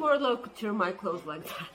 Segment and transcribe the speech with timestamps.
[0.00, 1.68] Wardlow tear my clothes like that.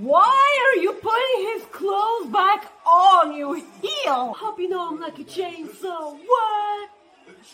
[0.00, 4.32] Why are you putting his clothes back on, you heel?
[4.32, 6.16] Hope you know I'm like a chainsaw.
[6.24, 6.90] What?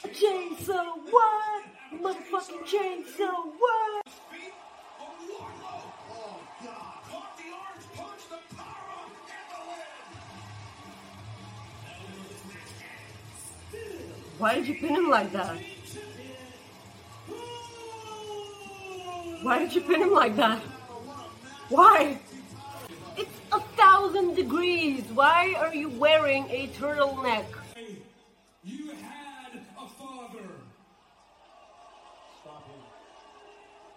[0.04, 0.86] A chainsaw.
[1.10, 1.64] What?
[1.92, 3.46] A motherfucking chainsaw.
[3.58, 4.02] What?
[14.38, 15.56] Why did you pin him like that?
[19.42, 20.60] Why did you pin him like that?
[21.68, 22.20] Why?
[23.16, 25.02] It's a thousand degrees.
[25.14, 27.46] Why are you wearing a turtleneck?
[28.62, 30.48] You had a father.
[32.40, 32.82] Stop him.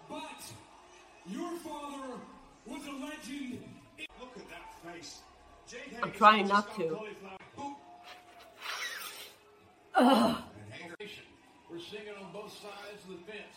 [0.10, 0.42] But
[1.28, 2.20] your father
[2.66, 3.64] was a legend.
[4.20, 5.22] Look at that face.
[6.02, 7.00] I'm trying not to.
[9.96, 10.38] Ugh.
[11.70, 13.55] We're singing on both sides of the fence,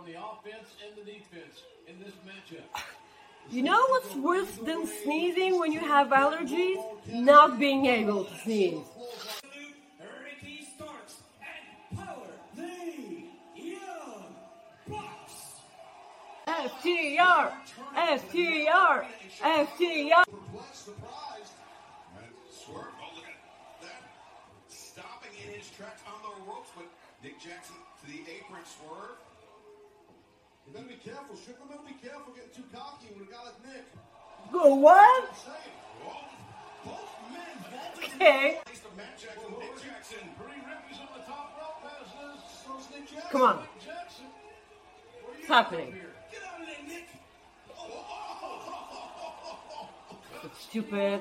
[0.00, 2.82] from the offense and the defense in this matchup.
[3.50, 6.82] You know what's worse than sneezing when you have allergies?
[7.08, 8.78] Not being able to sneeze.
[10.24, 13.24] Ricky Starks and Power the
[13.56, 14.34] Young
[14.88, 15.60] Bucks.
[16.46, 17.52] FTR!
[17.96, 19.04] FTR!
[19.42, 20.24] FTR!
[22.50, 22.92] swerve.
[23.00, 23.90] Oh, look.
[24.68, 26.86] Stopping in his tracks on the ropes, but
[27.22, 29.16] Nick Jackson to the apron swerve.
[30.70, 31.68] You better be careful, Strickland.
[31.68, 33.84] Better be careful getting too cocky with a guy like Nick.
[34.52, 35.34] Go what?
[37.98, 38.60] Okay.
[38.66, 40.18] Face of Matt Jackson, Nick Jackson.
[40.38, 42.62] Three rippies on the top rope as this.
[42.64, 43.30] So's Nick Jackson.
[43.32, 43.58] Come on.
[45.24, 45.92] What's happening?
[46.30, 47.08] Get out of there, Nick.
[50.40, 51.20] That's stupid.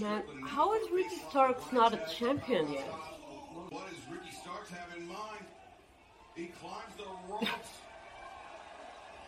[0.00, 2.88] Man, how is Ricky Starks not a champion yet?
[3.68, 5.44] What does Ricky Starks have in mind?
[6.34, 7.79] He climbs the ropes.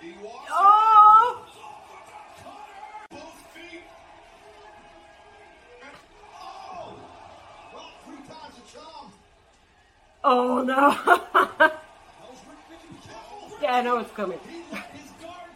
[0.05, 1.47] Oh!
[10.25, 10.63] oh!
[10.65, 11.71] No!
[13.63, 14.41] Yeah, I know it's coming.
[14.49, 15.53] He let his guard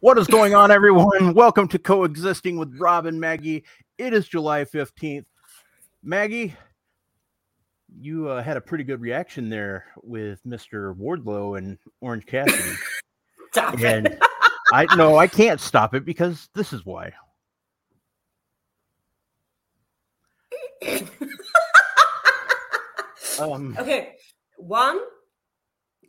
[0.00, 1.32] What is going on, everyone?
[1.32, 3.64] Welcome to Coexisting with Rob and Maggie.
[3.96, 5.24] It is July 15th.
[6.02, 6.54] Maggie,
[7.98, 10.94] you uh, had a pretty good reaction there with Mr.
[10.94, 12.76] Wardlow and Orange Cassidy.
[13.52, 14.18] Stop and it.
[14.70, 17.12] I no, I can't stop it because this is why.
[23.38, 24.14] Um, Okay,
[24.56, 24.98] one,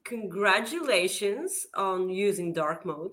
[0.06, 3.12] congratulations on using dark mode.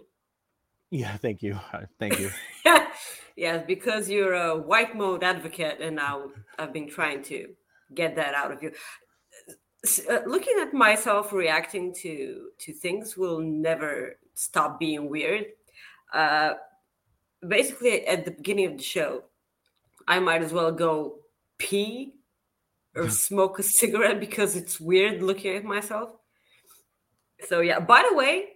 [0.91, 1.59] Yeah, thank you.
[1.99, 2.31] Thank you.
[3.37, 7.49] yes, because you're a white mode advocate, and now I've been trying to
[7.95, 8.73] get that out of you.
[10.11, 15.47] Uh, looking at myself reacting to to things will never stop being weird.
[16.13, 16.55] Uh,
[17.47, 19.25] basically, at the beginning of the show,
[20.09, 21.19] I might as well go
[21.59, 22.15] pee
[22.95, 26.11] or smoke a cigarette because it's weird looking at myself.
[27.49, 27.81] So yeah.
[27.81, 28.54] By the way,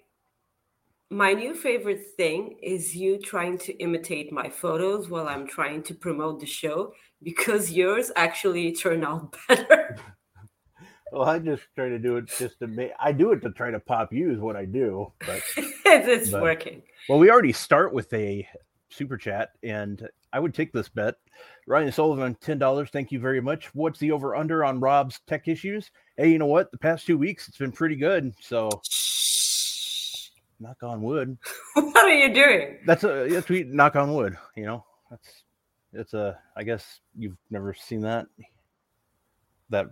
[1.11, 5.95] my new favorite thing is you trying to imitate my photos while I'm trying to
[5.95, 9.97] promote the show because yours actually turn out better.
[11.11, 12.91] Well, I just try to do it just to make.
[13.01, 15.41] I do it to try to pop you is what I do, but.
[15.57, 16.83] it's But- working.
[17.09, 18.47] Well, we already start with a
[18.91, 21.15] super chat, and I would take this bet.
[21.67, 22.91] Ryan Sullivan, ten dollars.
[22.91, 23.75] Thank you very much.
[23.75, 25.91] What's the over under on Rob's tech issues?
[26.19, 26.71] Hey, you know what?
[26.73, 28.35] The past two weeks it's been pretty good.
[28.43, 28.69] So
[30.61, 31.37] knock on wood.
[31.75, 32.79] what are you doing?
[32.87, 34.37] That's a that's we knock on wood.
[34.57, 35.43] You know that's
[35.93, 36.39] it's a.
[36.57, 38.27] I guess you've never seen that.
[39.71, 39.87] That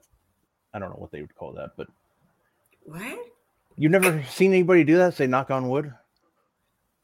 [0.74, 1.86] I don't know what they would call that, but
[2.84, 3.18] What?
[3.76, 5.14] you've never seen anybody do that.
[5.14, 5.92] Say knock on wood.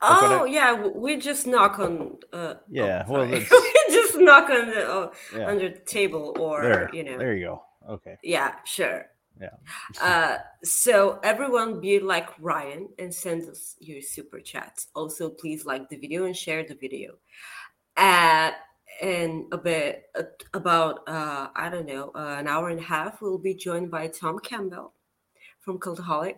[0.01, 2.19] That's what I- Oh yeah, we just knock on.
[2.33, 3.39] Uh, Yeah, oh, well, we
[3.91, 5.47] just knock on the oh, Yeah.
[5.49, 7.19] under the table or There, you know.
[7.19, 7.63] there you go.
[7.89, 8.17] Okay.
[8.23, 9.07] Yeah, sure.
[9.41, 9.51] Yeah.
[10.01, 14.89] Uh, so everyone be like Ryan and send us your super chats.
[14.95, 17.15] Also, please like the video and share the video.
[17.97, 18.53] Uh,
[19.01, 20.23] and a bit uh,
[20.55, 24.09] about uh, I don't know uh, an hour and a half, we'll be joined by
[24.09, 24.93] Tom Campbell
[25.61, 26.37] from Cultaholic,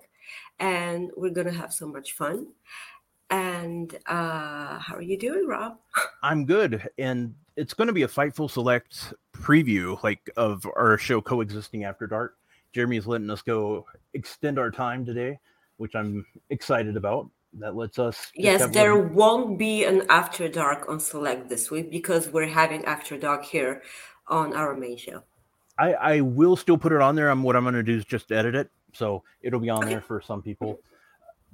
[0.58, 2.46] and we're gonna have so much fun.
[3.30, 5.78] And uh, how are you doing, Rob?
[6.22, 11.20] I'm good, and it's going to be a Fightful Select preview, like of our show
[11.20, 12.36] coexisting after dark.
[12.74, 15.38] Jeremy is letting us go extend our time today,
[15.76, 17.30] which I'm excited about.
[17.60, 18.32] That lets us.
[18.34, 22.84] Yes, there little- won't be an After Dark on Select this week because we're having
[22.84, 23.82] After Dark here
[24.26, 25.22] on our main show.
[25.78, 27.30] I, I will still put it on there.
[27.30, 29.90] I'm what I'm going to do is just edit it, so it'll be on Okay.
[29.90, 30.80] there for some people.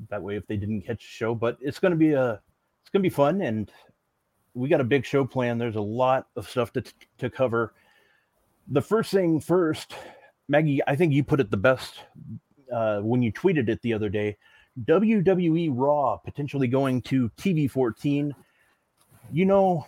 [0.08, 2.32] That way, if they didn't catch the show, but it's going to be a,
[2.81, 3.70] it's going to be fun, and
[4.55, 5.58] we got a big show plan.
[5.58, 6.82] There's a lot of stuff to
[7.19, 7.75] to cover.
[8.69, 9.94] The first thing first,
[10.50, 11.94] Maggie, I think you put it the best
[12.75, 14.37] uh, when you tweeted it the other day.
[14.85, 18.35] WWE Raw potentially going to TV 14.
[19.32, 19.87] You know,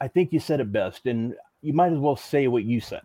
[0.00, 3.02] I think you said it best, and you might as well say what you said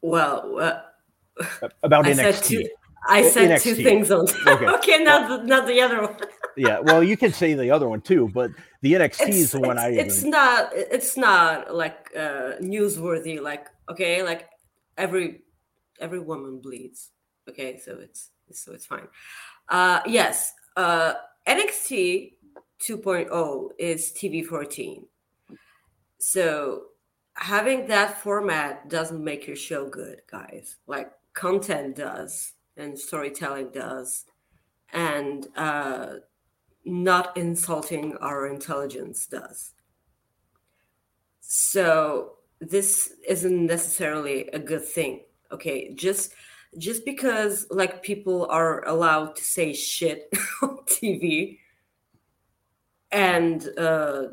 [0.00, 2.16] Well, uh, about I NXT.
[2.16, 2.68] said two.
[3.06, 4.28] I said two things on.
[4.46, 4.66] Okay.
[4.76, 6.16] okay, not the, not the other one.
[6.56, 8.50] yeah, well, you can say the other one too, but
[8.80, 9.88] the NXT is the one it's, I.
[9.90, 13.42] it's not it's not like uh, newsworthy.
[13.42, 14.48] Like okay, like
[14.96, 15.42] every
[16.00, 17.10] every woman bleeds.
[17.48, 19.08] Okay, so it's so it's fine.
[19.68, 21.14] Uh, yes, uh,
[21.46, 22.34] NXT
[22.80, 25.06] 2.0 is TV 14.
[26.18, 26.84] So
[27.34, 30.76] having that format doesn't make your show good, guys.
[30.86, 34.24] Like content does, and storytelling does,
[34.92, 36.14] and uh,
[36.84, 39.72] not insulting our intelligence does.
[41.40, 42.36] So
[42.70, 45.24] this isn't necessarily a good thing.
[45.50, 46.32] Okay, just
[46.78, 50.30] just because like people are allowed to say shit
[50.62, 51.58] on TV
[53.10, 54.28] and uh,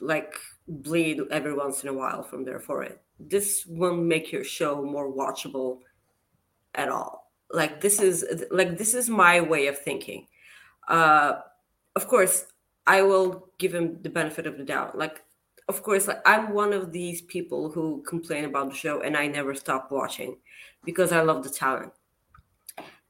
[0.00, 0.34] like
[0.68, 5.12] bleed every once in a while from their forehead, this won't make your show more
[5.12, 5.80] watchable
[6.74, 7.32] at all.
[7.50, 10.28] Like this is like this is my way of thinking.
[10.86, 11.40] Uh,
[11.96, 12.46] of course,
[12.86, 14.96] I will give him the benefit of the doubt.
[14.96, 15.22] Like,
[15.68, 19.54] of course, I'm one of these people who complain about the show and I never
[19.54, 20.36] stop watching
[20.84, 21.92] because I love the talent.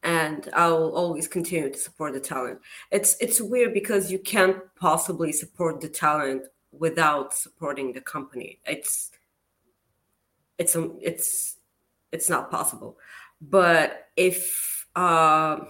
[0.03, 2.61] And I'll always continue to support the talent.
[2.91, 8.59] It's it's weird because you can't possibly support the talent without supporting the company.
[8.67, 9.13] It's
[10.59, 11.57] it's um, it's
[12.11, 12.99] it's not possible.
[13.41, 15.61] But if uh,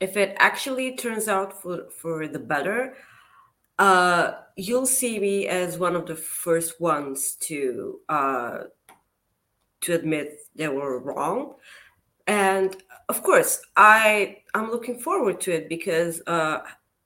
[0.00, 2.94] if it actually turns out for for the better,
[3.78, 8.58] uh, you'll see me as one of the first ones to uh,
[9.80, 11.54] to admit they were wrong.
[12.26, 12.76] And
[13.08, 16.60] of course, I I'm looking forward to it because uh,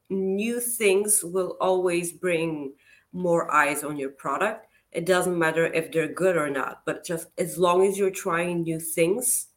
[0.09, 2.73] new things will always bring
[3.13, 4.67] more eyes on your product.
[4.91, 8.63] It doesn't matter if they're good or not, but just as long as you're trying
[8.63, 9.49] new things,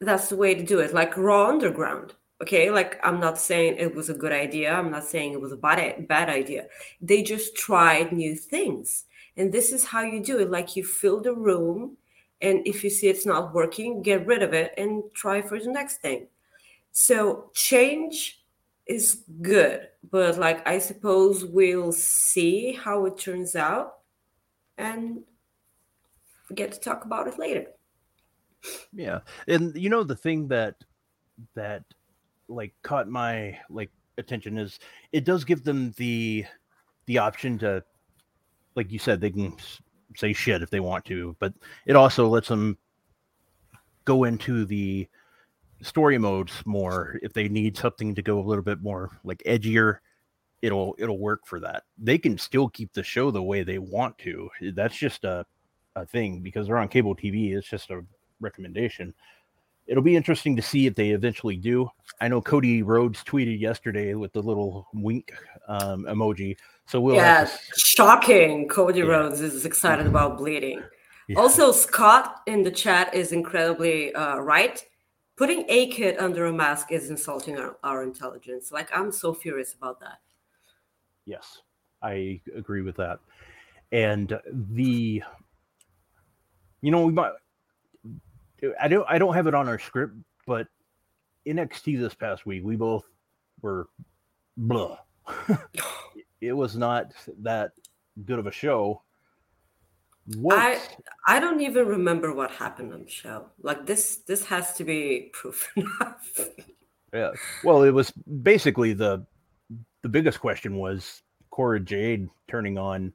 [0.00, 0.92] that's the way to do it.
[0.92, 2.14] Like Raw Underground.
[2.42, 4.72] Okay, like I'm not saying it was a good idea.
[4.72, 6.66] I'm not saying it was a bad bad idea.
[7.00, 9.04] They just tried new things,
[9.38, 10.50] and this is how you do it.
[10.50, 11.96] Like you fill the room,
[12.42, 15.70] and if you see it's not working, get rid of it and try for the
[15.70, 16.28] next thing.
[16.92, 18.44] So change
[18.86, 24.00] is good, but like I suppose we'll see how it turns out,
[24.76, 25.24] and
[26.54, 27.66] get to talk about it later.
[28.92, 30.84] Yeah, and you know the thing that
[31.54, 31.84] that
[32.48, 34.78] like caught my like attention is
[35.12, 36.44] it does give them the
[37.06, 37.82] the option to
[38.74, 39.54] like you said they can
[40.16, 41.52] say shit if they want to but
[41.86, 42.78] it also lets them
[44.04, 45.06] go into the
[45.82, 47.18] story modes more.
[47.22, 49.98] If they need something to go a little bit more like edgier
[50.62, 51.84] it'll it'll work for that.
[51.98, 54.48] They can still keep the show the way they want to.
[54.74, 55.44] That's just a
[55.94, 58.04] a thing because they're on cable tv it's just a
[58.38, 59.14] recommendation
[59.86, 61.88] it'll be interesting to see if they eventually do.
[62.20, 65.32] I know Cody Rhodes tweeted yesterday with the little wink
[65.68, 68.68] um, emoji, so we'll yeah, have to, shocking.
[68.68, 69.06] Cody Yeah.
[69.06, 70.82] Rhodes is excited about bleeding.
[71.28, 71.38] Yeah.
[71.38, 74.84] Also, Scott in the chat is incredibly uh, right.
[75.36, 78.72] Putting a kid under a mask is insulting our, our intelligence.
[78.72, 80.18] Like, I'm so furious about that.
[81.26, 81.60] yes,
[82.02, 83.18] I agree with that.
[83.92, 85.22] And the,
[86.80, 87.32] you know, we might.
[88.80, 89.06] I don't.
[89.08, 90.14] I don't have it on our script,
[90.46, 90.66] but
[91.46, 93.04] NXT this past week, we both
[93.62, 93.88] were
[94.56, 94.98] blah.
[96.40, 97.72] it was not that
[98.24, 99.02] good of a show.
[100.36, 100.58] What?
[100.58, 100.80] I
[101.26, 103.46] I don't even remember what happened on the show.
[103.62, 106.38] Like this this has to be proof enough.
[107.12, 107.30] Yeah.
[107.62, 108.10] Well, it was
[108.42, 109.24] basically the
[110.02, 113.12] the biggest question was Cora Jade turning on.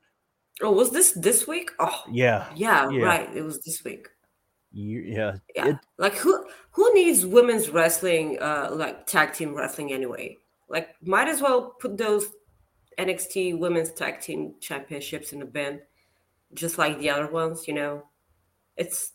[0.61, 1.71] oh, was this this week?
[1.79, 2.47] Oh, Yeah.
[2.55, 3.03] yeah, Yeah.
[3.05, 3.29] right.
[3.35, 4.07] It was this week.
[4.71, 5.35] You, yeah.
[5.55, 5.67] Yeah.
[5.67, 10.37] It, like who who needs women's wrestling uh like tag team wrestling anyway?
[10.71, 12.27] Like, might as well put those
[12.97, 15.81] NXT Women's Tag Team Championships in the bin,
[16.53, 17.67] just like the other ones.
[17.67, 18.03] You know,
[18.77, 19.11] it's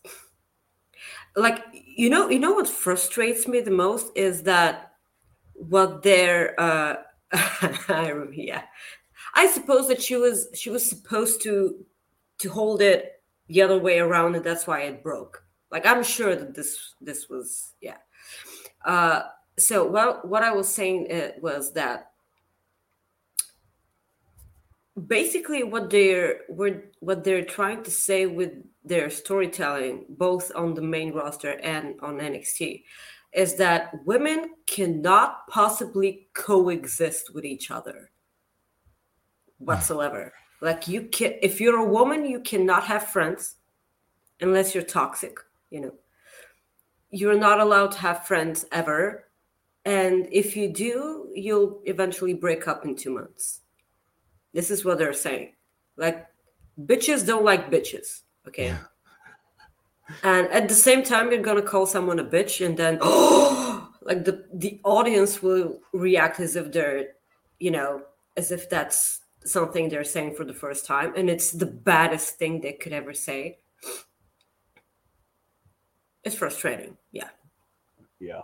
[1.35, 4.93] like you know, you know what frustrates me the most is that
[5.55, 6.59] what they're.
[6.61, 6.97] Uh,
[8.33, 8.63] yeah,
[9.35, 11.85] I suppose that she was she was supposed to
[12.39, 15.43] to hold it the other way around, and that's why it broke.
[15.71, 17.99] Like I'm sure that this this was yeah.
[18.85, 19.23] Uh,
[19.59, 22.13] so well, what I was saying uh, was that
[25.07, 28.53] basically what they're what they're trying to say with
[28.85, 32.85] their storytelling, both on the main roster and on NXT,
[33.33, 38.11] is that women cannot possibly coexist with each other
[39.59, 40.33] whatsoever.
[40.61, 43.57] Like you can, if you're a woman, you cannot have friends
[44.41, 45.39] unless you're toxic.
[45.71, 45.95] You know,
[47.11, 49.27] you're not allowed to have friends ever,
[49.85, 53.61] and if you do, you'll eventually break up in two months.
[54.53, 55.53] This is what they're saying.
[55.97, 56.27] Like,
[56.81, 58.23] bitches don't like bitches.
[58.49, 58.67] Okay.
[58.67, 58.79] Yeah.
[60.23, 64.25] And at the same time, you're gonna call someone a bitch, and then oh, like
[64.25, 67.09] the the audience will react as if they're,
[67.59, 68.03] you know,
[68.37, 72.61] as if that's something they're saying for the first time, and it's the baddest thing
[72.61, 73.59] they could ever say.
[76.27, 76.97] It's frustrating.
[77.13, 77.29] Yeah.
[78.19, 78.41] Yeah.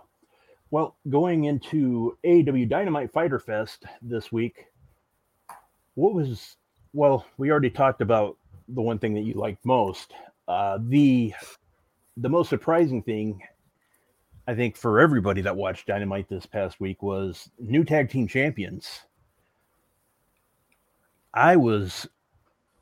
[0.71, 4.67] Well, going into AEW Dynamite Fyter Fest this week,
[5.95, 6.55] what was
[6.93, 8.37] well, we already talked about
[8.69, 10.13] the one thing that you liked most.
[10.47, 11.33] Uh, the
[12.15, 13.41] the most surprising thing,
[14.47, 19.01] I think, for everybody that watched Dynamite this past week was new tag team champions.
[21.33, 22.07] I was,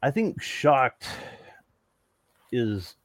[0.04, 1.08] I think, shocked.
[2.52, 2.96] Is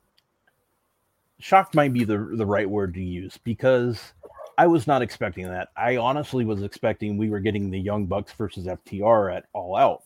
[1.38, 4.12] shocked might be the the right word to use because
[4.58, 5.68] I was not expecting that.
[5.76, 10.02] I honestly was expecting we were getting the Young Bucks versus FTR at All Out.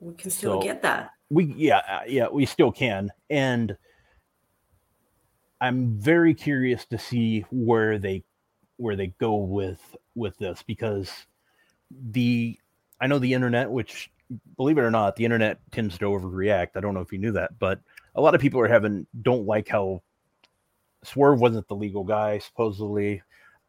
[0.00, 1.10] We can still so get that.
[1.30, 3.76] We yeah uh, yeah we still can, and
[5.60, 8.24] I'm very curious to see where they
[8.76, 9.80] where they go with
[10.14, 11.10] with this because
[11.90, 12.58] the
[13.00, 14.10] I know the internet, which
[14.56, 16.70] believe it or not, the internet tends to overreact.
[16.76, 17.80] I don't know if you knew that, but
[18.14, 20.02] a lot of people are having don't like how
[21.02, 23.22] Swerve wasn't the legal guy, supposedly.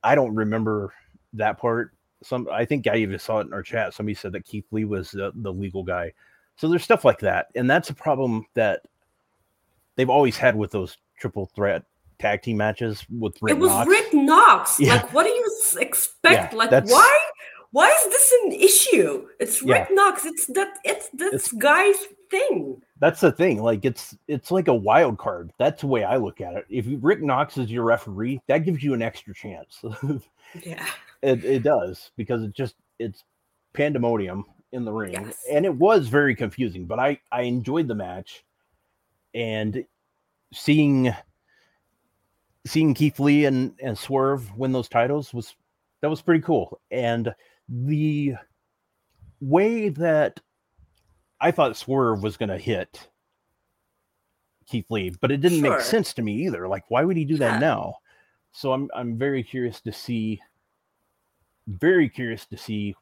[0.03, 0.93] I don't remember
[1.33, 1.91] that part.
[2.23, 3.93] Some I think I even saw it in our chat.
[3.93, 6.13] Somebody said that Keith Lee was the, the legal guy.
[6.55, 8.81] So there's stuff like that, and that's a problem that
[9.95, 11.83] they've always had with those triple threat
[12.19, 13.55] tag team matches with Rick.
[13.55, 13.89] It was Knox.
[13.89, 14.79] Rick Knox.
[14.79, 14.93] Yeah.
[14.95, 15.45] Like, what do you
[15.79, 16.53] expect?
[16.53, 17.19] Yeah, like, why?
[17.71, 19.27] Why is this an issue?
[19.39, 19.95] It's Rick yeah.
[19.95, 20.25] Knox.
[20.25, 20.77] It's that.
[20.85, 21.97] It's this it's, guy's
[22.31, 22.81] thing.
[22.99, 23.61] That's the thing.
[23.61, 25.51] Like, it's it's like a wild card.
[25.59, 26.65] That's the way I look at it.
[26.69, 29.83] If Rick Knox is your referee, that gives you an extra chance.
[30.63, 30.85] yeah,
[31.21, 33.23] it it does because it just it's
[33.73, 35.43] pandemonium in the ring, yes.
[35.51, 36.85] and it was very confusing.
[36.85, 38.45] But I I enjoyed the match,
[39.33, 39.83] and
[40.53, 41.13] seeing
[42.65, 45.55] seeing Keith Lee and and Swerve win those titles was
[46.01, 46.79] that was pretty cool.
[46.91, 47.33] And
[47.67, 48.35] the
[49.41, 50.39] way that
[51.45, 53.07] I thought Swerve was going to hit
[54.67, 55.71] Keith Lee, but it didn't sure.
[55.71, 56.67] make sense to me either.
[56.67, 57.59] Like, why would he do that yeah.
[57.59, 57.95] now?
[58.51, 60.41] So I'm I'm very curious to see,
[61.67, 62.95] very curious to see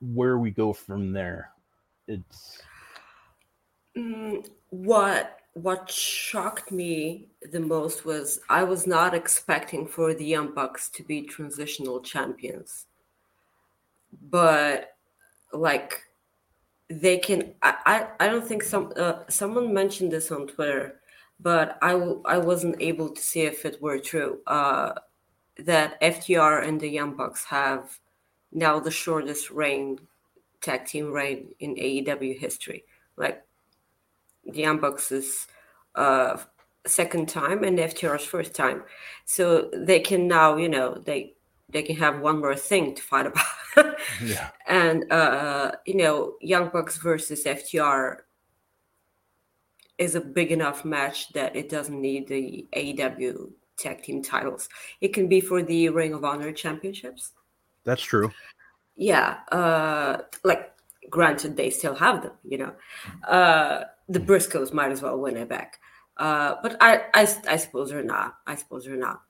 [0.00, 1.50] where we go from there.
[2.08, 2.62] It's
[3.96, 10.54] mm, what what shocked me the most was I was not expecting for the Young
[10.54, 12.86] Bucks to be transitional champions
[14.30, 14.96] but
[15.52, 16.00] like
[16.88, 21.00] they can i i, I don't think some uh, someone mentioned this on twitter
[21.38, 24.92] but I w- I wasn't able to see if it were true uh,
[25.58, 27.98] that ftr and the young bucks have
[28.52, 29.98] now the shortest reign
[30.60, 32.84] tag team reign in aew history
[33.16, 33.42] like
[34.46, 35.46] the young bucks is
[35.96, 36.36] uh
[36.86, 38.84] second time and FTR's first time.
[39.24, 41.34] So they can now, you know, they
[41.70, 43.96] they can have one more thing to fight about.
[44.22, 44.50] yeah.
[44.66, 48.18] And uh, you know, Young Bucks versus FTR
[49.98, 54.68] is a big enough match that it doesn't need the AEW tag team titles.
[55.00, 57.32] It can be for the Ring of Honor championships.
[57.84, 58.30] That's true.
[58.96, 59.38] Yeah.
[59.52, 60.72] Uh, like
[61.10, 62.72] granted they still have them, you know.
[63.26, 65.80] Uh, the Briscoes might as well win it back.
[66.16, 68.36] Uh, but I, I, I suppose they're not.
[68.46, 69.22] I suppose they're not.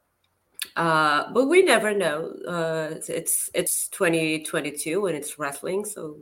[0.76, 2.32] Uh, but we never know.
[2.46, 6.18] Uh, it's it's 2022 and it's wrestling, so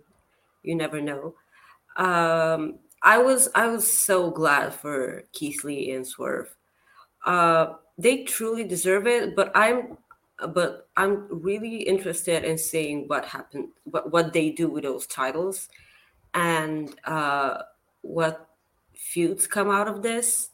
[0.62, 1.34] you never know.
[1.96, 6.54] Um, I was I was so glad for Keith Lee and Swerve.
[7.26, 9.98] Uh, they truly deserve it, but I'm
[10.48, 15.68] but I'm really interested in seeing what happened, what what they do with those titles,
[16.32, 17.62] and uh,
[18.02, 18.48] what
[18.94, 20.50] feuds come out of this.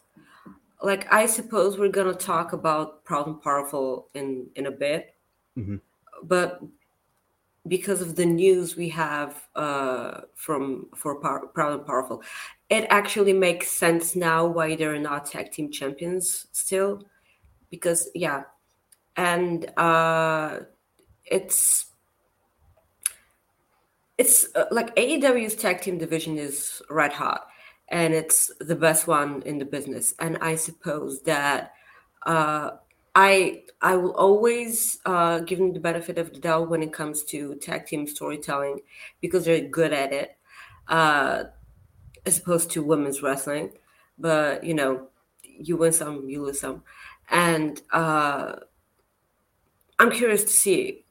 [0.83, 5.15] Like I suppose we're gonna talk about Proud and Powerful in in a bit,
[5.57, 5.81] Mhm.
[6.23, 6.61] but
[7.69, 12.23] because of the news we have uh, from for Power, Proud and Powerful,
[12.71, 17.03] it actually makes sense now why they're not tag team champions still.
[17.71, 18.45] Because yeah,
[19.17, 20.61] and uh,
[21.27, 21.87] it's
[24.19, 27.49] it's uh, like AEW's tag team division is red hot,
[27.91, 30.15] and it's the best one in the business.
[30.19, 31.75] And I suppose that
[32.25, 32.71] uh,
[33.15, 37.25] I I will always uh, give them the benefit of the doubt when it comes
[37.25, 38.81] to tag team storytelling
[39.21, 40.37] because they're good at it,
[40.89, 41.45] uh,
[42.25, 43.73] as opposed to women's wrestling.
[44.19, 45.09] But you know,
[45.43, 46.85] you win some, you lose some,
[47.29, 48.57] and uh,
[49.99, 51.05] I'm curious to see,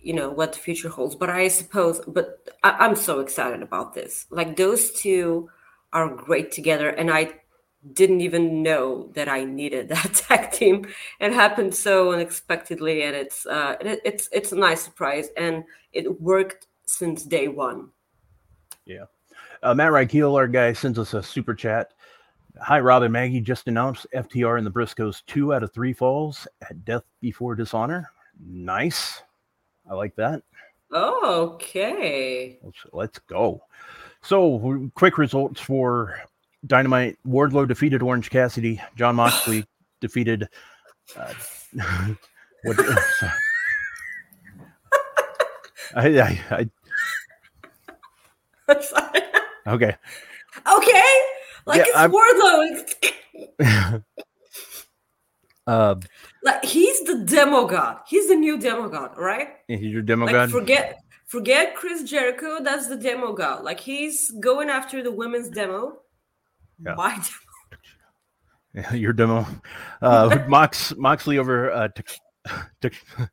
[0.00, 1.14] you know, what the future holds.
[1.14, 4.26] But I suppose, but I, I'm so excited about this.
[4.30, 5.50] Like those two
[5.92, 7.32] are great together, and I
[7.92, 10.86] didn't even know that I needed that tag team.
[11.20, 16.20] It happened so unexpectedly, and it's uh, it, it's it's a nice surprise, and it
[16.20, 17.88] worked since day one.
[18.84, 19.04] Yeah,
[19.62, 21.92] uh, Matt Reichel, our guy, sends us a super chat.
[22.60, 23.40] Hi, Rob and Maggie.
[23.40, 28.10] Just announced FTR and the Briscoes two out of three falls at Death Before Dishonor.
[28.44, 29.22] Nice.
[29.88, 30.42] I like that.
[30.92, 32.58] Okay.
[32.62, 33.62] Let's, let's go.
[34.28, 36.20] So, quick results for
[36.66, 37.16] Dynamite.
[37.26, 38.78] Wardlow defeated Orange Cassidy.
[38.94, 39.64] Jon Moxley
[40.02, 40.46] defeated.
[41.16, 41.32] Uh,
[42.64, 42.76] what?
[45.96, 46.68] I, I,
[48.68, 49.22] I, Sorry.
[49.66, 49.96] okay.
[50.76, 51.04] okay.
[51.64, 54.02] Like Yeah, it's I'm- Wardlow.
[55.66, 55.94] uh,
[56.42, 58.00] Like he's the demo god.
[58.06, 59.48] He's the new demo god, right?
[59.68, 60.50] he's your demo like god.
[60.50, 62.58] forget forget Chris Jericho.
[62.62, 63.60] That's the demo guy.
[63.60, 66.00] Like he's going after the women's demo.
[66.84, 66.94] Yeah.
[66.94, 67.24] My demo.
[68.74, 69.46] Yeah, your demo.
[70.02, 71.70] Uh, Mox Moxley over.
[71.70, 72.20] Uh, Tek-
[72.80, 73.30] Tek-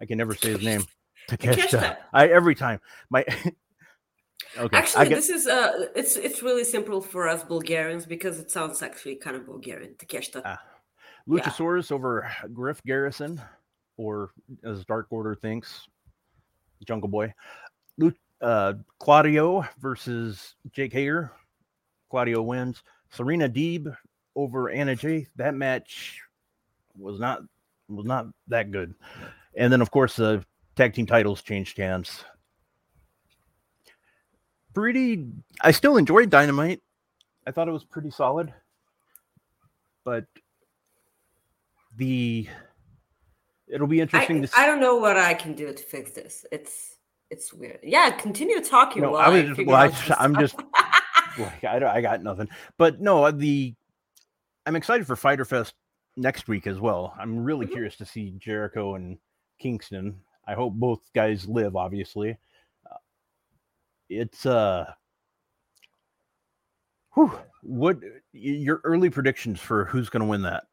[0.00, 0.84] I can never say his name.
[1.28, 1.96] Takeshita.
[2.12, 3.24] I every time my.
[4.58, 8.50] okay, Actually, get, this is uh, it's it's really simple for us Bulgarians because it
[8.50, 9.94] sounds actually kind of Bulgarian.
[9.94, 10.42] Takeshita.
[10.44, 10.60] Ah.
[11.28, 13.40] Luchasaurus over Griff Garrison,
[13.96, 14.32] or
[14.64, 15.86] as Dark Order thinks,
[16.84, 17.32] Jungle Boy.
[17.98, 21.32] Lu- uh, Claudio versus Jake Hager.
[22.10, 22.82] Claudio wins.
[23.10, 23.96] Serena Deeb
[24.36, 24.96] over Anna.
[25.36, 26.20] That match
[26.98, 27.40] was not
[27.88, 28.94] was not that good.
[29.56, 30.44] And then of course the
[30.76, 32.24] tag team titles changed hands.
[34.74, 35.26] Pretty
[35.60, 36.82] I still enjoyed Dynamite.
[37.46, 38.52] I thought it was pretty solid.
[40.04, 40.26] But
[41.96, 42.48] the
[43.68, 44.54] it'll be interesting I, to see.
[44.56, 46.44] I don't know what I can do to fix this.
[46.52, 46.96] It's
[47.30, 47.80] it's weird.
[47.82, 49.02] Yeah, continue talking.
[49.02, 50.56] No, while I was just, well, I, I'm just,
[51.38, 52.48] like, I, don't- I got nothing.
[52.78, 53.74] But no, uh, the
[54.66, 55.74] I'm excited for Fyter Fest
[56.16, 57.14] next week as well.
[57.18, 57.72] I'm really Mhm.
[57.72, 59.18] curious to see Jericho and
[59.58, 60.20] Kingston.
[60.46, 61.74] I hope both guys live.
[61.76, 62.36] Obviously,
[62.90, 62.96] uh,
[64.08, 64.92] it's uh,
[67.14, 67.98] whew, what
[68.32, 70.64] your early predictions for who's going to win that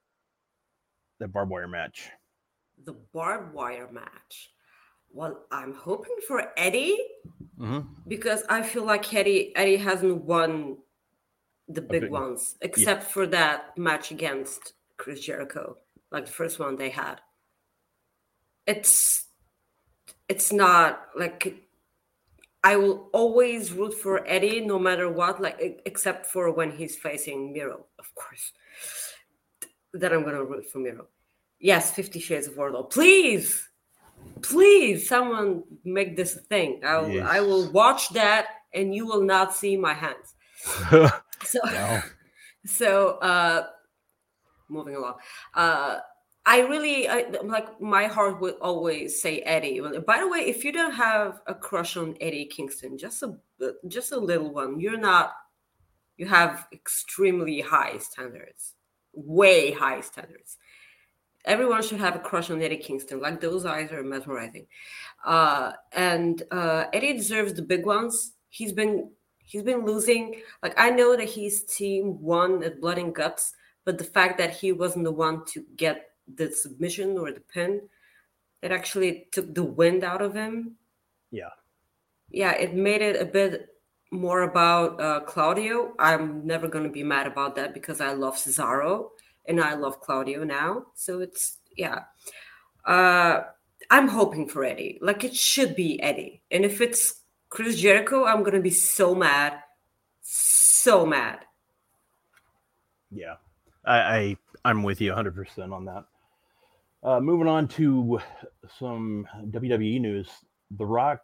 [1.20, 2.12] that barbed wire match?
[2.86, 4.52] The barbed wire match.
[5.12, 6.98] Well, I'm hoping for Eddie
[7.58, 10.78] hmm because I feel like Eddie Eddie hasn't won
[11.68, 15.78] the big big ones except for that match against Chris Jericho,
[16.12, 17.22] like the first one they had.
[18.66, 19.28] It's
[20.30, 21.56] it's not like
[22.64, 27.54] I will always root for Eddie no matter what, like except for when he's facing
[27.54, 28.54] Miro, of course.
[29.94, 31.08] Then I'm gonna root for Miro.
[31.62, 32.90] Yes, Fifty Shades of Wardlow.
[32.90, 33.70] Please,
[34.42, 36.82] please, someone make this a thing.
[36.84, 40.36] I will, I will watch that, and you will not see my hands.
[41.44, 42.04] So, Wow.
[42.66, 43.66] so uh,
[44.70, 45.16] moving along.
[45.56, 45.98] Uh,
[46.46, 49.80] I really I, like my heart will always say Eddie.
[49.80, 53.36] By the way, if you don't have a crush on Eddie Kingston, just a
[53.88, 55.34] just a little one, you're not.
[56.18, 58.76] You have extremely high standards,
[59.14, 60.58] way high standards.
[61.46, 63.20] Everyone should have a crush on Eddie Kingston.
[63.20, 64.68] Like those eyes are mesmerizing,
[65.26, 68.34] uh, and uh, Eddie deserves the big ones.
[68.50, 69.10] He's been
[69.44, 70.42] he's been losing.
[70.62, 73.54] Like I know that his team won at Blood and Guts,
[73.86, 77.82] but the fact that he wasn't the one to get the submission or the pin,
[78.62, 80.76] it actually took the wind out of him.
[81.32, 81.50] Yeah.
[82.30, 83.68] Yeah, it made it a bit
[84.12, 85.94] more about uh, Claudio.
[86.00, 89.10] I'm never going to be mad about that because I love Cesaro
[89.46, 90.86] and I love Claudio now.
[90.96, 92.04] So it's, yeah.
[92.86, 93.42] Uh,
[93.90, 95.00] I'm hoping for Eddie.
[95.02, 96.42] Like it should be Eddie.
[96.52, 99.60] And if it's Chris Jericho, I'm gonna be so mad,
[100.22, 101.40] so mad.
[103.12, 103.36] Yeah,
[103.86, 106.06] I, I I'm with you 100 percent on that.
[107.04, 108.20] Uh, moving on to
[108.80, 110.30] some WWE news.
[110.78, 111.22] The Rock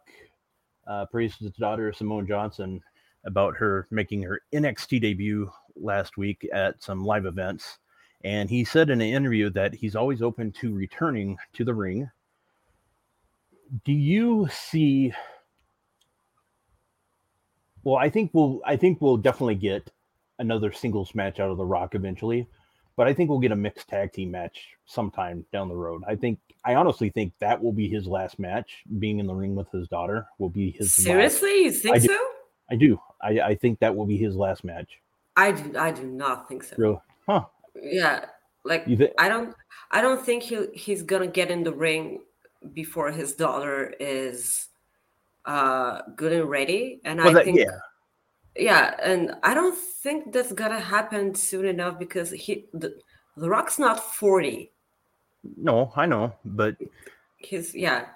[0.86, 2.82] uh, praised his daughter Simone Johnson
[3.24, 7.78] about her making her NXT debut last week at some live events,
[8.24, 12.10] and he said in an interview that he's always open to returning to the ring.
[13.84, 15.12] Do you see?
[17.84, 19.90] Well, I think we'll I think we'll definitely get
[20.38, 22.46] another singles match out of The Rock eventually,
[22.96, 26.02] but I think we'll get a mixed tag team match sometime down the road.
[26.06, 28.82] I think I honestly think that will be his last match.
[28.98, 31.98] Being in the ring with his daughter will be his last- Seriously, you think I
[31.98, 32.06] do.
[32.08, 32.18] so?
[32.70, 33.00] I do.
[33.22, 34.98] I, I think that will be his last match.
[35.36, 35.78] I do.
[35.78, 36.74] I do not think so.
[36.78, 36.98] Really?
[37.26, 37.44] Huh?
[37.74, 38.26] Yeah,
[38.64, 39.54] like thi- I don't.
[39.90, 42.20] I don't think he he's gonna get in the ring
[42.72, 44.68] before his daughter is
[45.46, 47.00] uh good and ready.
[47.04, 47.78] And Well, I that- think yeah.
[48.56, 52.98] yeah, and I don't think that's gonna happen soon enough because he the,
[53.36, 54.72] the Rock's not forty.
[55.56, 56.76] No, I know, but
[57.38, 58.06] He's yeah.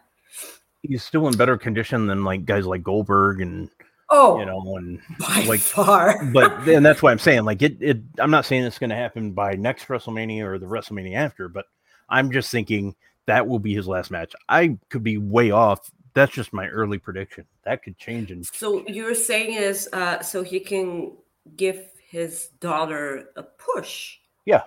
[0.83, 3.71] he's still in better condition than like guys like Goldberg and
[4.14, 6.22] Oh, you know and by like far.
[6.33, 8.96] but and that's why I'm saying like it, it I'm not saying it's going to
[8.96, 11.64] happen by next WrestleMania or the WrestleMania after, but
[12.11, 12.94] I'm just thinking
[13.27, 14.35] that will be his last match.
[14.48, 15.90] I could be way off.
[16.12, 17.46] That's just my early prediction.
[17.64, 21.12] That could change and So you're saying is uh so he can
[21.57, 24.18] give his daughter a push.
[24.44, 24.64] Yeah.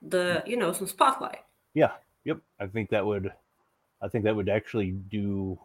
[0.00, 1.40] The you know some spotlight.
[1.74, 1.92] yeah,
[2.24, 2.38] yep.
[2.58, 3.30] I think that would
[4.00, 5.58] I think that would actually do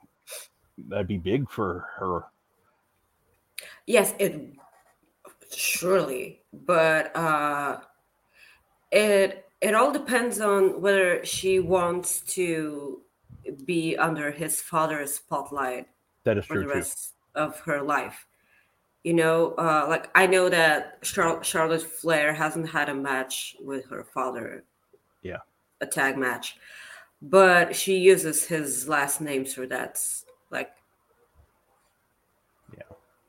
[0.89, 2.25] that'd be big for her.
[3.85, 4.53] Yes, it
[5.55, 7.79] surely, but uh
[8.91, 13.01] it it all depends on whether she wants to
[13.65, 15.87] be under his father's spotlight
[16.25, 16.77] That is for true the too.
[16.79, 18.27] rest of her life.
[19.03, 23.85] You know, uh, like I know that Char- Charlotte Flair hasn't had a match with
[23.89, 24.65] her father.
[25.21, 25.37] Yeah.
[25.79, 26.57] A tag match,
[27.21, 30.71] but she uses his last name, so that's like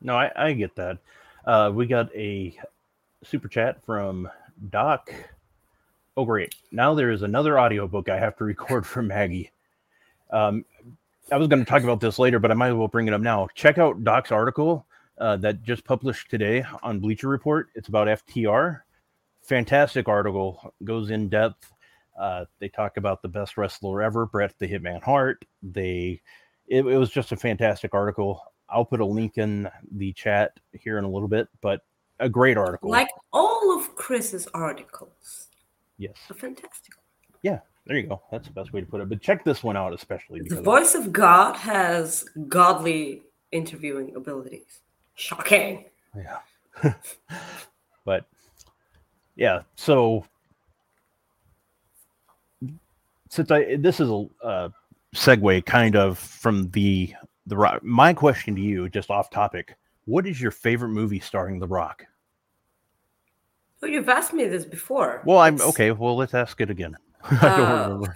[0.00, 0.98] No, I, I get that.
[1.44, 2.56] Uh, we got a
[3.24, 4.28] super chat from
[4.70, 5.12] Doc.
[6.16, 6.54] Oh, great.
[6.72, 9.50] Now there is another audiobook I have to record for Maggie.
[10.30, 10.64] Um,
[11.30, 13.14] I was going to talk about this later, but I might as well bring it
[13.14, 13.48] up now.
[13.54, 14.86] Check out Doc's article
[15.18, 17.68] uh, that just published today on Bleacher Report.
[17.74, 18.80] It's about FTR.
[19.42, 21.72] Fantastic article, goes in depth.
[22.18, 25.44] Uh, they talk about the best wrestler ever, Bret the Hitman Hart.
[25.62, 26.20] They,
[26.66, 28.42] it, it was just a fantastic article.
[28.70, 31.82] I'll put a link in the chat here in a little bit, but
[32.20, 32.90] a great article.
[32.90, 35.48] like all of Chris's articles.
[35.98, 36.96] yes, A fantastic.
[36.96, 37.38] One.
[37.42, 38.22] Yeah, there you go.
[38.30, 39.08] That's the best way to put it.
[39.08, 44.80] But check this one out especially The voice of God has godly interviewing abilities.
[45.14, 45.84] Shocking.
[46.16, 46.38] yeah.
[48.04, 48.26] but
[49.36, 50.24] yeah, so
[53.28, 54.68] since I this is a uh,
[55.14, 57.14] segue kind of from the
[57.48, 57.82] the rock.
[57.82, 62.04] My question to you, just off topic, what is your favorite movie starring The Rock?
[63.82, 65.22] Oh, you've asked me this before.
[65.24, 65.90] Well, I'm It's, okay.
[65.92, 66.96] Well, let's ask it again.
[67.24, 68.14] I don't Uh, remember.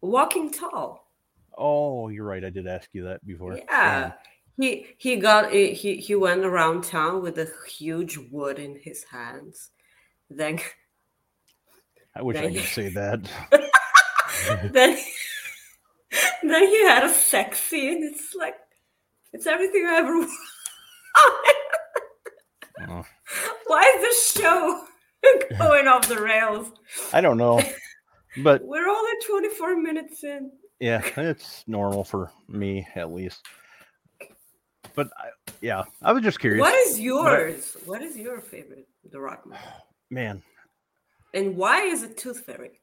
[0.00, 1.08] Walking Tall.
[1.56, 2.44] Oh, you're right.
[2.44, 3.56] I did ask you that before.
[3.56, 4.12] Yeah.
[4.58, 9.70] He he got he he went around town with a huge wood in his hands.
[10.30, 10.60] Then
[12.14, 13.22] I wish I Then- could say that.
[14.72, 14.98] then
[16.42, 18.04] then he had a sex scene.
[18.04, 18.54] It's like
[19.32, 20.30] it's everything I ever wanted.
[22.88, 23.04] Oh.
[23.66, 24.84] Why is this show
[25.58, 26.72] going off the rails?
[27.12, 27.60] I don't know,
[28.42, 30.50] but We're only 24 minutes in.
[30.80, 33.46] yeah, it's normal for me at least.
[34.94, 35.28] But I,
[35.60, 36.60] yeah, I was just curious.
[36.60, 37.76] What is yours?
[37.86, 39.58] What is your favorite The Rock movie?
[40.10, 40.42] Man,
[41.32, 42.80] And why is it Tooth Fairy?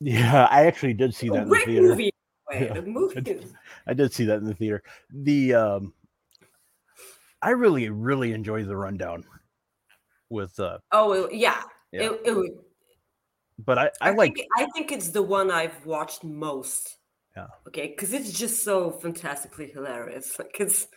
[0.00, 1.82] yeah, I actually did see that in the great theater.
[1.88, 2.10] movie.
[2.54, 2.68] By the way.
[2.68, 2.80] Yeah.
[2.80, 3.52] The movie is
[3.86, 4.82] I did see that in the theater.
[5.12, 5.94] The um,
[7.42, 9.24] I really, really enjoy the rundown
[10.30, 11.62] with uh, Oh yeah.
[11.92, 12.02] Yeah.
[12.04, 12.58] It, it, would-
[13.58, 16.96] but I, I, like think, I think it's the one I've watched most.
[17.36, 17.46] Yeah.
[17.68, 20.36] Okay, because it's just so fantastically hilarious.
[20.38, 20.88] Like it's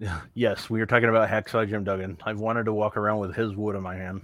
[0.34, 2.16] yes, we were talking about Hacksaw Jim Duggan.
[2.24, 4.22] I've wanted to walk around with his wood in my hand.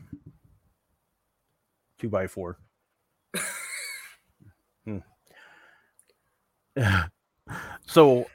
[1.98, 2.58] Two by four.
[7.86, 8.26] so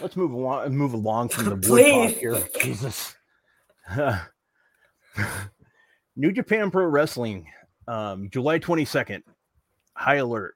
[0.00, 2.38] let's move along move along from the wood talk here.
[2.60, 3.14] Jesus.
[6.16, 7.46] New Japan Pro Wrestling
[7.86, 9.22] Um, July 22nd,
[9.94, 10.54] high alert.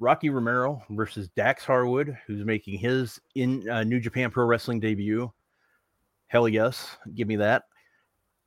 [0.00, 5.32] Rocky Romero versus Dax Harwood, who's making his in uh, New Japan Pro Wrestling debut.
[6.26, 7.64] Hell yes, give me that.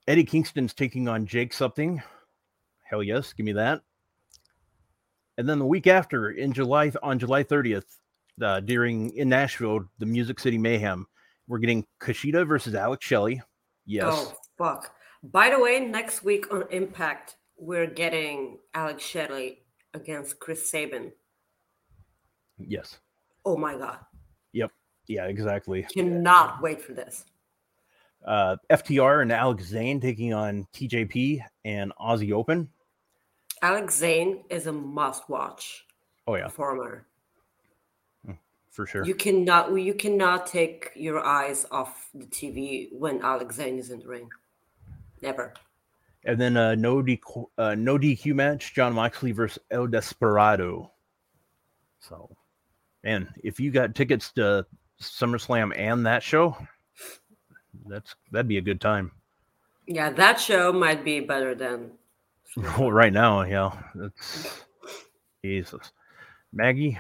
[0.08, 2.04] Eddie Kingston's taking on Jake something.
[2.84, 3.82] Hell yes, give me that.
[5.38, 7.98] And then the week after, in July, on July 30th,
[8.42, 11.06] uh, during in Nashville, the Music City Mayhem,
[11.48, 13.42] we're getting Kushida versus Alex Shelley.
[13.86, 14.06] Yes.
[14.08, 14.94] Oh fuck!
[15.24, 21.12] By the way, next week on Impact, we're getting Alex Shelley against Chris Sabin.
[22.58, 22.98] Yes.
[23.46, 24.00] Oh my god!
[24.54, 24.72] Yep.
[25.08, 25.84] Yeah, exactly.
[25.84, 27.26] Cannot wait for this.
[28.26, 32.70] Uh, FTR and Alex Zayne taking on TJP and Aussie Open.
[33.62, 35.86] Alex Zayne is a must-watch
[36.28, 37.06] Oh yeah, performer.
[38.72, 39.06] for sure.
[39.06, 44.00] You cannot you cannot take your eyes off the TV when Alex Zayne is in
[44.00, 44.30] the ring.
[45.22, 45.54] Never.
[46.26, 50.92] And then uh, no DQ, uh, no DQ match: Jon Moxley versus El Desperado.
[52.00, 52.36] So,
[53.04, 54.66] man, if you got tickets to
[55.02, 56.58] SummerSlam and that show,
[57.88, 59.12] that's that'd be a good time.
[59.88, 61.92] Yeah, that show might be better than
[62.78, 64.64] Well, right now, yeah, that's
[65.44, 65.92] Jesus,
[66.54, 66.98] Maggie.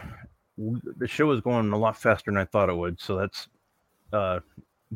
[0.58, 3.47] The show is going a lot faster than I thought it would, so that's
[4.12, 4.39] uh,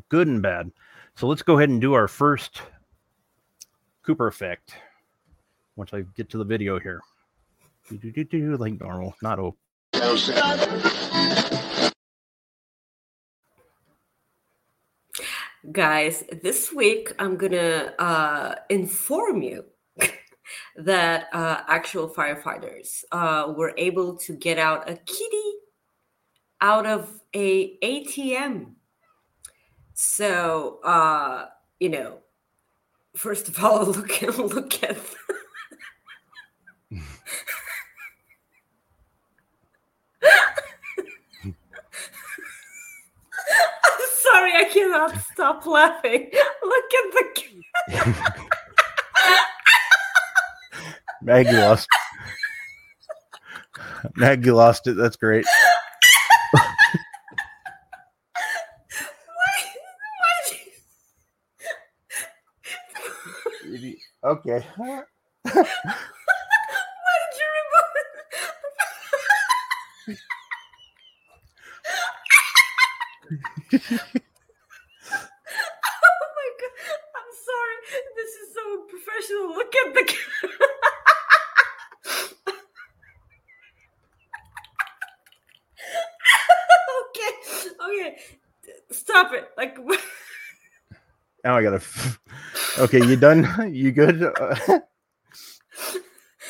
[0.10, 0.72] good and bad.
[1.16, 2.62] So let's go ahead and do our first
[4.04, 4.74] Cooper effect.
[5.76, 7.02] Once I get to the video here,
[7.90, 9.60] Do-do-do-do, like normal, not open.
[15.72, 16.24] guys.
[16.42, 19.66] This week I'm gonna uh, inform you
[20.76, 25.54] that uh, actual firefighters uh, were able to get out a kitty
[26.62, 28.74] out of a ATM.
[29.94, 31.48] So uh,
[31.80, 32.20] you know,
[33.16, 34.98] first of all, look at look at.
[42.92, 46.32] I'm sorry, I cannot stop laughing.
[46.64, 48.46] Look at the.
[51.26, 51.90] ca- Maggie lost.
[54.16, 54.96] Maggie lost it.
[54.98, 55.46] That's great.
[59.28, 59.66] Why,
[60.20, 60.58] why did
[63.82, 64.66] you, Okay.
[64.78, 65.04] why
[67.22, 67.92] did you remove
[76.04, 76.74] oh my god!
[77.18, 77.78] I'm sorry.
[78.16, 79.50] This is so professional.
[79.56, 80.06] Look at the.
[80.06, 80.50] ca-
[87.10, 87.34] okay,
[87.86, 88.18] okay,
[88.92, 89.49] stop it.
[89.60, 89.78] Like,
[91.44, 91.82] Now I gotta.
[92.78, 93.46] Okay, you done?
[93.74, 94.24] You good?
[94.24, 94.56] Uh,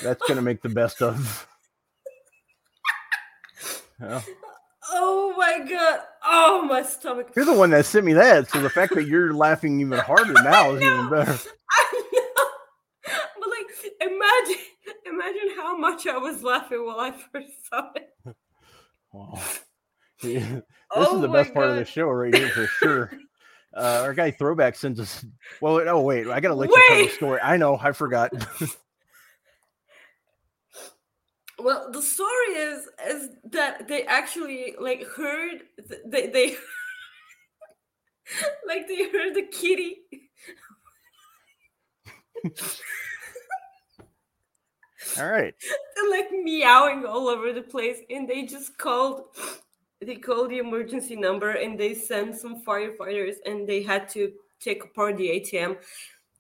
[0.03, 1.47] that's gonna make the best of.
[3.99, 4.23] Well,
[4.91, 6.01] oh my god!
[6.23, 7.31] Oh my stomach.
[7.35, 10.33] you're the one that sent me that, so the fact that you're laughing even harder
[10.33, 11.37] now is even better.
[11.71, 12.45] I know.
[13.39, 13.67] But like,
[14.01, 14.63] imagine,
[15.07, 18.35] imagine how much I was laughing while I first saw it.
[19.11, 19.41] Wow.
[20.95, 23.11] This Oh is the best part of the show right here for sure.
[23.71, 25.23] Uh, our guy Throwback sends us.
[25.61, 27.39] Well, oh wait, I gotta let you tell the story.
[27.39, 28.31] I know, I forgot.
[31.61, 36.55] Well, the story is is that they actually like heard th- they they
[38.65, 39.97] like they heard the kitty.
[45.17, 45.53] All right.
[46.09, 49.25] like meowing all over the place and they just called
[50.01, 54.83] they called the emergency number and they sent some firefighters and they had to take
[54.83, 55.77] apart the atm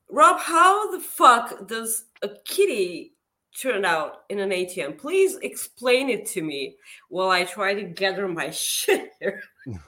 [0.09, 3.13] rob how the fuck does a kitty
[3.59, 6.75] turn out in an atm please explain it to me
[7.09, 9.41] while i try to gather my shit here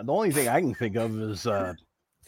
[0.00, 1.74] the only thing I can think of is uh,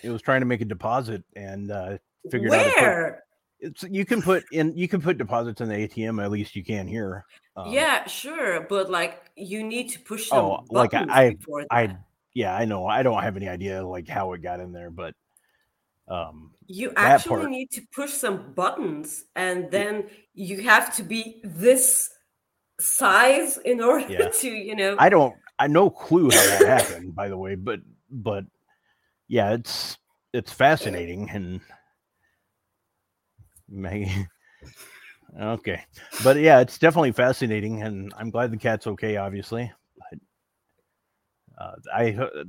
[0.03, 1.99] it was trying to make a deposit and uh,
[2.31, 2.67] figured out.
[2.67, 3.25] it put- where
[3.61, 6.23] It's you can put in you can put deposits in the ATM.
[6.23, 7.25] At least you can here.
[7.57, 11.37] Um, yeah sure but like you need to push some Oh, like, I- I-
[11.71, 11.97] I
[12.35, 12.85] yeah, I know.
[12.87, 15.15] I don't have any idea like how it got in there, but
[16.09, 17.51] um, You actually part.
[17.51, 22.11] need to push some buttons, and then you have to be this
[22.81, 24.29] size in order Yeah.
[24.31, 24.97] to, you know.
[24.99, 25.37] I don't.
[25.61, 27.15] I no clue how that happened.
[27.15, 28.45] By the way, but but
[29.29, 29.97] yeah, it's
[30.33, 31.61] it's fascinating and
[33.69, 34.27] Maggie.
[35.41, 35.85] Okay,
[36.23, 39.17] but yeah, it's definitely fascinating, and I'm glad the cat's okay.
[39.17, 40.19] Obviously, but,
[41.59, 42.45] uh, I uh,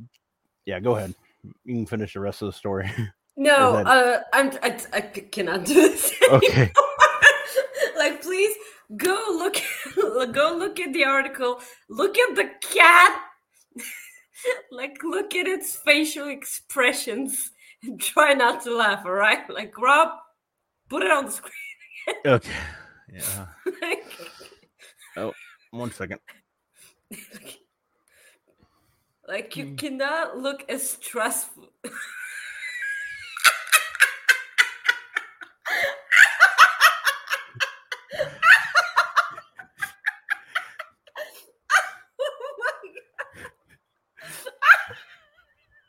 [0.66, 1.16] yeah, go ahead.
[1.64, 2.92] You can finish the rest of the story.
[3.38, 6.14] no, that- uh, I'm, I, I cannot do this.
[6.32, 6.72] Okay.
[7.98, 8.56] like please
[8.98, 9.56] go look
[10.34, 13.22] go look at the article look at the cat
[14.72, 17.52] like look at its facial expressions
[17.84, 20.10] and try not to laugh all right like rob
[20.90, 21.52] put it on the screen
[22.26, 22.52] Okay.
[23.12, 23.46] Yeah.
[23.82, 24.06] Like,
[25.18, 25.34] oh,
[25.72, 26.20] One second.
[29.28, 29.76] like you hmm.
[29.76, 31.92] cannot look as stressful oh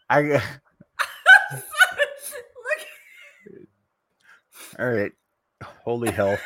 [0.09, 0.23] I
[4.79, 5.13] all right.
[5.87, 6.37] Holy hell.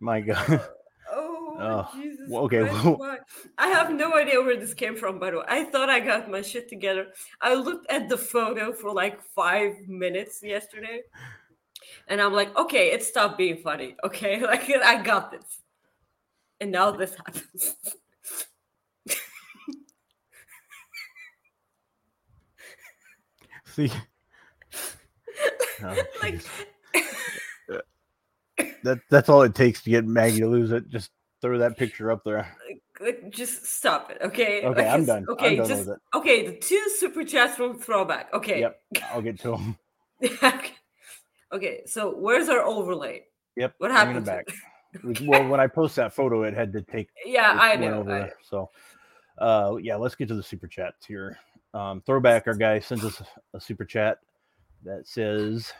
[0.00, 0.60] My God.
[1.08, 2.28] Oh, oh, Oh, Jesus.
[2.28, 3.22] well, okay, Christ.
[3.56, 5.44] I have no idea where this came from, by the way.
[5.48, 7.06] I thought I got my shit together.
[7.40, 11.00] I looked at the photo for like five minutes yesterday.
[12.08, 13.96] And I'm like, okay, it stopped being funny.
[14.04, 14.40] Okay.
[14.42, 15.62] Like, I got this.
[16.60, 17.76] And now this happens.
[23.64, 23.90] See.
[25.82, 26.40] Oh, like.
[28.82, 30.88] That that's all it takes to get Maggie to lose it.
[30.88, 31.10] Just
[31.42, 32.56] throw that picture up there.
[33.00, 34.18] like, just stop it.
[34.22, 34.64] Okay.
[34.64, 35.24] Okay, Like, I'm done.
[35.28, 35.56] I'm Okay.
[35.56, 36.46] done just, okay.
[36.46, 38.32] The two super chats from Throwback.
[38.32, 38.60] Okay.
[38.60, 38.80] Yep.
[39.12, 39.78] I'll get to them.
[41.52, 41.82] okay.
[41.86, 43.24] So where's our overlay?
[43.56, 43.74] Yep.
[43.78, 44.24] What happened?
[44.26, 44.42] to-
[45.24, 47.98] well, when I post that photo, it had to take Yeah, I know.
[48.00, 48.34] over I- there.
[48.48, 48.70] So,
[49.38, 51.38] uh, yeah, let's get to the super chats here.
[51.74, 53.20] Um, throwback, our guy sends us
[53.52, 54.18] a super chat
[54.84, 55.70] that says,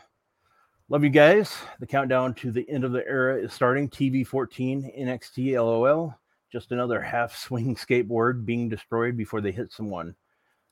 [0.89, 1.55] "Love you guys.
[1.79, 3.89] The countdown to the end of the era is starting.
[3.89, 6.17] TV 14 NXT LOL.
[6.51, 10.15] Just another half swing skateboard being destroyed before they hit someone.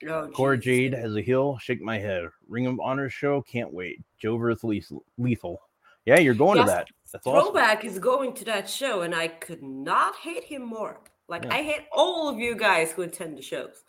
[0.09, 1.57] Oh, Cora Jade as a heel.
[1.59, 2.27] Shake my head.
[2.47, 3.41] Ring of Honor show.
[3.41, 4.01] Can't wait.
[4.17, 5.61] Joe versus Lethal.
[6.05, 6.87] Yeah, you're going Yes, to that.
[7.11, 7.51] That's awesome.
[7.53, 10.99] Throwback is going to that show, and I could not hate him more.
[11.27, 11.55] Like Yeah.
[11.55, 13.83] I hate all of you guys who attend the shows.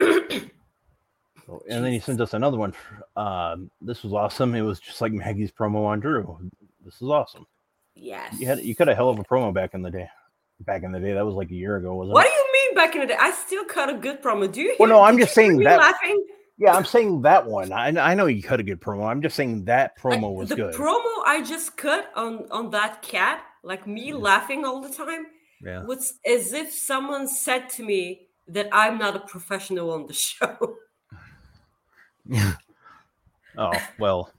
[1.48, 2.74] So, and then he sent us another one.
[3.16, 4.54] Um, this was awesome.
[4.54, 6.38] It was just like Maggie's promo on Drew.
[6.84, 7.46] This is awesome.
[7.94, 8.38] yes.
[8.38, 10.08] You had you cut a hell of a promo back in the day.
[10.60, 12.30] Back in the day, that was like a year ago, wasn't What it?
[12.30, 13.16] do you mean back in the day?
[13.18, 14.50] I still cut a good promo.
[14.50, 14.66] Do you?
[14.68, 16.26] Hear, Well, no, I'm just saying that- Laughing.
[16.60, 17.72] Yeah, I'm saying that one.
[17.72, 19.08] I, I know you cut a good promo.
[19.08, 20.74] I'm just saying that promo was the good.
[20.74, 25.26] promo I just cut on on that cat, like me laughing all the time,
[25.62, 25.84] yeah.
[25.84, 30.76] was as if someone said to me that I'm not a professional on the show.
[33.56, 34.30] Oh well,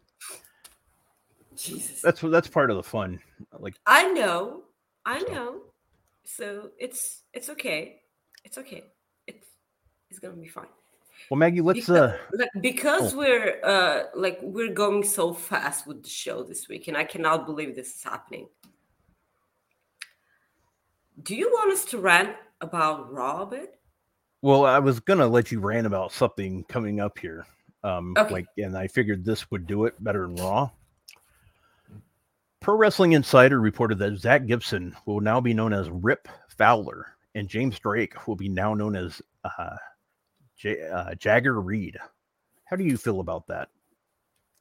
[1.57, 2.01] Jesus.
[2.01, 3.19] that's that's part of the fun.
[3.57, 4.61] Like I know.
[5.05, 5.61] I So- know.
[6.23, 8.01] So it's it's okay.
[8.45, 8.83] It's okay.
[9.27, 9.45] It's
[10.09, 10.67] it's gonna be fine.
[11.29, 16.03] well, Maggie, let's Because, uh like, because we're uh like we're going so fast with
[16.03, 18.47] the show this week, and I cannot believe this is happening.
[21.23, 23.75] Do you want us to rant about bit?
[24.41, 27.45] Well, I was gonna let you rant about something coming up here.
[27.83, 28.33] Um, Okay.
[28.33, 30.69] like, and I figured this would do it better than Raw.
[32.59, 37.47] Pro Wrestling Insider reported that Zach Gibson will now be known as Rip Fowler, and
[37.47, 39.77] James Drake will be now known as uh,
[40.57, 41.97] J- uh, Jagger Reid.
[42.65, 43.69] How do you feel about that?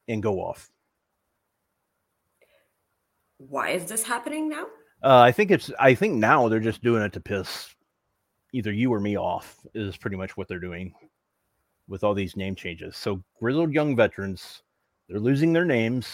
[0.07, 0.71] And go off.
[3.39, 4.65] Why is this happening now?
[5.03, 5.71] Uh, I think it's.
[5.79, 7.75] I think now they're just doing it to piss
[8.53, 9.57] either you or me off.
[9.75, 10.93] Is pretty much what they're doing
[11.89, 12.97] with all these name changes.
[12.97, 14.63] So grizzled young veterans,
[15.09, 16.09] they're losing their names.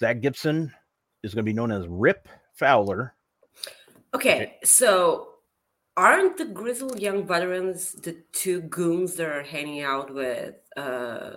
[0.00, 0.72] Zach Gibson
[1.22, 3.14] is going to be known as Rip Fowler.
[4.14, 5.28] Okay, so
[5.96, 11.32] aren't the grizzled young veterans the two goons that are hanging out with uh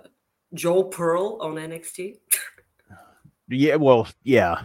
[0.54, 2.18] Joel Pearl on NXT?
[3.48, 4.62] Yeah, well, yeah,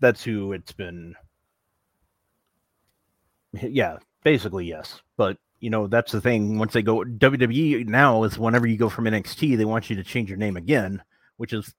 [0.00, 1.14] that's who it's been.
[3.52, 6.58] Yeah, basically yes, but you know that's the thing.
[6.58, 10.02] Once they go WWE now is whenever you go from NXT, they want you to
[10.02, 11.02] change your name again,
[11.36, 11.72] which is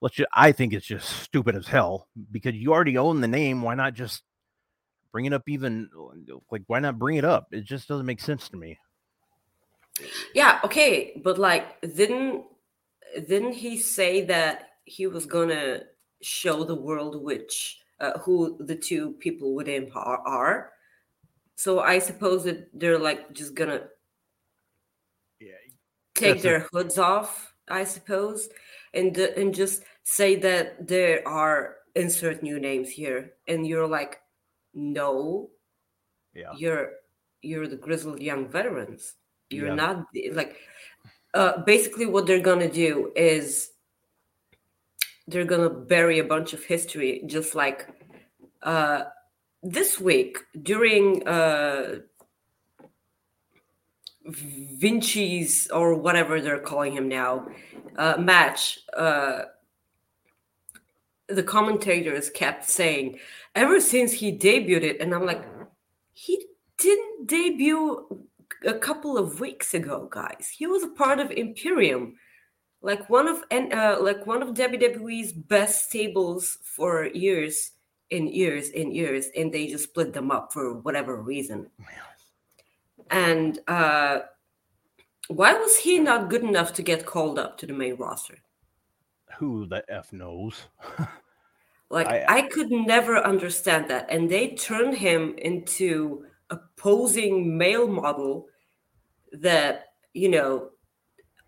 [0.00, 3.62] let's just I think it's just stupid as hell because you already own the name.
[3.62, 4.22] Why not just
[5.12, 5.48] bring it up?
[5.48, 5.88] Even
[6.50, 7.48] like why not bring it up?
[7.52, 8.78] It just doesn't make sense to me.
[10.34, 12.44] Yeah, okay, but like didn't
[13.26, 15.82] didn't he say that he was gonna
[16.22, 20.72] show the world which uh, who the two people with him are, are?
[21.58, 23.90] So I suppose that they're like just gonna
[25.40, 25.58] Yeah,
[26.14, 28.48] take That's a- their hoods off, I suppose,
[28.94, 34.20] and and just say that there are insert new names here, and you're like,
[34.72, 35.50] no,
[36.32, 36.92] yeah, you're
[37.42, 39.14] you're the grizzled young veterans.
[39.50, 39.82] You're Yeah.
[39.82, 40.56] not like
[41.34, 43.72] uh basically what they're gonna do is
[45.26, 47.88] they're gonna bury a bunch of history just like
[48.62, 49.04] uh,
[49.62, 52.00] this week during uh,
[54.26, 57.48] Vinci's or whatever they're calling him now
[57.96, 59.42] uh, match, uh,
[61.28, 63.18] the commentators kept saying,
[63.54, 65.44] ever since he debuted, and I'm like,
[66.12, 66.46] he
[66.78, 68.26] didn't debut
[68.64, 70.48] a couple of weeks ago, guys.
[70.56, 72.16] He was a part of Imperium,
[72.80, 77.72] like one of and uh, like one of WWE's best stables for years
[78.10, 81.68] and years and years, and they just split them up for whatever reason.
[83.10, 84.20] And uh,
[85.28, 88.38] why was he not good enough to get called up to the main roster?
[89.38, 90.64] Who the f knows?
[91.90, 97.88] Like I- I, could never understand that, and they turned him into a posing male
[97.88, 98.48] model.
[99.32, 100.70] That you know,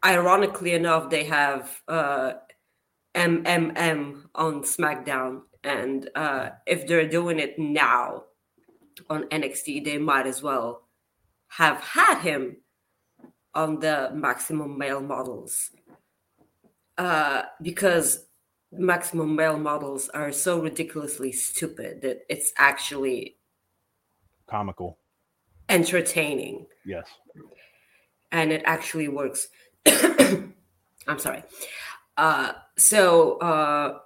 [0.02, 2.32] ironically enough, they have uh,
[3.14, 8.24] MMM on SmackDown, and uh, if they're doing it now
[9.08, 10.88] on NXT, they might as well
[11.48, 12.56] have had him
[13.54, 15.70] on the maximum male models
[16.98, 18.26] uh, because
[18.72, 23.36] maximum male models are so ridiculously stupid that it's actually
[24.46, 24.98] Comical.
[25.68, 27.06] entertaining Yes.
[28.32, 29.48] and it actually works.
[29.86, 31.42] I'm sorry.
[32.16, 33.98] Uh, so uh,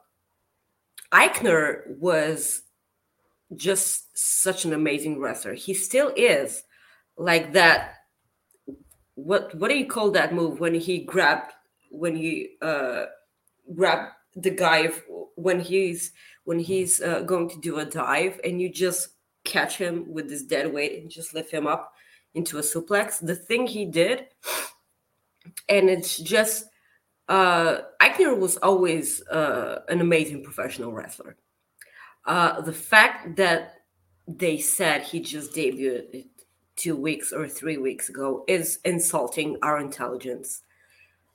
[1.14, 2.62] Aichner was
[3.54, 5.54] just such an amazing wrestler.
[5.54, 6.62] He still is
[7.16, 7.94] like that.
[9.14, 11.52] What what do you call that move when he grabbed
[11.90, 13.04] when he uh,
[13.74, 14.88] grabbed the guy
[15.36, 16.12] when he's
[16.44, 19.10] when he's uh, going to do a dive and you just
[19.44, 21.92] catch him with this dead weight and just lift him up
[22.34, 23.24] into a suplex.
[23.24, 24.26] The thing he did,
[25.68, 26.66] and it's just
[27.28, 31.36] uh, Aichner was always uh, an amazing professional wrestler.
[32.26, 33.74] Uh, the fact that
[34.26, 36.26] they said he just debuted
[36.76, 40.62] two weeks or three weeks ago is insulting our intelligence.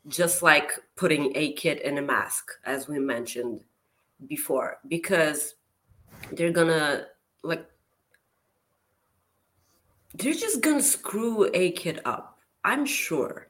[0.07, 3.59] Just like putting a kid in a mask, as we mentioned
[4.27, 5.55] before, because
[6.31, 7.05] they're gonna
[7.43, 7.65] like
[10.15, 12.39] they're just gonna screw a kid up.
[12.63, 13.48] I'm sure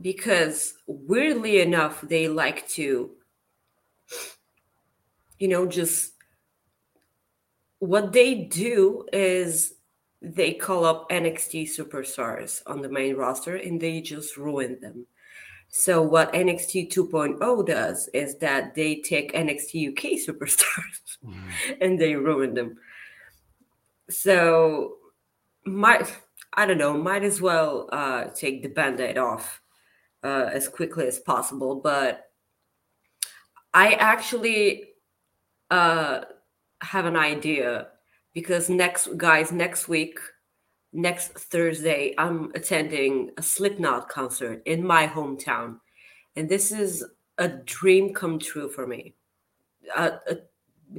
[0.00, 3.10] because weirdly enough they like to
[5.38, 6.14] you know just
[7.78, 9.74] what they do is
[10.22, 15.06] they call up NXT superstars on the main roster and they just ruin them.
[15.68, 21.18] So what NXT 2.0 does is that they take NXT UK superstars
[21.80, 22.78] and they ruin them.
[24.08, 24.96] So
[25.66, 26.10] might
[26.54, 29.60] I don't know, might as well uh, take the band-aid off
[30.24, 31.76] uh, as quickly as possible.
[31.76, 32.30] But
[33.72, 34.84] I actually
[35.70, 36.22] uh,
[36.80, 37.88] have an idea
[38.32, 40.18] because next, guys, next week,
[40.92, 45.78] next Thursday, I'm attending a Slipknot concert in my hometown,
[46.36, 47.04] and this is
[47.38, 49.14] a dream come true for me.
[49.94, 50.36] Uh, a,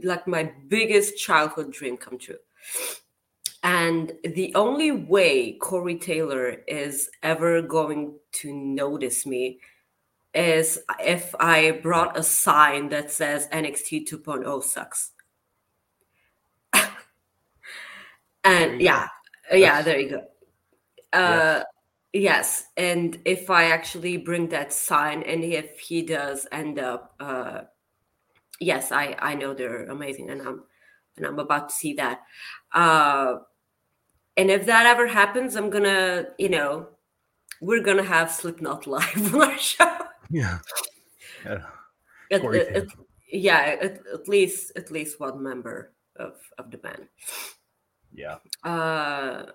[0.03, 2.38] like my biggest childhood dream come true.
[3.66, 9.59] And the only way Corey Taylor is ever going to notice me
[10.36, 15.13] is if I brought a sign that says NXT 2.0 sucks.
[18.43, 19.07] and yeah,
[19.51, 20.28] yeah, there you go.
[21.11, 21.63] Uh,
[22.13, 27.61] yes, and if I actually bring that sign, and if he does end up, uh,
[28.59, 30.66] yes, I I know they're amazing, and I'm
[31.18, 32.22] and I'm about to see that.
[32.72, 33.38] Uh,
[34.38, 36.88] and if that ever happens, I'm gonna, you know,
[37.61, 39.97] we're gonna have Slipknot live on our show.
[40.29, 40.59] Yeah.
[41.45, 41.61] Yeah.
[42.31, 42.88] At- at- at-
[43.31, 47.07] yeah, at, at least at least one member of of the band.
[48.11, 48.38] Yeah.
[48.63, 49.47] Uh,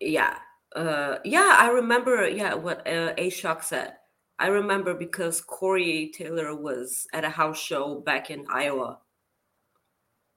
[0.00, 0.38] yeah,
[0.74, 1.54] uh, yeah.
[1.58, 2.28] I remember.
[2.28, 3.94] Yeah, what uh, A Shock said.
[4.40, 8.98] I remember because Corey Taylor was at a house show back in Iowa.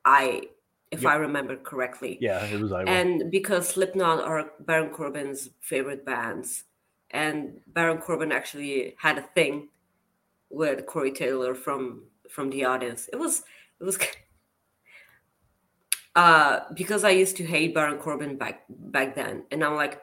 [0.05, 0.43] I,
[0.91, 1.11] if Yep.
[1.11, 2.17] I remember correctly.
[2.21, 2.43] Yeah.
[2.45, 2.89] It was Iowa.
[2.89, 6.65] and because Slipknot are Baron Corbin's favorite bands,
[7.11, 9.69] and Baron Corbin actually had a thing
[10.49, 13.09] with Corey Taylor from from the audience.
[13.13, 13.43] It was
[13.79, 13.97] it was
[16.15, 20.01] uh because I used to hate Baron Corbin back back then, and I'm like,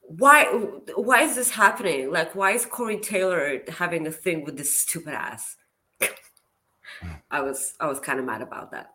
[0.00, 0.44] why
[0.94, 2.10] why is this happening?
[2.10, 5.56] Like, why is Corey Taylor having a thing with this stupid ass?
[7.30, 8.94] I was I was kind of mad about that.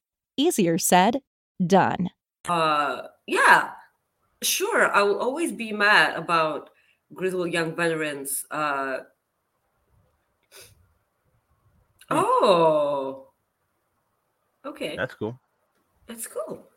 [0.37, 1.21] Easier said,
[1.65, 2.09] done.
[2.47, 3.71] Uh, yeah,
[4.41, 4.91] sure.
[4.91, 6.69] I will always be mad about
[7.13, 8.45] grizzled young veterans.
[8.49, 8.97] Uh,
[12.09, 13.27] oh,
[14.65, 14.95] okay.
[14.95, 15.39] That's cool.
[16.07, 16.67] That's cool.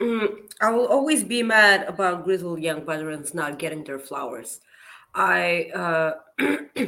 [0.00, 4.60] Mm, I will always be mad about grizzled young veterans not getting their flowers.
[5.14, 6.14] I uh,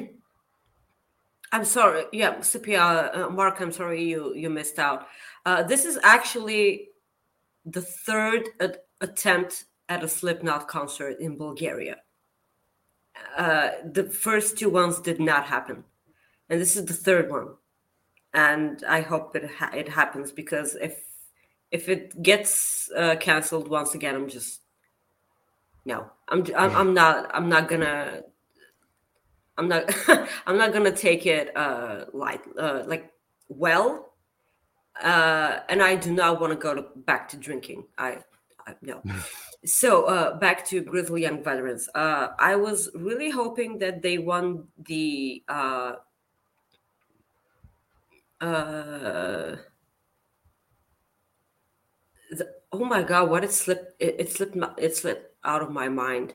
[1.54, 2.06] I'm sorry.
[2.10, 5.06] Yeah, Scipia, uh, Mark, I'm sorry you you missed out.
[5.46, 6.88] Uh, this is actually
[7.64, 11.98] the third at- attempt at a Slipknot concert in Bulgaria.
[13.38, 15.84] Uh, the first two ones did not happen,
[16.48, 17.50] and this is the third one.
[18.32, 20.94] And I hope it ha- it happens because if
[21.70, 24.62] if it gets uh, canceled once again, I'm just
[25.84, 26.10] no.
[26.28, 28.24] I'm I'm, I'm not I'm not gonna
[29.56, 29.84] I'm not
[30.46, 33.12] I'm not gonna take it uh light uh like
[33.48, 34.12] well.
[35.02, 37.84] Uh and I do not want to go to, back to drinking.
[37.98, 38.18] I,
[38.66, 39.02] I no.
[39.64, 41.88] so uh back to Grizzly Young Veterans.
[41.94, 45.92] Uh I was really hoping that they won the uh
[48.40, 49.56] uh
[52.30, 55.88] the, oh my god what it slipped it, it slipped it slipped out of my
[55.88, 56.34] mind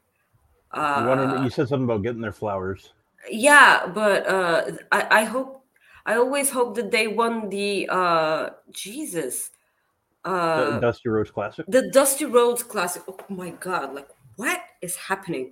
[0.72, 2.94] uh You, wanted, you said something about getting their flowers.
[3.30, 5.64] Yeah but uh i i hope
[6.06, 9.52] i always hope that they won the uh jesus
[10.24, 11.66] The uh Dusty Rhodes Classic.
[11.68, 14.08] the dusty rhodes classic oh my god like
[14.38, 15.52] what is happening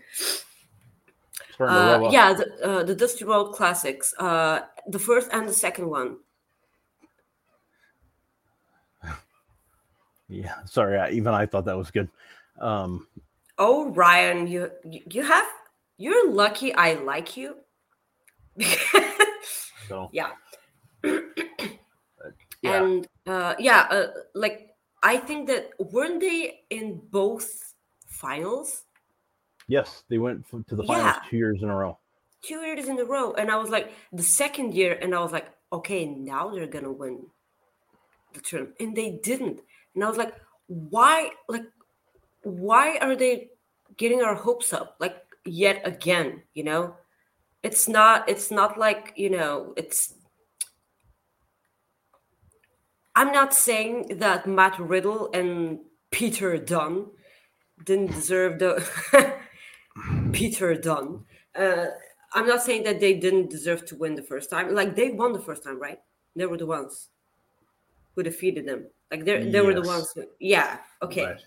[1.54, 5.48] Starting to rev uh yeah the, uh, the dusty road classics uh the first and
[5.48, 6.18] the second one
[10.30, 10.56] Yeah.
[10.66, 10.98] Sorry.
[11.00, 12.10] I, even I thought that was good.
[12.60, 13.08] Um,
[13.60, 15.46] oh ryan you you have
[15.98, 17.56] you're lucky i like you
[19.88, 20.32] so yeah
[22.62, 22.84] yeah.
[22.84, 24.70] and uh yeah uh, like
[25.04, 27.74] i think that weren't they in both
[28.08, 28.84] finals
[29.68, 31.30] yes, they went to the finals Yeah.
[31.30, 31.98] two years in a row.
[32.42, 35.32] two years in a row and i was like the second year and i was
[35.32, 37.28] like okay now they're gonna win
[38.34, 39.60] the tournament and they didn't
[39.94, 40.34] and i was like
[40.68, 41.66] why like
[42.44, 43.50] why are they
[43.98, 46.96] getting our hopes up like yet again you know?
[47.64, 50.14] It's not it's not like you know it's
[53.16, 55.80] i'm not saying that matt riddle and
[56.12, 57.08] peter dunne
[57.84, 58.88] didn't deserve the
[60.32, 61.26] peter dunne.
[61.56, 61.88] Uh,
[62.34, 64.74] i'm not saying that they didn't deserve to win the first time.
[64.74, 66.00] Like they won the first time right?
[66.36, 67.10] They were the ones
[68.16, 68.86] who defeated them.
[69.12, 71.26] Like they they were the ones who yeah okay.
[71.26, 71.42] Right.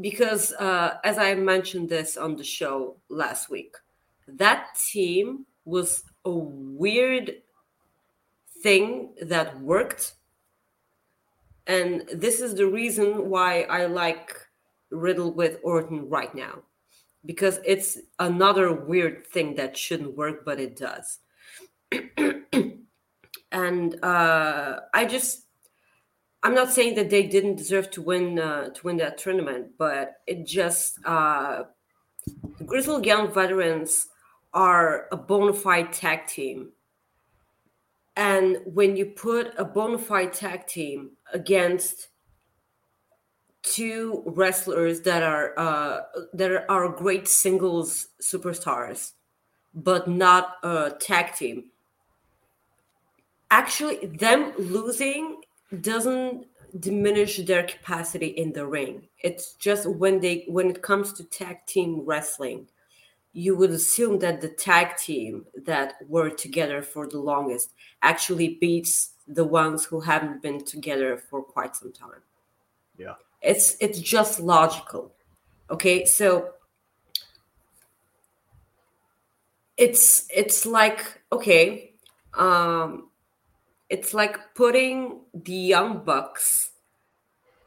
[0.00, 3.76] Because uh, as I mentioned this on the show last week,
[4.28, 7.42] that team was a weird
[8.62, 10.14] thing that worked.
[11.66, 14.34] And this is the reason why I like
[14.90, 16.62] Riddle with Orton right now.
[17.24, 21.18] Because it's another weird thing that shouldn't work, but it does.
[23.50, 25.45] and uh, I just
[26.42, 30.16] I'm not saying that they didn't deserve to win uh, to win that tournament, but
[30.26, 31.64] it just uh,
[32.64, 34.08] Grizzled Young Veterans
[34.52, 36.70] are a bona fide tag team,
[38.16, 42.08] and when you put a bona fide tag team against
[43.62, 49.12] two wrestlers that are uh, that are great singles superstars,
[49.74, 51.70] but not a tag team,
[53.50, 55.40] actually them losing
[55.80, 56.46] doesn't
[56.80, 59.08] diminish their capacity in the ring.
[59.22, 62.68] It's just when they when it comes to tag team wrestling
[63.36, 69.10] you would assume that the tag team that were together for the longest actually beats
[69.28, 72.22] the ones who haven't been together for quite some time.
[72.96, 73.16] Yeah.
[73.42, 75.12] it's it's just logical.
[75.68, 76.52] Okay so
[79.76, 81.92] it's it's like okay
[82.32, 83.05] um
[83.88, 86.70] it's like putting the young bucks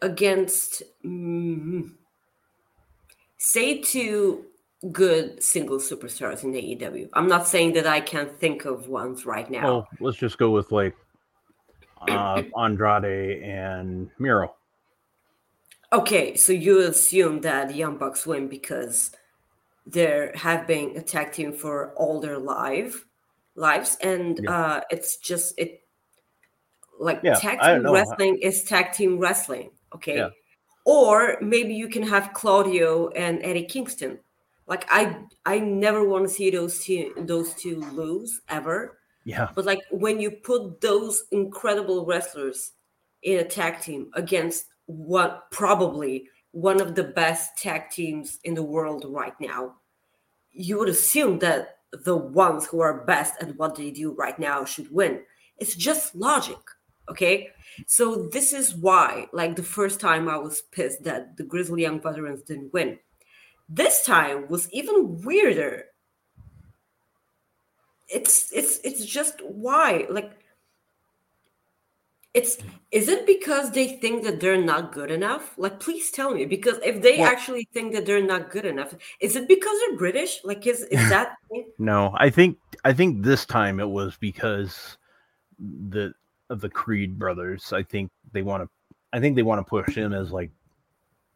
[0.02, 1.92] against mm,
[3.38, 4.46] say two
[4.92, 7.10] good single superstars in AEW.
[7.14, 9.64] I'm not saying that I can't think of ones right now.
[9.64, 10.96] Well, let's just go with like
[12.08, 14.56] uh, Andrade and Miro.
[15.92, 19.12] Okay, so you assume that the Young Bucks win because
[19.88, 23.06] they have been a tag team for all their life
[23.56, 24.52] lives, and Yeah.
[24.52, 25.79] uh, it's just it
[27.00, 29.72] like Yeah, tag team wrestling is tag team wrestling.
[29.96, 30.30] Okay, Yeah.
[30.86, 34.20] or maybe you can have Claudio and Eddie Kingston.
[34.68, 39.00] Like I, I never want to see those two those two lose ever.
[39.26, 39.50] Yeah.
[39.56, 42.74] But like when you put those incredible wrestlers
[43.24, 48.64] in a tag team against what probably one of the best tag teams in the
[48.64, 49.76] world right now,
[50.52, 54.66] you would assume that the ones who are best at what they do right now
[54.66, 55.22] should win.
[55.58, 56.58] It's just logic.
[57.10, 57.50] Okay.
[57.88, 62.02] So this is why, like the first time I was pissed that the Grizzly Young
[62.02, 63.00] Veterans didn't win.
[63.68, 65.86] This time was even weirder.
[68.08, 70.32] It's it's it's just why like
[72.34, 72.58] it's
[72.92, 75.54] is it because they think that they're not good enough?
[75.58, 78.94] Like please tell me because if they Well- actually think that they're not good enough
[79.20, 80.40] is it because they're british?
[80.44, 81.36] Like is is that
[81.78, 84.98] No, I think I think this time it was because
[85.60, 86.14] the
[86.50, 87.72] of the Creed brothers.
[87.74, 88.70] I think they want to
[89.12, 90.52] I think they want to push him as like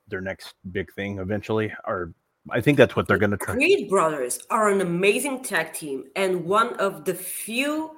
[0.07, 2.13] their next big thing eventually or
[2.49, 3.55] I think that's what they're going to try.
[3.55, 7.97] creed brothers are an amazing tag team and one of the few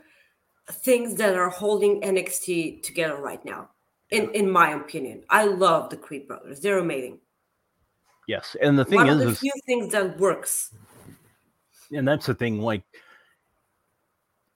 [0.69, 3.69] things that are holding nxt together right now
[4.11, 7.19] in in my opinion i love the creed brothers they're amazing
[8.27, 8.55] Yes.
[8.61, 10.73] And the thing one is, of the is few things that works
[11.91, 12.83] and that's the thing like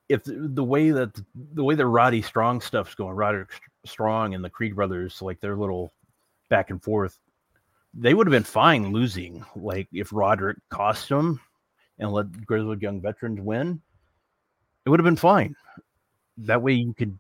[0.10, 1.14] if the, way that
[1.54, 3.52] the way that Roddy Strong stuff's going, Roderick
[3.86, 5.94] Strong and the Creed brothers, like their little
[6.50, 7.20] back and forth,
[7.94, 9.46] they would have been fine losing.
[9.56, 11.40] Like if Roderick cost them
[12.00, 13.82] and let Grizzled Young Veterans win,
[14.86, 15.56] it would have been fine.
[16.40, 17.18] That way you could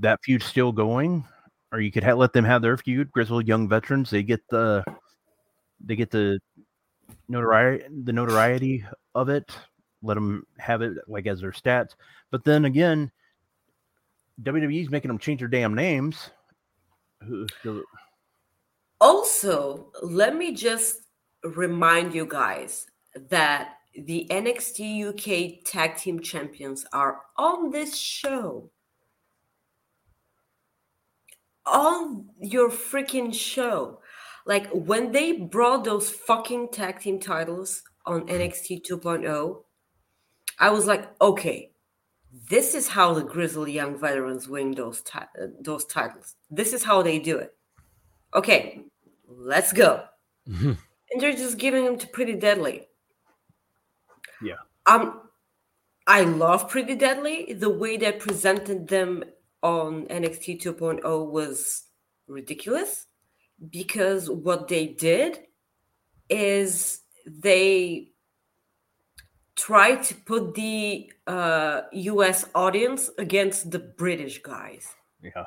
[0.00, 1.24] that feud still going,
[1.72, 3.10] or you could ha- let them have their feud.
[3.10, 4.84] Grizzled Young Veterans, they get the
[5.80, 6.38] they get the
[7.28, 8.84] notoriety the notoriety
[9.14, 9.50] of it
[10.02, 11.94] let them have it like as their stats
[12.30, 13.10] but then again
[14.44, 16.30] wwe's making them change their damn names
[19.00, 21.02] Also, let me just
[21.42, 22.86] remind you guys
[23.30, 28.70] that the NXT UK Tag Team Champions are on this show.
[31.66, 34.00] On your freaking show.
[34.46, 39.62] Like when they brought those fucking tag team titles on NXT 2.0,
[40.58, 41.72] I was like, okay,
[42.48, 46.34] this is how the Grizzly Young Veterans win those, ti- uh, those titles.
[46.50, 47.54] This is how they do it.
[48.34, 48.84] Okay,
[49.28, 50.04] let's go.
[50.48, 50.78] Mhm.
[51.12, 52.88] And they're just giving them to Pretty Deadly.
[54.40, 54.56] Yeah.
[54.86, 55.28] Um,
[56.06, 57.52] I love Pretty Deadly.
[57.52, 59.22] The way they presented them
[59.62, 61.84] on NXT 2.0 was
[62.26, 63.06] ridiculous
[63.70, 65.38] because what they did
[66.28, 68.11] is they
[69.56, 74.86] tried to put the uh, US audience against the British guys.
[75.22, 75.44] yeah.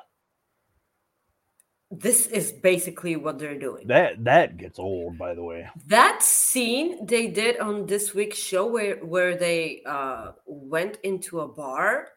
[1.91, 3.87] This is basically what they're doing.
[3.87, 5.69] that that gets old by the way.
[5.87, 11.47] That scene they did on this week's show where where they uh went into a
[11.47, 12.07] bar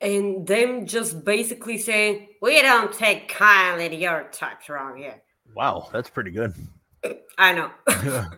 [0.00, 5.22] and them just basically saying we don't take kindly to your types around here.
[5.54, 6.52] Wow that's pretty good.
[7.38, 7.70] I know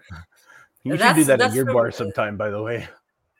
[0.84, 2.88] you should do that at your bar sometime by the way.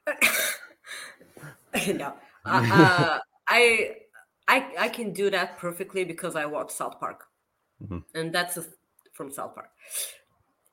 [1.95, 2.15] No.
[2.45, 3.19] Uh, uh,
[3.49, 3.97] I,
[4.49, 7.25] I i can do that perfectly because i watch south park.
[7.83, 8.05] Mhm.
[8.15, 8.65] and that's a,
[9.13, 9.71] from south park.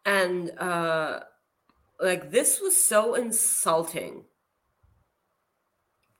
[0.05, 1.21] And uh
[1.99, 4.25] like this was so insulting.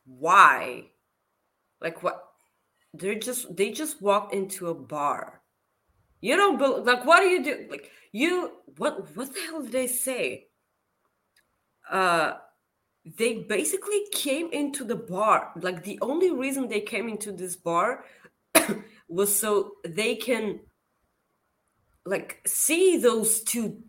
[0.06, 0.86] Why?
[1.82, 2.24] Like what?
[2.94, 5.39] They're just they just walked into a bar
[6.22, 9.88] you don't like what do you do like you what what the hell did they
[9.88, 10.48] say?
[11.90, 12.34] Uh
[13.18, 18.04] they basically came into the bar like the only reason they came into this bar
[19.08, 20.60] was so they can
[22.06, 23.82] like see those two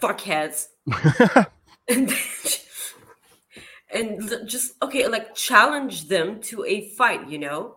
[0.00, 0.66] fuckheads
[1.88, 2.12] and
[3.90, 7.76] and just okay like challenge them to a fight you know?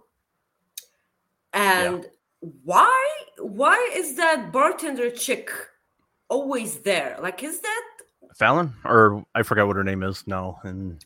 [1.54, 2.06] And
[2.40, 3.08] why
[3.40, 5.50] why is that bartender chick
[6.30, 7.84] always there like is that
[8.36, 11.06] fallon or i forgot what her name is now and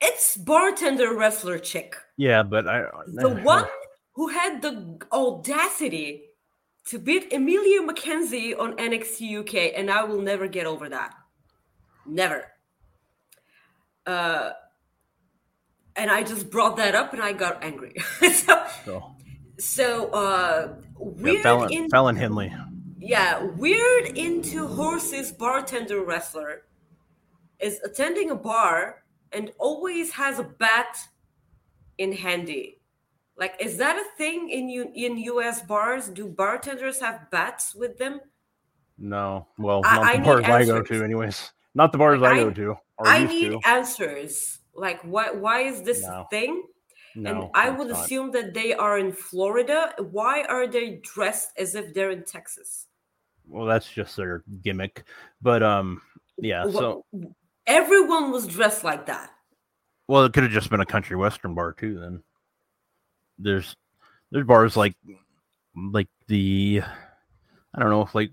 [0.00, 1.96] It's bartender wrestler chick.
[2.18, 3.64] Yeah, but I The one
[4.12, 6.24] who had the audacity
[6.88, 11.14] to beat Emilia McKenzie on NXT UK, and I will never get over that.
[12.04, 12.44] Never.
[14.06, 14.50] Uh,
[15.96, 17.94] and I just brought that up, and I got angry.
[18.20, 19.16] so, So,
[19.58, 22.52] so uh, yeah, weird Fallon, in Fallon Henley.
[22.98, 26.62] yeah, weird into horses bartender wrestler
[27.60, 30.98] is attending a bar and always has a bat
[31.98, 32.80] in handy.
[33.38, 35.60] Like, is that a thing in U- in U.S.
[35.62, 36.08] bars?
[36.08, 38.20] Do bartenders have bats with them?
[38.98, 41.52] No, well, I- not I the need bars I go to, anyways.
[41.74, 42.76] Not the bars I, I- go to.
[42.98, 43.60] I need to.
[43.66, 44.58] answers.
[44.74, 46.26] Like, why why is this No.
[46.30, 46.62] thing?
[47.16, 48.04] No, and I would not.
[48.04, 49.94] assume that they are in Florida.
[49.98, 52.86] Why are they dressed as if they're in Texas?
[53.48, 55.04] Well, that's just their gimmick.
[55.40, 56.02] But um,
[56.38, 56.64] yeah.
[56.66, 57.04] Wha- So,
[57.66, 59.30] everyone was dressed like that.
[60.08, 61.98] well, it could have just been a country western bar too.
[61.98, 62.22] Then
[63.38, 63.74] there's
[64.30, 64.94] there's bars like
[65.74, 66.82] like the
[67.74, 68.30] I don't know if like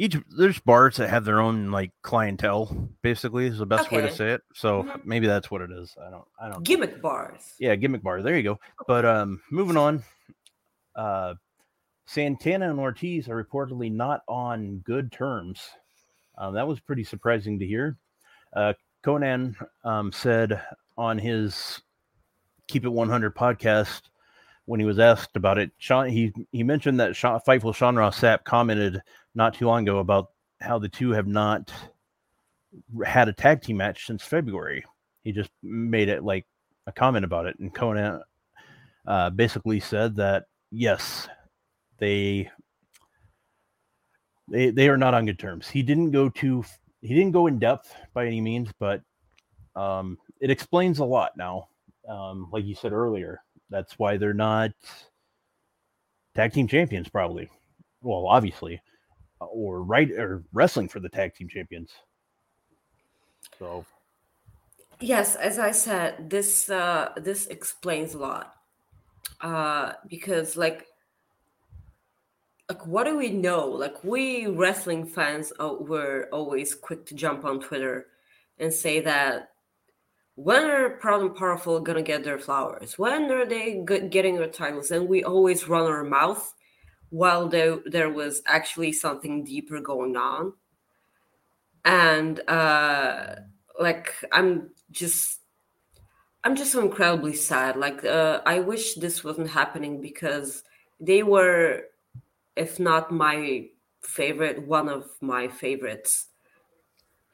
[0.00, 2.88] each there's bars that have their own like clientele.
[3.02, 4.40] Basically, is the best way to say it.
[4.54, 5.04] So Mhm.
[5.04, 5.94] maybe that's what it is.
[6.00, 6.24] I don't.
[6.40, 6.64] I don't.
[6.64, 7.54] Gimmick bars.
[7.58, 8.22] Yeah, gimmick bar.
[8.22, 8.60] There you go.
[8.86, 10.02] But um, moving on.
[10.96, 11.34] Uh,
[12.06, 15.60] Santana and Ortiz are reportedly not on good terms.
[16.38, 17.98] Um, that was pretty surprising to hear.
[18.56, 18.72] Uh,
[19.04, 20.62] Konnan um, said
[20.96, 21.82] on his
[22.68, 24.02] Keep It 100 podcast
[24.64, 28.18] when he was asked about it, Sean, he he mentioned that Sean, Fightful Sean Ross
[28.18, 29.02] Sapp commented
[29.34, 30.28] not too long ago about
[30.60, 31.72] how the two have not
[33.04, 34.84] had a tag team match since February.
[35.24, 36.46] He just made it like
[36.86, 38.20] a comment about it, and Konnan
[39.06, 41.28] uh, basically said that yes,
[41.98, 42.50] they
[44.48, 45.68] they they are not on good terms.
[45.68, 46.64] He didn't go too
[47.02, 49.02] he didn't go in depth by any means, but
[49.74, 51.68] um, it explains a lot now.
[52.08, 54.72] Um, like you said earlier, that's why they're not
[56.34, 57.48] tag team champions, probably.
[58.02, 58.80] Well, obviously,
[59.40, 61.90] or right or wrestling for the tag team champions.
[63.58, 63.84] So
[65.00, 68.54] Yes, as I said, this uh, this explains a lot.
[69.40, 70.86] Uh, because like
[72.68, 73.66] like what do we know?
[73.66, 78.08] Like we wrestling fans uh, were always quick to jump on Twitter
[78.58, 79.48] and say that
[80.34, 82.98] when are Proud and Powerful gonna get their flowers?
[82.98, 84.90] When are they getting their titles?
[84.90, 86.54] And we always run our mouth
[87.10, 90.54] while there there was actually something deeper going on.
[91.84, 93.36] And uh,
[93.78, 95.40] like I'm just
[96.42, 97.76] I'm just so incredibly sad.
[97.76, 100.64] Like uh, I wish this wasn't happening because
[100.98, 101.84] they were,
[102.56, 103.68] if not my
[104.02, 106.28] favorite, one of my favorites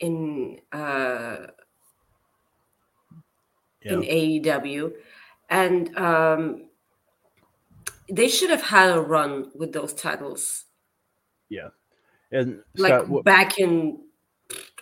[0.00, 1.46] in uh,
[3.82, 4.92] in AEW,
[5.48, 6.68] and um,
[8.10, 10.64] they should have had a run with those titles,
[11.48, 11.68] yeah,
[12.32, 14.00] and like Scott, what- back in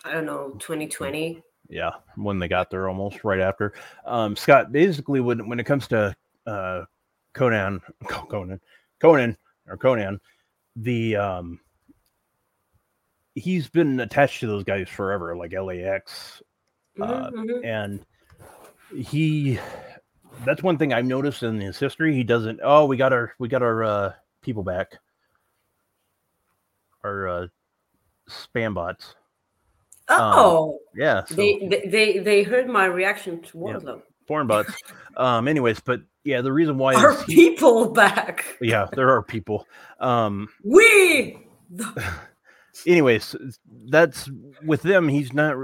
[0.05, 1.43] I don't know 2020.
[1.71, 3.73] yeah, when they got there almost right after.
[4.05, 6.15] Um, Scott, basically, when when it comes to
[6.47, 6.85] uh,
[7.35, 8.61] Konnan, Konnan,
[9.01, 9.37] Konnan,
[9.69, 10.19] or Konnan,
[10.77, 11.61] the um,
[13.35, 16.43] he's been attached to those guys forever, like LAX,
[17.01, 17.65] uh, Mhm, mhm.
[17.65, 18.07] and
[18.95, 19.59] he.
[20.45, 22.15] That's one thing I've noticed in his history.
[22.15, 22.61] He doesn't.
[22.63, 24.13] Oh, we got our we got our uh,
[24.43, 24.99] people back.
[27.03, 27.47] Our uh,
[28.29, 29.15] spam bots.
[30.09, 34.03] Oh, Yeah, so- they, they they heard my reaction toward them.
[34.27, 34.75] foreign bots.
[35.17, 38.45] um, anyways, but yeah, the reason why Are is people back?
[38.61, 39.67] yeah, there are people.
[40.01, 41.39] Um, We.
[42.87, 43.35] anyways,
[43.87, 44.31] that's
[44.65, 45.09] with them.
[45.09, 45.57] He's not.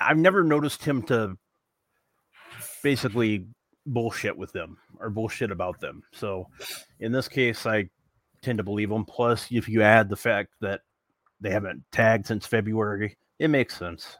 [0.00, 1.36] I've never noticed him to
[2.82, 3.46] basically
[3.88, 6.02] bullshit with them or bullshit about them.
[6.12, 6.48] So
[7.00, 7.88] in this case, I
[8.42, 9.04] tend to believe them.
[9.04, 10.82] Plus, if you add the fact that
[11.40, 14.16] they haven't tagged since February, it makes sense.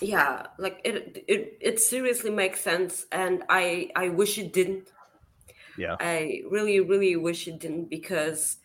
[0.00, 4.92] Yeah, like it it it seriously makes sense, and I I wish it didn't.
[5.76, 5.96] Yeah.
[5.98, 8.58] I really really wish it didn't because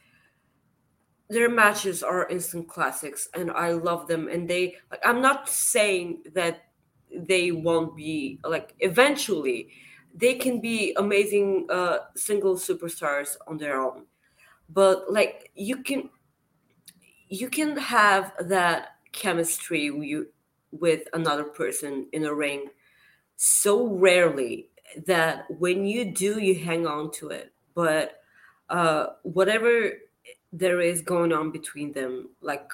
[1.29, 4.27] their matches are instant classics, and I love them.
[4.27, 6.65] And they like I'm not saying that
[7.11, 9.69] they won't be like eventually
[10.13, 14.05] they can be amazing uh single superstars on their own.
[14.69, 16.09] But like you can
[17.27, 20.27] you can have that chemistry you
[20.71, 22.67] with another person in a ring
[23.37, 24.69] so rarely
[25.07, 27.53] that when you do you hang on to it.
[27.75, 28.21] But
[28.69, 29.93] uh whatever
[30.53, 32.71] there is going on between them like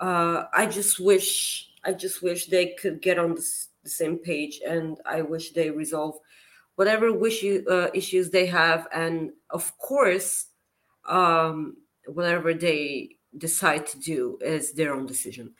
[0.00, 4.18] uh i just wish i just wish they could get on the, s- the same
[4.18, 6.18] page, and I wish they resolve
[6.76, 10.46] whatever you, uh, issues they have, and of course,
[11.08, 11.76] um,
[12.06, 15.54] whatever they decide to do is their own decision.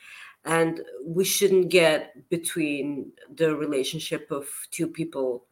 [0.44, 5.46] And we shouldn't get between the relationship of two people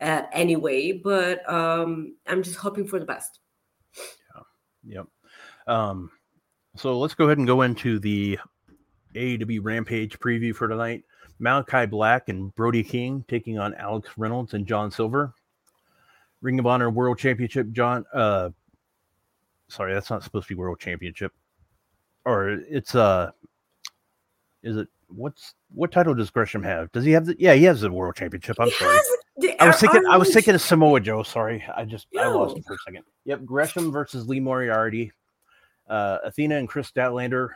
[0.00, 0.90] uh, anyway.
[0.92, 3.38] But um, I'm just hoping for the best.
[4.34, 4.42] Yeah
[4.84, 5.06] yep.
[5.66, 6.10] Um,
[6.76, 8.38] so let's go ahead and go into the
[9.14, 11.04] AEW Rampage preview for tonight.
[11.40, 15.32] Malachi Black and Brody King taking on Alex Reynolds and John Silver.
[16.42, 18.04] Ring of Honor World Championship, John.
[18.14, 18.50] Uh,
[19.68, 21.32] sorry, that's not supposed to be World Championship,
[22.24, 23.30] or it's uh,
[24.62, 26.90] is it what's what title does Gresham have?
[26.92, 27.36] Does he have the?
[27.38, 28.56] Yeah, he has the World Championship.
[28.58, 28.96] I'm He sorry.
[28.96, 30.02] has I was thinking.
[30.06, 31.22] I was orange- thinking of Samoa Joe.
[31.22, 33.04] Sorry, I just I lost it for a second.
[33.24, 35.12] Yep, Gresham versus Lee Moriarty.
[35.88, 37.48] Uh, Athena and Kris Statlander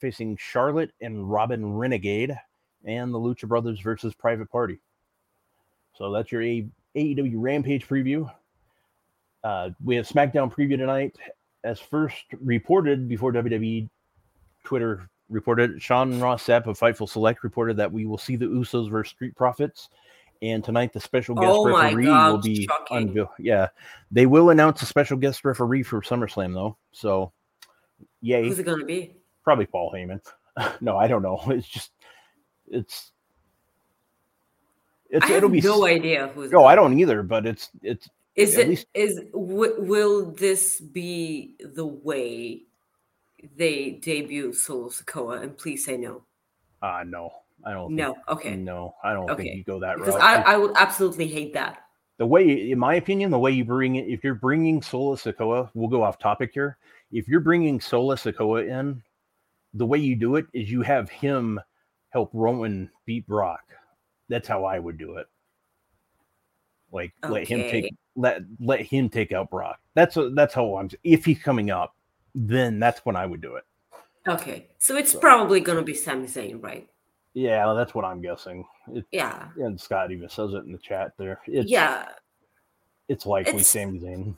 [0.00, 2.36] facing Charlotte and Robyn Renegade,
[2.84, 4.80] and the Lucha Brothers versus Private Party.
[5.96, 8.30] So that's your A- AEW Rampage preview.
[9.42, 11.16] Uh, we have SmackDown preview tonight.
[11.62, 13.88] As first reported before WWE
[14.64, 18.90] Twitter reported, Sean Ross Sapp of Fightful Select reported that we will see the Usos
[18.90, 19.88] versus Street Profits.
[20.42, 23.28] And tonight, the special guest Oh referee God, will be unveiled.
[23.38, 23.68] Yeah,
[24.10, 26.76] they will announce a special guest referee for SummerSlam, though.
[26.92, 27.32] So,
[28.20, 28.46] yay!
[28.46, 29.16] Who's it gonna be?
[29.42, 30.20] Probably Paul Heyman.
[30.82, 31.40] no, I don't know.
[31.50, 31.92] It's just,
[32.68, 33.12] it's,
[35.10, 35.24] it's.
[35.24, 35.60] I have it'll be.
[35.60, 36.50] no idea who's.
[36.50, 37.22] No, I don't either.
[37.22, 38.08] But it's, it's.
[38.36, 42.62] Is at it least- is w- will this be the way
[43.56, 45.42] they debut Solo Sikoa?
[45.42, 46.22] And please say no.
[46.82, 47.30] Uh no,
[47.64, 47.94] I don't.
[47.94, 48.14] No.
[48.14, 48.56] Think, Okay.
[48.56, 49.44] No, I don't Okay.
[49.44, 50.22] think you go that Because route.
[50.22, 51.84] I, I- I would absolutely hate that.
[52.18, 55.70] the way, in my opinion, the way you bring it, if you're bringing Solo Sikoa,
[55.74, 56.76] we'll go off topic here.
[57.12, 59.00] If you're bringing Solo Sikoa in,
[59.74, 61.60] the way you do it is you have him
[62.14, 63.60] help Roman beat Brock.
[64.30, 65.26] That's how I would do it.
[66.92, 69.80] Like let him take let let him take out Brock.
[69.94, 70.88] That's that's how I'm.
[71.02, 71.94] If he's coming up,
[72.34, 73.64] then that's when I would do it.
[74.26, 74.68] Okay.
[74.78, 76.88] So it's probably gonna be Sami Zayn, right?
[77.34, 78.64] Yeah, that's what I'm guessing.
[78.94, 79.48] It, Yeah.
[79.56, 81.40] and Scott even says it in the chat there.
[81.48, 82.10] It's, yeah.
[83.08, 84.36] it's likely It's- Sami Zayn.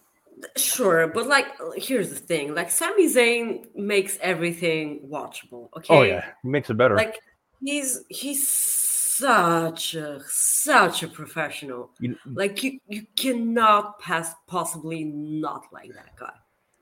[0.57, 1.47] Sure, but like,
[1.77, 5.70] here's the thing: like, Sami Zayn makes everything watchable.
[5.77, 5.95] Okay.
[5.95, 6.95] Oh yeah, he makes it better.
[6.95, 7.20] Like,
[7.65, 11.91] he's he's such a such a professional.
[12.01, 16.35] You- Like, you you cannot pass possibly not like that guy.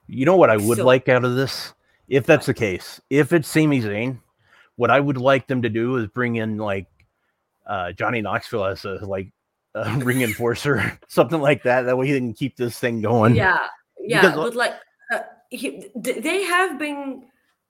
[0.06, 1.72] You know what I would So- like out of this,
[2.08, 4.18] if that's the case, if it's Sami Zayn,
[4.76, 6.86] what I would like them to do is bring in like
[7.66, 9.30] uh, Johnny Knoxville as a like
[9.74, 11.82] a ring enforcer, something like that.
[11.82, 13.34] That way he can keep this thing going.
[13.36, 13.66] Yeah,
[14.00, 14.74] yeah, Because- but like,
[15.12, 15.20] uh,
[15.50, 17.24] he, they have been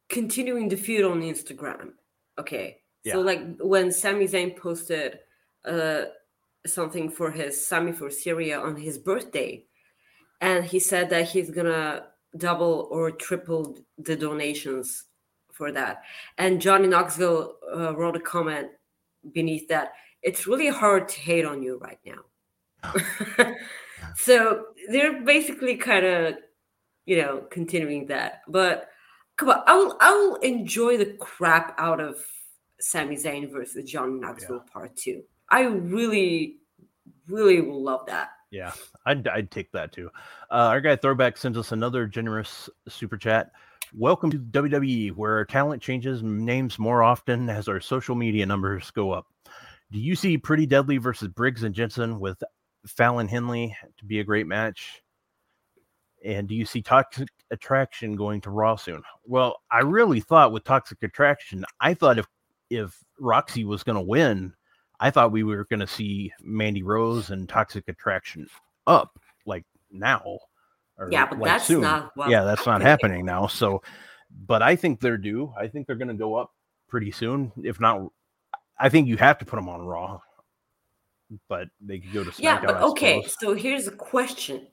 [0.08, 1.92] continuing the feud on Instagram.
[2.38, 2.78] Okay,
[3.12, 5.18] so like when Sami Zayn posted
[5.64, 6.04] uh
[6.66, 9.64] something for his Sami for Syria on his birthday,
[10.40, 15.04] and he said that he's gonna double or triple the donations
[15.52, 16.02] for that.
[16.38, 18.68] And Johnny Knoxville uh, wrote a comment
[19.32, 19.92] beneath that.
[20.22, 23.54] It's really hard to hate on you right now.
[24.16, 26.34] so they're basically kind of,
[27.06, 28.42] you know, continuing that.
[28.48, 28.88] But
[29.36, 32.16] come on, I will I will enjoy the crap out of
[32.80, 35.22] Sami Zayn versus John Knoxville Part Two.
[35.50, 36.56] I really,
[37.28, 38.30] really will love that.
[38.50, 38.72] Yeah,
[39.06, 40.10] I'd, I'd take that too.
[40.50, 43.50] Uh, our guy Throwback sends us another generous super chat.
[43.92, 48.90] Welcome to WWE, where our talent changes names more often as our social media numbers
[48.90, 49.26] go up.
[49.92, 52.42] Do you see Pretty Deadly versus Briggs and Jensen with
[52.86, 55.02] Fallon Henley to be a great match?
[56.24, 59.02] And do you see Toxic Attraction going to Raw soon?
[59.24, 62.26] Well, I really thought with Toxic Attraction, I thought if
[62.76, 64.52] if Roxy was going to win,
[65.00, 68.48] I thought we were going to see Mandy Rose and Toxic Attraction
[68.86, 70.38] up like now.
[70.98, 71.82] Or Yeah, but like that's soon.
[71.82, 72.86] not what's yeah, that's not happening.
[72.86, 73.46] happening now.
[73.46, 73.82] So,
[74.46, 75.52] but I think they're due.
[75.58, 76.52] I think they're going to go up
[76.88, 77.52] pretty soon.
[77.62, 78.08] If not,
[78.78, 80.20] I think you have to put them on Raw.
[81.48, 82.42] But they could go to SmackDown.
[82.42, 83.24] Yeah, but okay.
[83.40, 84.68] So here's a question: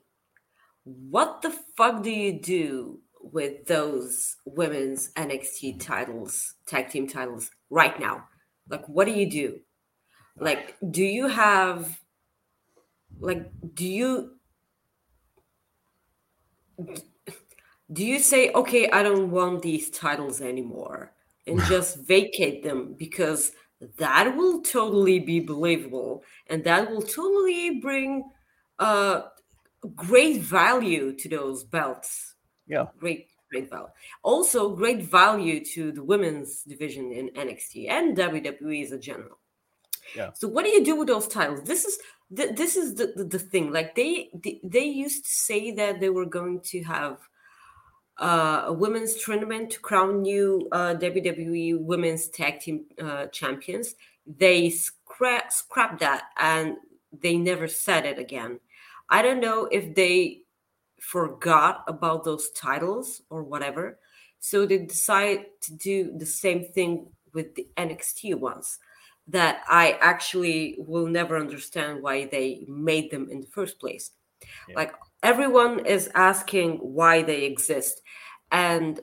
[0.84, 7.98] What the fuck do you do with those women's NXT titles, tag team titles, right
[7.98, 8.28] now?
[8.68, 9.60] Like, what do you do?
[10.38, 12.00] Like, do you have,
[13.20, 14.32] like, do you
[17.92, 21.12] do you say, okay, I don't want these titles anymore,
[21.46, 23.52] and just vacate them because
[23.98, 28.24] that will totally be believable, and that will totally bring
[28.78, 29.22] uh
[29.96, 32.31] great value to those belts.
[32.66, 32.86] Yeah.
[32.98, 33.88] Great, great value.
[34.22, 39.38] Also, great value to the women's division in NXT and WWE as a general.
[40.16, 40.32] Yeah.
[40.34, 41.62] So what do you do with those titles?
[41.62, 41.98] This is
[42.36, 43.72] th- this is the, the the thing.
[43.72, 47.18] Like they, they they used to say that they were going to have
[48.18, 53.94] uh, a women's tournament to crown new uh, WWE Women's Tag Team uh, Champions.
[54.26, 56.76] They scra- scrapped that and
[57.20, 58.60] they never said it again.
[59.08, 60.42] I don't know if they
[61.02, 63.98] forgot about those titles or whatever.
[64.38, 68.78] So they decided to do the same thing with the NXT ones
[69.28, 74.12] that I actually will never understand why they made them in the first place.
[74.68, 74.76] Yeah.
[74.76, 78.00] Like everyone is asking why they exist.
[78.50, 79.00] And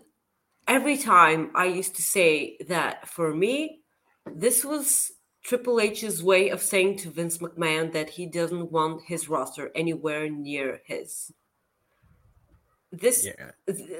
[0.67, 3.81] every time I used to say that for me,
[4.25, 5.11] this was
[5.43, 10.29] Triple H's way of saying to Vince McMahon that he doesn't want his roster anywhere
[10.29, 11.31] near his.
[12.91, 13.51] This, Yeah.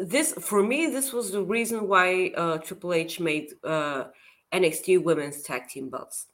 [0.02, 4.06] this for me, this was the reason why uh, Triple H made uh,
[4.52, 6.26] NXT Women's Tag Team belts.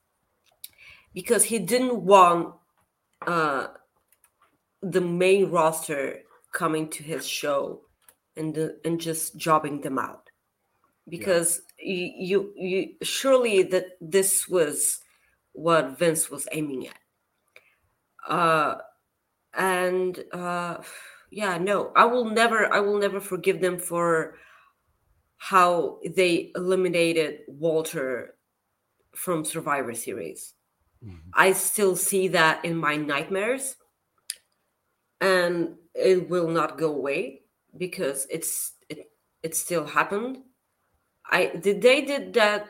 [1.13, 2.55] Because he didn't want
[3.27, 3.67] uh,
[4.81, 6.21] the main roster
[6.53, 7.81] coming to his show
[8.37, 10.29] and the, and just jobbing them out.
[11.07, 14.99] Because you, you you surely that this was
[15.53, 16.97] what Vince was aiming at.
[18.27, 18.77] Uh
[19.53, 20.77] and uh
[21.31, 24.35] yeah no i will never i will never forgive them for
[25.37, 28.35] how they eliminated walter
[29.15, 30.53] from survivor series.
[31.03, 31.29] Mm-hmm.
[31.33, 33.75] I still see that in my nightmares
[35.21, 37.43] and it will not go away
[37.77, 39.11] because it's it
[39.41, 40.39] it still happened.
[41.29, 42.67] I did they did that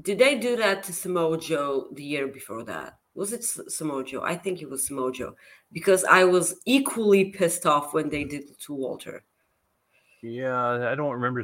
[0.00, 2.98] did they do that to Samoa Joe the year before that?
[3.14, 4.22] Was it S- Samoa Joe?
[4.22, 5.36] I think it was Samoa Joe
[5.72, 9.22] because I was equally pissed off when they did it to Walter.
[10.22, 11.42] Yeah, I don't remember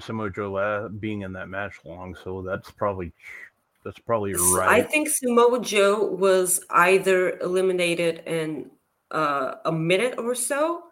[0.48, 3.12] la- being in that match long, so that's probably
[3.84, 4.80] that's probably right.
[4.80, 8.70] I think Samoa Joe was either eliminated in
[9.10, 10.84] uh, a minute or so,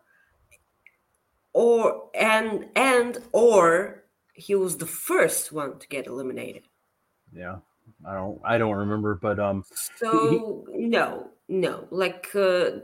[1.53, 4.05] or and and or
[4.35, 6.65] he was the first one to get eliminated.
[7.33, 7.59] yeah,
[8.05, 9.65] I don't I don't remember, but um,
[9.97, 12.81] So no, no, like uh,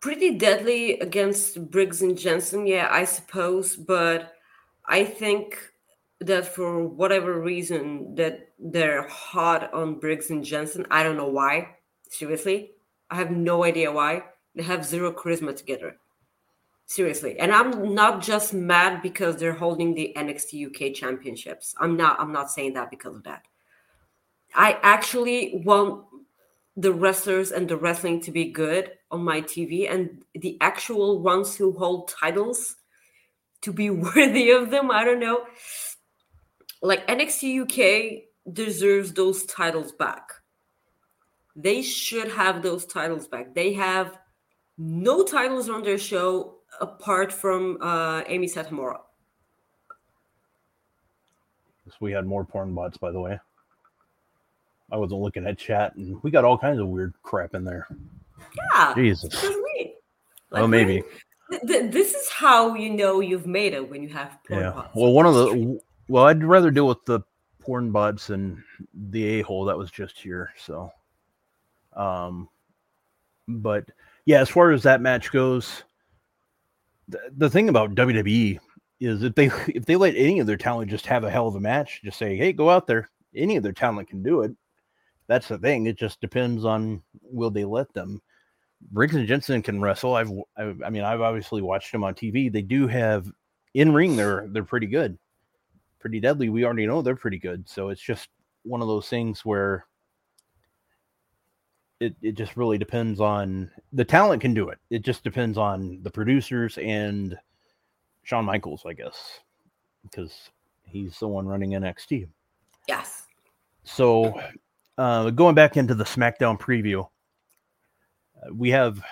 [0.00, 3.76] pretty deadly against Briggs and Jensen, yeah, I suppose.
[3.76, 4.34] But
[4.86, 5.58] I think
[6.20, 10.86] that for whatever reason that they're hot on Briggs and Jensen.
[10.90, 11.76] I don't know why.
[12.08, 12.72] Seriously,
[13.10, 14.24] I have no idea why.
[14.54, 15.96] They have zero charisma together.
[16.90, 21.72] Seriously, and I'm not just mad because they're holding the NXT UK championships.
[21.78, 22.18] I'm not.
[22.18, 23.44] I'm not saying that because of that.
[24.56, 26.04] I actually want
[26.76, 31.54] the wrestlers and the wrestling to be good on my TV and the actual ones
[31.54, 32.74] who hold titles
[33.60, 34.90] to be worthy of them.
[34.90, 35.44] I don't know.
[36.82, 40.32] Like NXT UK deserves those titles back.
[41.54, 43.54] They should have those titles back.
[43.54, 44.18] They have
[44.76, 49.00] no titles on their show apart from uh, Amy Satomura.
[52.00, 53.38] we had more porn bots, by the way.
[54.90, 57.86] I wasn't looking at chat, and we got all kinds of weird crap in there.
[58.74, 59.30] Yeah, Jesus.
[59.40, 59.94] That's me.
[60.52, 61.02] Oh, maybe.
[61.50, 64.70] Th- th- this is how you know you've made it when you have porn Yeah.
[64.70, 64.96] bots.
[64.96, 67.20] Well, one of the well, I'd rather deal with the
[67.60, 68.64] porn bots than
[69.10, 70.52] the a hole that was just here.
[70.56, 70.92] So,
[71.94, 72.48] um,
[73.46, 73.84] but
[74.24, 75.84] yeah, as far as that match goes,
[77.36, 78.58] the, thing about WWE
[79.00, 81.54] is if they if they let any of their talent just have a hell of
[81.54, 83.08] a match, just say, hey, go out there.
[83.34, 84.52] Any of their talent can do it.
[85.28, 85.86] That's the thing.
[85.86, 88.20] It just depends on will they let them.
[88.90, 90.14] Briggs and Jensen can wrestle.
[90.14, 92.52] I've, I've I mean, I've obviously watched them on TV.
[92.52, 93.30] They do have
[93.74, 94.16] in ring.
[94.16, 95.18] They're they're pretty good,
[96.00, 96.48] pretty deadly.
[96.48, 97.68] We already know they're pretty good.
[97.68, 98.28] So it's just
[98.62, 99.86] one of those things where
[102.00, 104.78] it it just really depends on the talent can do it.
[104.88, 107.38] It just depends on the producers and
[108.22, 109.40] Shawn Michaels, I guess,
[110.02, 110.50] because
[110.84, 112.26] he's the one running NXT.
[112.88, 113.26] Yes.
[113.84, 114.38] So,
[114.98, 117.06] uh, going back into the SmackDown preview,
[118.42, 119.02] uh, we have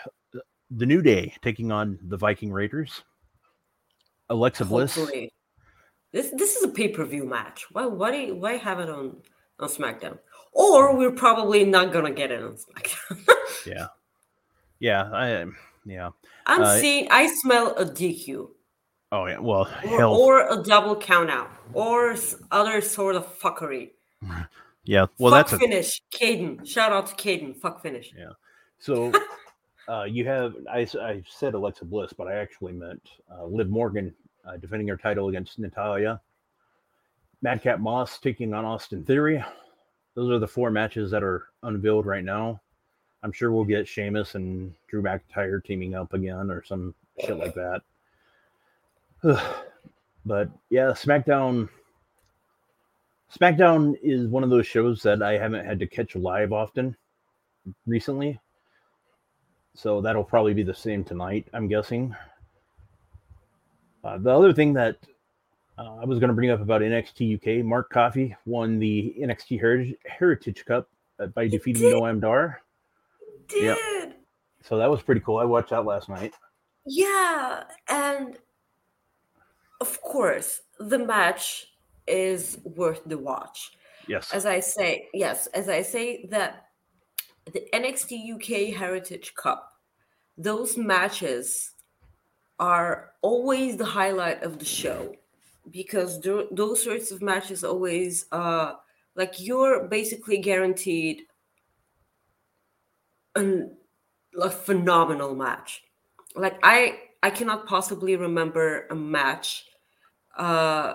[0.71, 3.03] the New Day taking on the Viking Raiders.
[4.31, 4.95] Alexa Bliss.
[4.95, 5.33] Hopefully.
[6.13, 7.67] This this is a pay per view match.
[7.73, 9.17] Why why do you, why have it on
[9.59, 10.19] on SmackDown?
[10.59, 13.25] Or we're probably not gonna get it on SmackDown.
[13.67, 13.87] Yeah,
[14.81, 15.45] yeah, I
[15.85, 16.11] yeah.
[16.47, 17.07] I'm Uh, seeing.
[17.11, 18.49] I smell a DQ
[19.13, 19.39] Oh yeah.
[19.39, 22.17] Well, or, hell, or a double count out or
[22.51, 23.91] other sort of fuckery.
[24.85, 25.07] yeah.
[25.19, 26.03] Well, Fuck that's a, finish.
[26.11, 26.67] Caden.
[26.67, 27.57] Shout out to Caden.
[27.57, 28.13] Fuck finish.
[28.17, 28.33] Yeah.
[28.79, 29.13] so.
[29.89, 33.01] Uh, you have I, I said Alexa Bliss, but I actually meant
[33.35, 34.15] uh, Liv Morgan
[34.47, 36.21] uh, defending her title against Natalya.
[37.41, 39.43] Madcap Moss taking on Austin Theory.
[40.19, 42.61] Those are the four matches that are unveiled right now.
[43.23, 47.55] I'm sure we'll get Sheamus and Drew McIntyre teaming up again or some shit like
[47.55, 47.83] that.
[50.27, 51.69] but yeah, SmackDown.
[53.33, 56.97] SmackDown is one of those shows that I haven't had to catch live often
[57.87, 58.41] recently.
[59.75, 62.13] So that'll probably be the same tonight, I'm guessing.
[64.03, 64.97] Uh, the other thing that
[65.79, 69.61] uh, I was going to bring up about NXT UK, Mark Coffey won the NXT
[69.61, 70.89] Heritage, Heritage Cup
[71.21, 72.61] uh, by defeating Noam Dar.
[73.47, 73.79] Did Yep.
[74.63, 75.39] So that was pretty cool.
[75.39, 76.35] I watched that last night.
[76.85, 78.37] Yeah, and
[79.81, 81.69] of course, the match
[82.07, 83.73] is worth the watch.
[84.09, 84.33] Yes.
[84.33, 86.69] As I say, yes, as I say that
[87.53, 89.73] the NXT UK Heritage Cup,
[90.37, 91.73] those matches
[92.59, 95.15] are always the highlight of the show
[95.71, 98.75] because tho- those sorts of matches always uh
[99.15, 101.23] like you're basically guaranteed
[103.35, 103.77] an
[104.41, 105.83] a phenomenal match.
[106.37, 109.65] Like i i cannot possibly remember a match
[110.37, 110.95] uh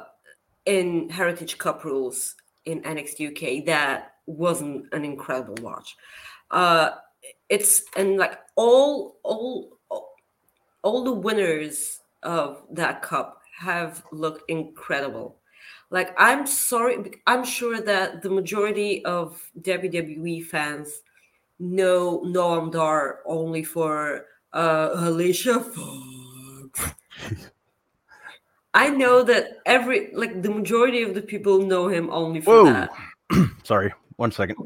[0.65, 5.97] in heritage cup rules in nxt uk that wasn't an incredible watch
[6.51, 6.91] uh
[7.49, 9.78] it's and like all all-
[10.84, 15.38] all the winners of that cup have looked incredible
[15.89, 21.01] like i'm sorry i'm sure that the majority of wwe fans
[21.60, 26.93] know Noam Dar only for uh, Alicia Fox.
[28.74, 32.74] I know that every like the majority of the people know him only for Whoa.
[32.74, 32.91] that.
[33.64, 33.93] Sorry.
[34.16, 34.58] One second.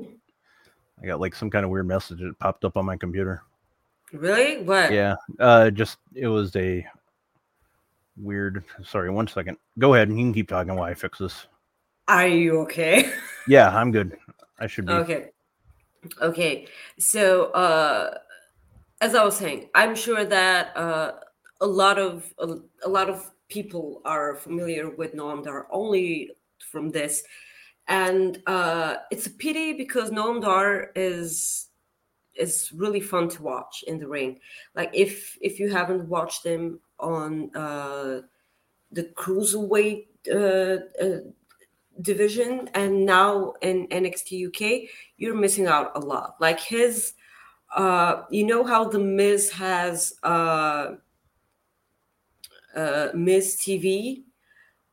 [1.01, 3.43] I got like some kind of weird message that popped up on my computer.
[4.13, 4.63] Really?
[4.63, 4.93] What?
[4.93, 5.15] Yeah.
[5.39, 6.85] Uh just it was a
[8.21, 9.57] weird sorry, one second.
[9.79, 11.47] Go ahead and you can keep talking while I fix this.
[12.07, 13.11] Are you okay?
[13.49, 14.17] Yeah, I'm good.
[14.59, 14.91] I should be.
[14.91, 15.29] okay.
[16.21, 16.67] Okay.
[16.99, 18.17] So uh
[18.99, 21.13] as I was saying, I'm sure that uh
[21.61, 26.89] a lot of a, a lot of people are familiar with Noam Dar only from
[26.89, 27.23] this.
[27.87, 31.69] And uh it's a pity because Noam Dar is
[32.35, 34.39] is really fun to watch in the ring.
[34.75, 38.21] Like if if you haven't watched him on uh
[38.91, 41.19] the cruiserweight uh, uh
[42.01, 46.35] division and now in NXT UK, you're missing out a lot.
[46.39, 47.13] Like his
[47.75, 50.95] uh you know how the Miz has uh
[52.75, 54.23] uh Miz TV?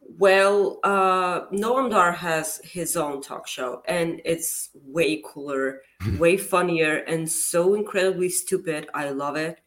[0.01, 5.83] Well, uh Noam Dar has his own talk show and it's way cooler,
[6.19, 8.89] way funnier and so incredibly stupid.
[8.95, 9.61] I love it.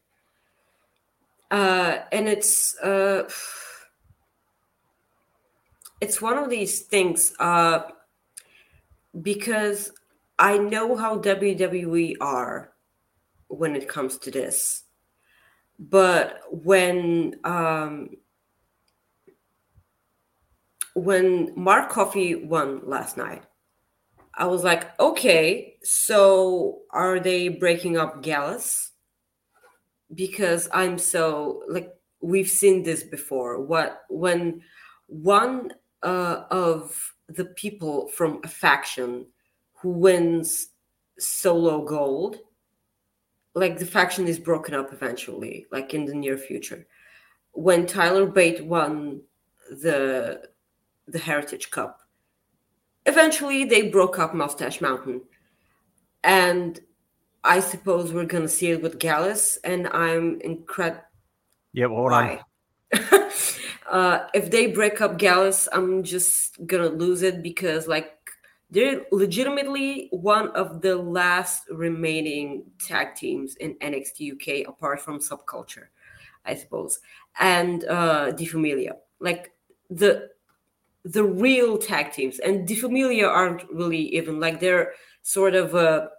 [1.49, 3.29] Uh and it's uh
[6.01, 7.84] it's one of these things uh
[9.22, 9.91] because
[10.39, 12.73] I know how WWE are
[13.47, 14.84] when it comes to this.
[15.80, 18.09] But when um
[20.95, 23.43] when Mark Coffey won last night,
[24.34, 28.91] I was like, okay, so are they breaking up Gallus?
[30.13, 33.61] Because I'm so like we've seen this before.
[33.61, 34.61] What when
[35.07, 35.73] one
[36.03, 39.25] uh, of the people from a faction
[39.73, 40.69] who wins
[41.19, 42.38] solo gold
[43.53, 46.85] like the faction is broken up eventually like in the near future
[47.53, 49.19] when tyler bate won
[49.81, 50.41] the
[51.07, 52.01] the heritage cup
[53.07, 55.21] eventually they broke up mustache mountain
[56.23, 56.81] and
[57.48, 61.02] i suppose we're gonna see it with gallus and i'm incredible
[61.74, 62.41] Yeah, well, why
[63.90, 68.14] uh, if they break up Gallus, I'm just gonna lose it because like
[68.69, 75.88] they're legitimately one of the last remaining tag teams in NXT UK apart from Subculture,
[76.45, 76.99] I suppose,
[77.40, 78.91] and uh, Die Familie.
[79.19, 79.52] Like
[79.90, 80.30] the
[81.06, 86.10] the real tag teams and Die Familie aren't really even like they're sort of a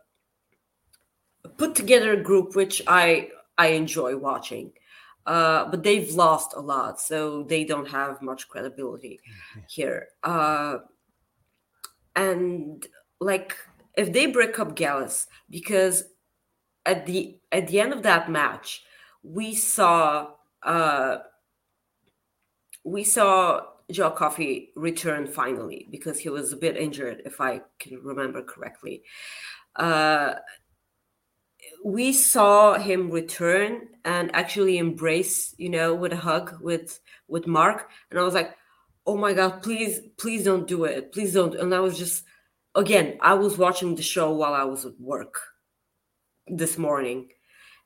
[1.57, 4.73] put together a group which I I enjoy watching.
[5.27, 9.20] Uh, but they've lost a lot, so they don't have much credibility
[9.69, 10.09] here.
[10.23, 10.79] Uh,
[12.16, 12.87] and
[13.20, 13.55] like,
[13.95, 16.05] if they break up Gallus, because
[16.87, 18.85] at the at the end of that match,
[19.23, 20.29] we saw
[20.62, 21.19] uh,
[22.85, 28.03] we saw Joe Coffey return finally because he was a bit injured, if I can
[28.03, 29.03] remember correctly.
[29.77, 30.35] Uh,
[31.85, 37.91] we saw him return and actually embrace you know with a hug with with mark
[38.11, 38.55] and i was like
[39.07, 42.25] oh my god please please don't do it please don't and i was just
[42.79, 45.41] again, I was watching the show while I was at work
[46.47, 47.31] this morning,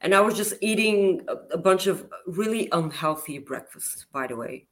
[0.00, 4.66] and I was just eating a, a bunch of really unhealthy breakfast, by the way.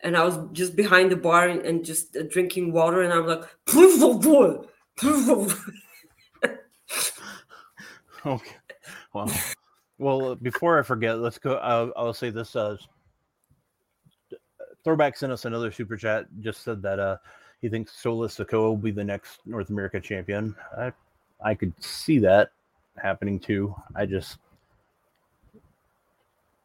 [0.00, 3.26] And I was just behind the bar and, and just uh, drinking water, and I'm
[3.26, 4.60] like, please don't do it.
[4.96, 5.74] Please don't do it."
[8.26, 8.56] Okay.
[9.12, 9.30] Well,
[9.98, 10.34] well.
[10.36, 11.56] Before I forget, let's go.
[11.56, 12.56] I'll, I'll say this.
[12.56, 12.76] Uh,
[14.82, 16.26] Throwback sent us another super chat.
[16.40, 17.16] Just said that uh,
[17.60, 20.54] he thinks Solo Sikoa will be the next North America champion.
[20.78, 20.92] I,
[21.42, 22.50] I could see that
[22.96, 23.74] happening too.
[23.94, 24.38] I just,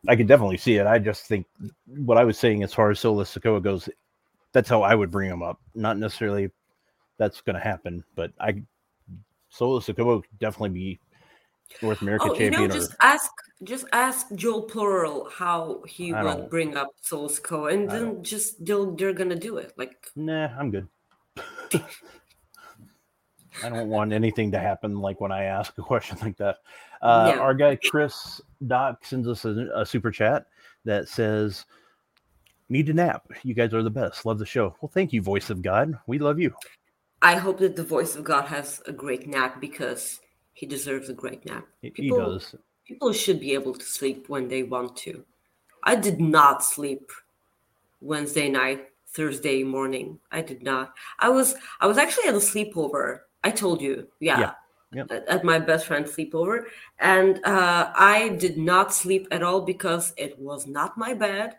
[0.08, 0.88] I could definitely see it.
[0.88, 1.46] I just think
[1.88, 3.90] what I was saying as far as Solo Sikoa goes,
[4.52, 5.60] that's how I would bring him up.
[5.76, 6.52] Not necessarily
[7.18, 8.62] that's going to happen, but I
[9.50, 11.00] Solo would definitely be
[11.82, 13.32] North America Oh, you know, just or, ask,
[13.64, 18.64] just ask Joel Plural how he I would bring up Solsco, and I then just
[18.66, 19.74] they'll they're gonna do it.
[19.78, 20.88] Like, nah, I'm good.
[23.64, 26.58] I don't want anything to happen like when I ask a question like that.
[27.02, 27.42] Uh, Yeah.
[27.42, 30.46] Our guy Chris Doc sends us a, a super chat
[30.86, 31.66] that says,
[32.70, 33.28] "Need to nap.
[33.44, 34.26] You guys are the best.
[34.26, 34.76] Love the show.
[34.82, 35.94] Well, thank you, voice of God.
[36.08, 36.54] We love you.
[37.22, 40.22] I hope that the voice of God has a great nap because
[40.54, 41.66] he deserves a great nap.
[41.82, 42.56] He, he People, does.
[42.86, 45.24] people should be able to sleep when they want to.
[45.84, 47.10] I did not sleep
[48.02, 50.20] Wednesday night, Thursday morning.
[50.32, 50.94] I did not.
[51.20, 53.22] I was I was actually at a sleepover.
[53.44, 54.54] I told you, yeah, Yeah.
[54.92, 55.12] Yep.
[55.12, 56.66] at, at my best friend's sleepover,
[57.00, 61.58] and uh, I did not sleep at all because it was not my bed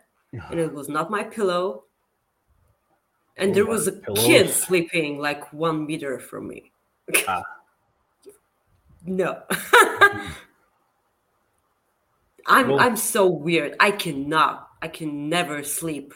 [0.49, 1.85] and it was not my pillow,
[3.37, 4.25] and Oh, there was a pillows.
[4.25, 6.71] kid sleeping like one meter from me.
[7.27, 7.43] Ah.
[9.05, 9.41] no.
[12.47, 13.75] I'm Well- I'm so weird.
[13.79, 14.67] I cannot.
[14.81, 16.13] I can never sleep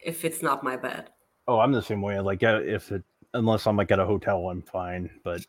[0.00, 1.08] if it's not my bed.
[1.48, 2.20] Oh, I'm the same way.
[2.20, 3.02] Like uh, if it,
[3.34, 5.10] unless I'm like at a hotel, I'm fine.
[5.24, 5.44] But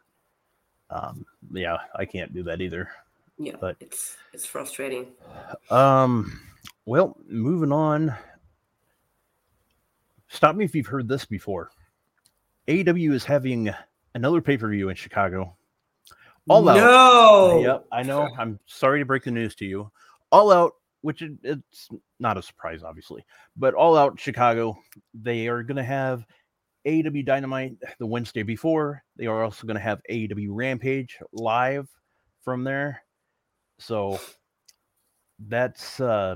[0.90, 2.90] um, yeah, I can't do that either.
[3.38, 5.07] Yeah, But- it's it's frustrating.
[5.69, 6.40] Um,
[6.86, 8.15] well, moving on.
[10.30, 11.69] Stop me if you've heard this before.
[12.69, 13.69] AEW is having
[14.15, 15.56] another pay per view in Chicago.
[16.50, 16.76] All out.
[16.76, 17.62] no.
[17.62, 18.28] Yep, I know.
[18.38, 19.92] I'm sorry to break the news to you.
[20.32, 21.90] All out, which it, it's
[22.20, 24.78] not a surprise, obviously, but all out Chicago.
[25.14, 26.26] They are going to have
[26.86, 29.04] AEW Dynamite the Wednesday before.
[29.18, 31.88] They are also going to have AEW Rampage live
[32.44, 33.04] from there.
[33.78, 34.20] So
[35.48, 36.36] that's uh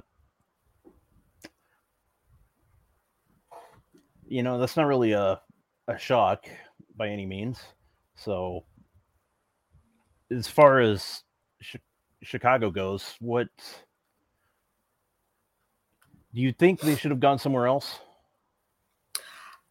[4.27, 5.39] you know that's not really a
[5.87, 6.45] a shock
[6.95, 7.59] by any means.
[8.15, 8.65] So
[10.31, 11.23] as far as
[11.61, 11.79] Chi-
[12.23, 13.47] Chicago goes, what
[16.33, 17.99] do you think they should have gone somewhere else?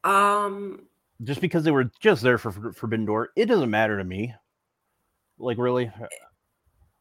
[0.02, 0.86] Um.
[1.22, 4.35] Just because they were just there for For- Forbidden Door, it doesn't matter to me.
[5.39, 5.90] Like really,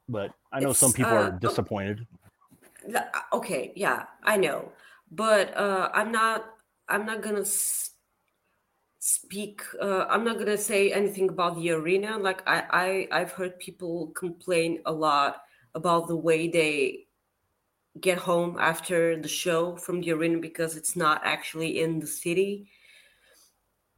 [0.07, 2.05] but I know some people uh, are disappointed.
[2.95, 3.01] uh,
[3.33, 3.73] Okay.
[3.75, 4.71] Yeah, I know,
[5.11, 6.45] but uh, I'm not.
[6.89, 7.91] I'm not gonna s-
[9.03, 9.61] speak.
[9.81, 12.17] Uh, I'm not gonna say anything about the arena.
[12.17, 12.63] Like I,
[13.11, 15.43] I, I've heard people complain a lot
[15.75, 17.07] about the way they
[17.99, 22.69] get home after the show from the arena because it's not actually in the city.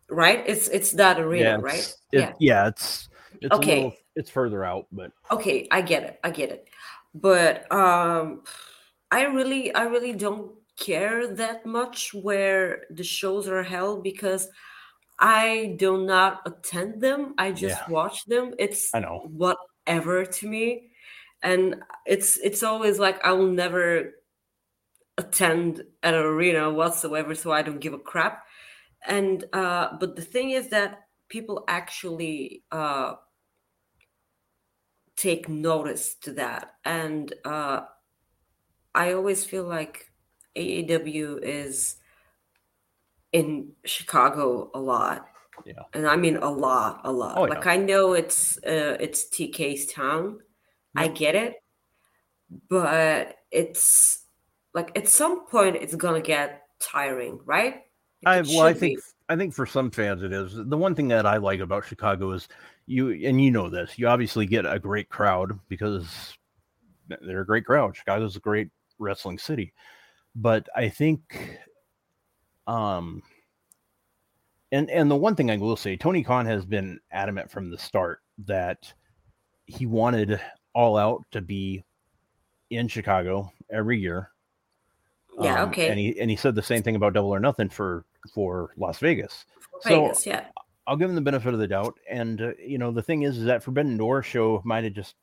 [0.10, 0.44] Right?
[0.48, 1.74] It's it's that arena, right?
[1.76, 3.08] it's- it- yeah, it's
[3.42, 3.76] it's a Okay.
[3.76, 6.70] little, it's further out, but okay i get it i get it
[7.16, 8.44] but um
[9.12, 14.48] i really i really don't care that much where the shows are held because
[15.20, 17.90] i do not attend them i just Yeah.
[17.90, 19.30] watch them it's I know.
[19.32, 20.92] whatever to me
[21.42, 21.76] and
[22.06, 24.16] it's it's always like i will never
[25.18, 28.46] attend an arena whatsoever so i don't give a crap
[29.06, 33.14] and uh but the thing is that people actually uh
[35.16, 37.82] take notice to that and uh
[38.94, 40.12] i always feel like
[40.58, 41.96] aew is
[43.36, 45.28] in chicago a lot
[45.66, 45.74] Yeah.
[45.94, 47.72] and i mean a lot a lot Oh, like yeah.
[47.72, 50.40] i know it's uh it's tk's town
[50.96, 51.56] i get it
[52.70, 54.26] but it's
[54.74, 57.82] like at some point it's gonna get tiring right
[58.26, 58.88] I Like, it well, I should be.
[58.90, 59.00] think
[59.30, 60.54] I think for some fans it is.
[60.56, 62.48] The one thing that I like about Chicago is
[62.88, 63.98] you and you know this.
[64.00, 66.34] You obviously get a great crowd because
[67.08, 67.96] they're a great crowd.
[67.96, 69.74] Chicago's a great wrestling city.
[70.36, 71.60] But I think
[72.68, 73.22] um
[74.72, 77.78] and and the one thing I will say, Tony Khan has been adamant from the
[77.78, 78.92] start that
[79.66, 80.40] he wanted
[80.74, 81.84] all out to be
[82.72, 84.32] in Chicago every year.
[85.40, 87.70] yeah Um, okay And he and he said the same thing about Double or Nothing
[87.70, 89.46] for for Las Vegas.
[89.60, 90.46] For so- Vegas, yeah
[90.88, 91.98] I'll give him the benefit of the doubt.
[92.10, 95.16] And uh, you know, the thing is, is that Forbidden Door show might have just.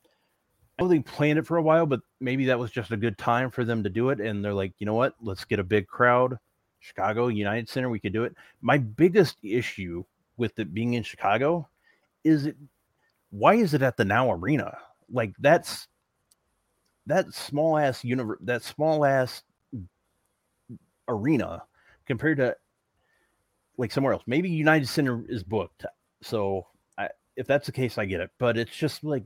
[0.77, 3.17] I know they planned it for a while, but maybe that was just a good
[3.17, 4.19] time for them to do it.
[4.19, 5.13] And they're like, you know what?
[5.21, 6.37] Let's get a big crowd.
[6.83, 8.35] Chicago United Center, we could do it.
[8.61, 10.03] My biggest issue
[10.35, 11.67] with it being in Chicago
[12.25, 12.57] is it
[13.31, 14.77] why is it at the Now Arena?
[15.11, 15.87] Like that's
[17.07, 19.43] that small ass universe, that small ass
[21.07, 21.63] arena
[22.05, 22.55] compared to
[23.77, 24.23] like somewhere else.
[24.27, 25.85] Maybe United Center is booked,
[26.21, 28.29] so I, if that's the case, I get it.
[28.37, 29.23] But it's just like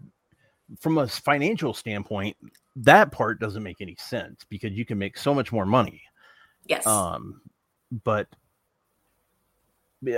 [0.79, 2.37] from a financial standpoint,
[2.75, 6.03] that part doesn't make any sense because you can make so much more money.
[6.67, 6.85] Yes.
[6.85, 7.41] Um,
[8.03, 8.27] but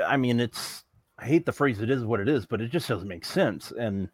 [0.05, 0.83] I mean, it's
[1.17, 3.71] I hate the phrase "it is what it is," but it just doesn't make sense.
[3.71, 4.09] And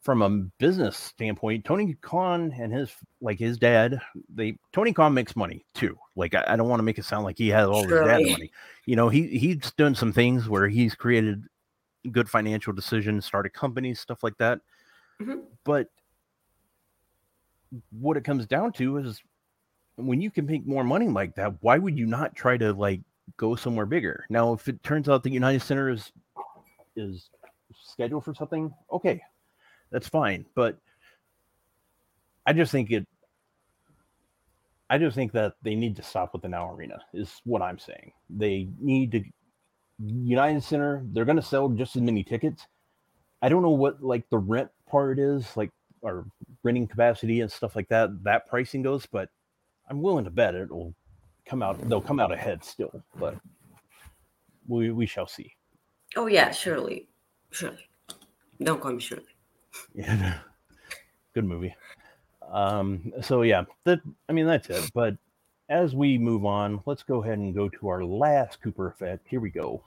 [0.00, 4.00] from a business standpoint, Tony Khan and his like his dad,
[4.32, 5.98] they Tony Khan makes money too.
[6.14, 8.20] Like I, I don't want to make it sound like he has all his dad's
[8.20, 8.30] Surely.
[8.30, 8.52] money.
[8.84, 11.44] You know, he he's done some things where he's created
[12.12, 14.60] good financial decisions, started companies, stuff like that.
[15.20, 15.42] Mhm.
[15.64, 15.88] But
[17.90, 19.20] what it comes down to is
[19.96, 23.00] when you can make more money like that, why would you not try to like
[23.36, 24.26] go somewhere bigger?
[24.28, 26.12] Now, if it turns out the United Center is
[26.96, 27.30] is
[27.82, 29.20] scheduled for something, okay,
[29.90, 30.46] that's fine.
[30.54, 30.78] But
[32.46, 33.06] I just think it.
[34.88, 37.00] I just think that they need to stop with the Now Arena.
[37.12, 38.12] Is what I'm saying.
[38.30, 39.24] They need to.
[39.98, 42.66] United Center, they're going to sell just as many tickets.
[43.40, 45.70] I don't know what like the rent part is, like
[46.02, 46.26] or
[46.62, 48.22] renting capacity and stuff like that.
[48.22, 49.30] That pricing goes, but
[49.88, 50.94] I'm willing to bet it'll
[51.46, 51.80] come out.
[51.88, 53.36] They'll come out ahead still, but
[54.68, 55.54] we we shall see.
[56.16, 57.08] Oh yeah, surely,
[57.50, 57.88] surely.
[58.62, 59.24] Don't call me Shirley.
[59.94, 60.38] Yeah,
[61.34, 61.74] good movie.
[62.50, 64.90] Um, so yeah, that I mean that's it.
[64.94, 65.16] But
[65.68, 69.26] as we move on, let's go ahead and go to our last Cooper effect.
[69.28, 69.82] Here we go.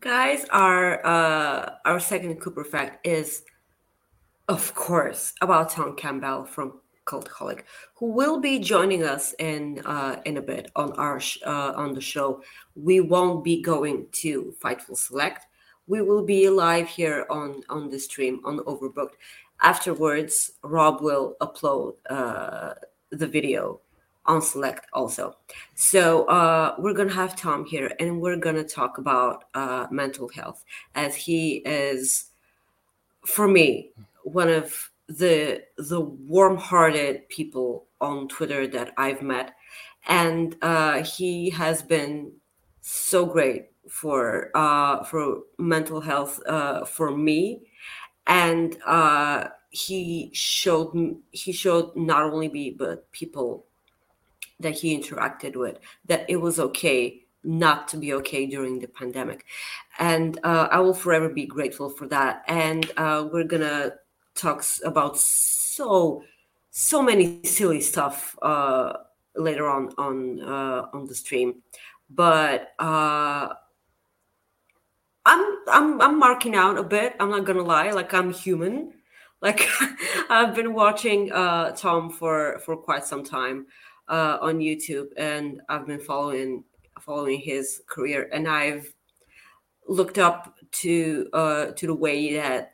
[0.00, 3.42] Guys, our uh, our second Cooper fact is,
[4.48, 7.62] of course, about Tom Campbell from Cultaholic,
[7.94, 11.94] who will be joining us in uh, in a bit on our sh- uh, on
[11.94, 12.42] the show.
[12.74, 15.46] We won't be going to Fightful Select.
[15.86, 19.16] We will be live here on on the stream on Overbooked.
[19.60, 22.74] Afterwards, Rob will upload uh,
[23.10, 23.80] the video
[24.26, 25.36] on Select also.
[25.74, 30.64] So uh, we're gonna have Tom here, and we're gonna talk about uh, mental health,
[30.94, 32.26] as he is,
[33.24, 33.90] for me,
[34.24, 39.54] one of the the warm-hearted people on Twitter that I've met,
[40.06, 42.32] and uh, he has been
[42.80, 47.62] so great for uh, for mental health uh, for me,
[48.26, 53.66] and uh, he showed he showed not only me but people
[54.60, 59.44] that he interacted with that it was okay not to be okay during the pandemic.
[59.98, 62.42] And uh, i will forever be grateful for that.
[62.48, 63.92] And uh, we're gonna
[64.38, 66.22] talk s- about so
[66.70, 68.92] so many silly stuff uh,
[69.36, 71.62] later on on uh, on the stream
[72.10, 73.48] but uh,
[75.26, 77.14] I'm I'm I'm marking out a bit.
[77.20, 77.90] I'm not gonna lie.
[77.90, 78.92] Like I'm human.
[79.42, 79.68] Like
[80.30, 83.66] I've been watching uh, Tom for for quite some time
[84.08, 86.64] uh, on YouTube, and I've been following
[87.00, 88.92] following his career, and I've
[89.86, 92.72] looked up to uh, to the way that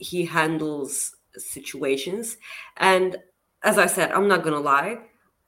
[0.00, 2.36] he handles situations.
[2.78, 3.16] And
[3.62, 4.98] as I said, I'm not gonna lie.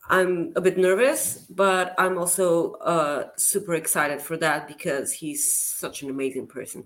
[0.09, 6.03] I'm a bit nervous, but I'm also uh, super excited for that because he's such
[6.03, 6.85] an amazing person.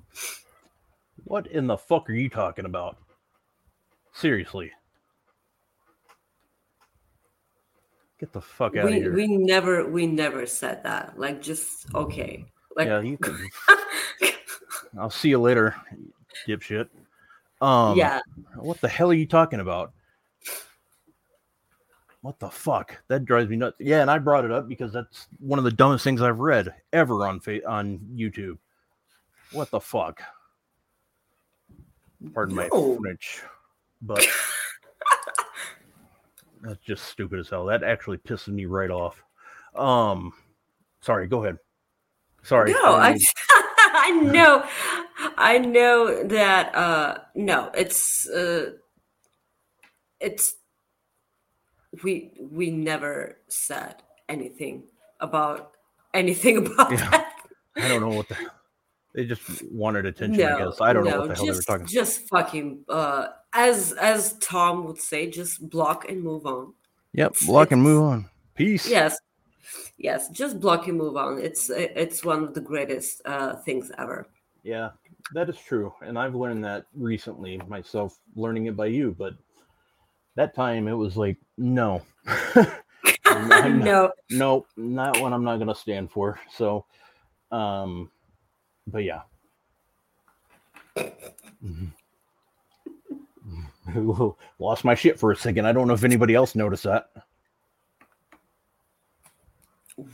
[1.25, 2.99] What in the fuck are you talking about?
[4.13, 4.71] Seriously.
[8.21, 9.13] Get the fuck out of We here.
[9.15, 11.19] we never we never said that.
[11.19, 12.47] Like just okay.
[12.77, 13.39] Like yeah, you can.
[14.99, 15.75] I'll see you later,
[16.47, 16.89] dipshit.
[17.61, 18.21] Um, yeah.
[18.57, 19.93] What the hell are you talking about?
[22.27, 23.01] What the fuck?
[23.09, 23.77] That drives me nuts.
[23.79, 26.75] Yeah, and I brought it up because that's one of the dumbest things I've read
[26.93, 28.59] ever on fa- on YouTube.
[29.53, 30.21] What the fuck?
[32.35, 33.43] Pardon my French,
[34.03, 34.27] but
[36.63, 37.67] that's just stupid as hell.
[37.67, 39.23] That actually pisses me right off.
[39.77, 40.33] Um,
[41.03, 41.29] sorry.
[41.29, 41.59] Go ahead.
[42.43, 42.73] Sorry.
[42.73, 43.17] No, I
[44.07, 44.65] I know
[45.37, 48.73] I know that uh no, it's uh
[50.21, 50.55] it's
[52.03, 53.97] we we never said
[54.29, 54.85] anything
[55.21, 55.73] about
[56.15, 57.11] anything about Yeah.
[57.11, 57.33] that.
[57.77, 58.37] I don't know what the.
[59.15, 59.43] They just
[59.73, 60.45] wanted attention.
[60.45, 61.83] I No, guess I don't know what the hell just, they were talking.
[61.85, 61.91] About.
[61.93, 66.75] Just fucking uh as as Tom would say, just block and move on.
[67.15, 68.31] Yep, it's- block and move on.
[68.55, 68.89] Peace.
[68.89, 69.17] Yes.
[69.99, 71.39] Yes, just block and move on.
[71.39, 74.27] It's it's one of the greatest uh, things ever.
[74.63, 74.91] Yeah,
[75.35, 79.15] that is true, and I've learned that recently myself, learning it by you.
[79.19, 79.35] But
[80.35, 82.03] that time it was like, no,
[82.57, 82.83] not-
[83.25, 86.41] no, no, not one I'm not gonna stand for.
[86.55, 86.85] So,
[87.53, 88.11] um,
[88.87, 89.23] but yeah.
[94.59, 95.67] Lost my shit for a second.
[95.67, 97.11] I don't know if anybody else noticed that.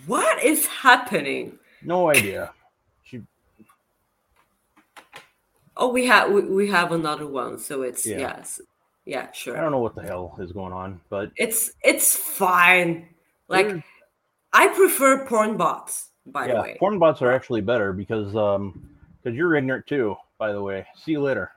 [0.07, 1.59] What is happening?
[1.83, 2.53] No idea.
[3.05, 3.23] She,
[5.77, 7.59] Oh, we have we, we have another one.
[7.59, 8.19] So it's Yeah.
[8.19, 8.61] yes,
[9.05, 9.57] yeah, sure.
[9.57, 13.09] I don't know what the hell is going on, but It's it's fine.
[13.49, 13.83] Like.
[14.55, 16.11] I prefer porn bots.
[16.27, 18.87] By the way, porn bots are actually better because um,
[19.23, 20.15] because you're ignorant too.
[20.37, 21.51] By the way, see you later.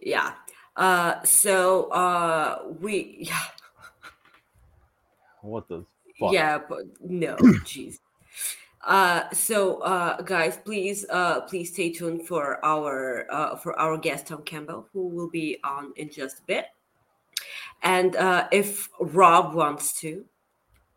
[0.00, 0.32] yeah.
[0.74, 3.42] Uh, so uh, we yeah.
[5.42, 5.84] What the
[6.18, 6.32] fuck?
[6.32, 7.98] Yeah, but no, jeez.
[8.84, 14.28] Uh, so uh, guys, please, uh, please stay tuned for our uh, for our guest
[14.28, 16.66] Tom Campbell, who will be on in just a bit.
[17.82, 20.24] And uh, if Rob wants to,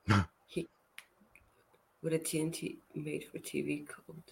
[0.48, 0.68] he
[2.04, 4.24] with a TNT made for TV called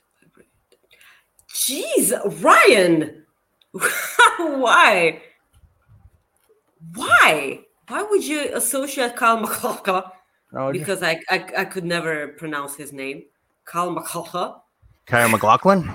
[1.58, 3.26] Jeez, Ryan,
[4.38, 5.22] why?
[6.94, 7.62] Why?
[7.88, 10.12] Why would you associate Kyle McCullough?
[10.54, 13.24] Oh, because I, I I could never pronounce his name.
[13.66, 14.62] Kyle McCullough.
[15.06, 15.92] Kyle McLaughlin.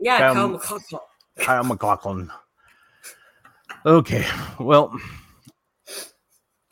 [0.00, 1.00] Yeah, Kyle- Kyle McCullough.
[1.38, 2.30] Kyle McLaughlin.
[3.86, 4.26] Okay,
[4.58, 4.96] well,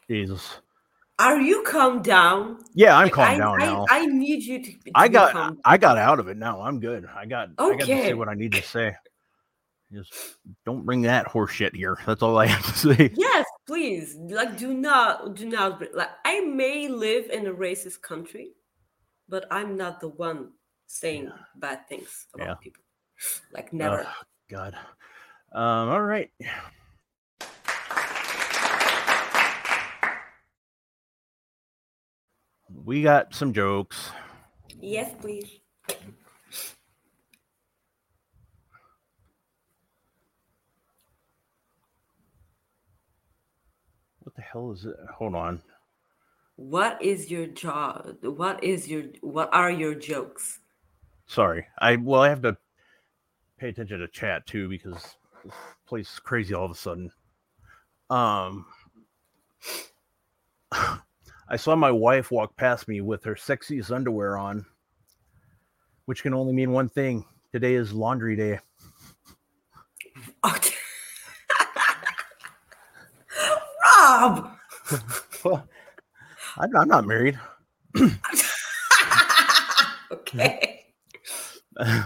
[0.08, 0.58] Jesus.
[1.18, 2.58] Are you calm down?
[2.74, 3.86] Yeah, I'm Like, calmed I, down I, now.
[3.90, 4.72] I need you to.
[4.72, 5.58] to I be got calm.
[5.64, 6.62] I got out of it now.
[6.62, 7.06] I'm good.
[7.14, 8.14] I got I got to say Okay.
[8.14, 8.94] what I need to say.
[9.92, 10.12] Just
[10.64, 11.98] don't bring that horse shit here.
[12.06, 13.10] That's all I have to say.
[13.14, 14.16] Yes, please.
[14.18, 15.80] Like, do not, do not.
[15.94, 18.50] Like, I may live in a racist country,
[19.28, 20.50] but I'm not the one
[20.88, 22.54] saying bad things about Yeah.
[22.54, 22.82] people.
[23.52, 24.00] Like, never.
[24.00, 24.74] Ugh, God.
[25.52, 26.30] Um, all right.
[32.74, 34.10] We got some jokes.
[34.80, 35.60] yes, please.
[44.40, 44.96] The hell is it?
[45.18, 45.60] Hold on.
[46.56, 48.16] What is your job?
[48.22, 49.04] What is your?
[49.20, 50.60] What are your jokes?
[51.26, 51.66] Sorry.
[51.78, 52.56] I well, I have to
[53.58, 55.54] pay attention to chat too because this
[55.86, 57.10] place is crazy all of a sudden.
[58.08, 58.66] Um
[60.72, 64.64] I saw my wife walk past me with her sexiest underwear on,
[66.06, 67.26] which can only mean one thing.
[67.52, 68.60] Today is laundry day.
[74.20, 74.50] Rob.
[75.42, 75.66] Well,
[76.58, 77.40] I'm not married.
[80.12, 80.84] okay.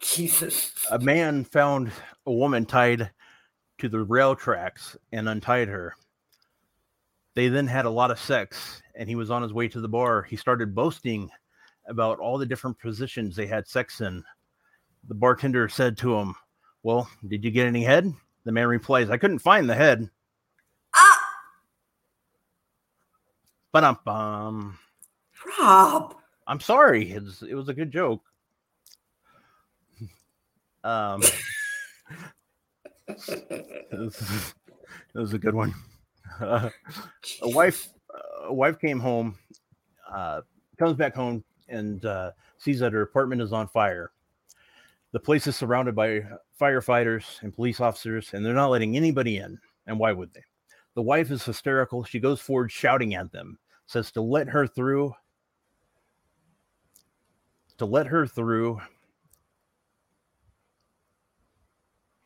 [0.00, 0.72] Jesus.
[0.92, 1.90] a man found
[2.26, 3.10] a woman tied
[3.78, 5.96] to the rail tracks and untied her.
[7.34, 9.88] They then had a lot of sex, and he was on his way to the
[9.88, 10.22] bar.
[10.22, 11.28] He started boasting
[11.88, 14.22] about all the different positions they had sex in.
[15.08, 16.36] The bartender said to him,
[16.84, 18.12] Well, did you get any head?
[18.44, 20.08] The man replies, I couldn't find the head.
[20.94, 21.20] Ah,
[23.72, 24.78] But um, um,
[25.58, 26.16] Rob.
[26.46, 27.12] I'm sorry.
[27.12, 28.22] It's, it was a good joke.
[30.82, 31.22] Um,
[33.28, 33.98] it
[35.14, 35.74] was, a good one.
[36.40, 36.70] a
[37.42, 37.88] wife,
[38.44, 39.36] a wife came home,
[40.10, 40.40] uh,
[40.78, 44.10] comes back home and uh, sees that her apartment is on fire.
[45.12, 46.22] The place is surrounded by
[46.60, 49.58] firefighters and police officers, and they're not letting anybody in.
[49.86, 50.44] And why would they?
[50.94, 52.04] The wife is hysterical.
[52.04, 55.14] She goes forward shouting at them, says to let her through,
[57.78, 58.80] to let her through.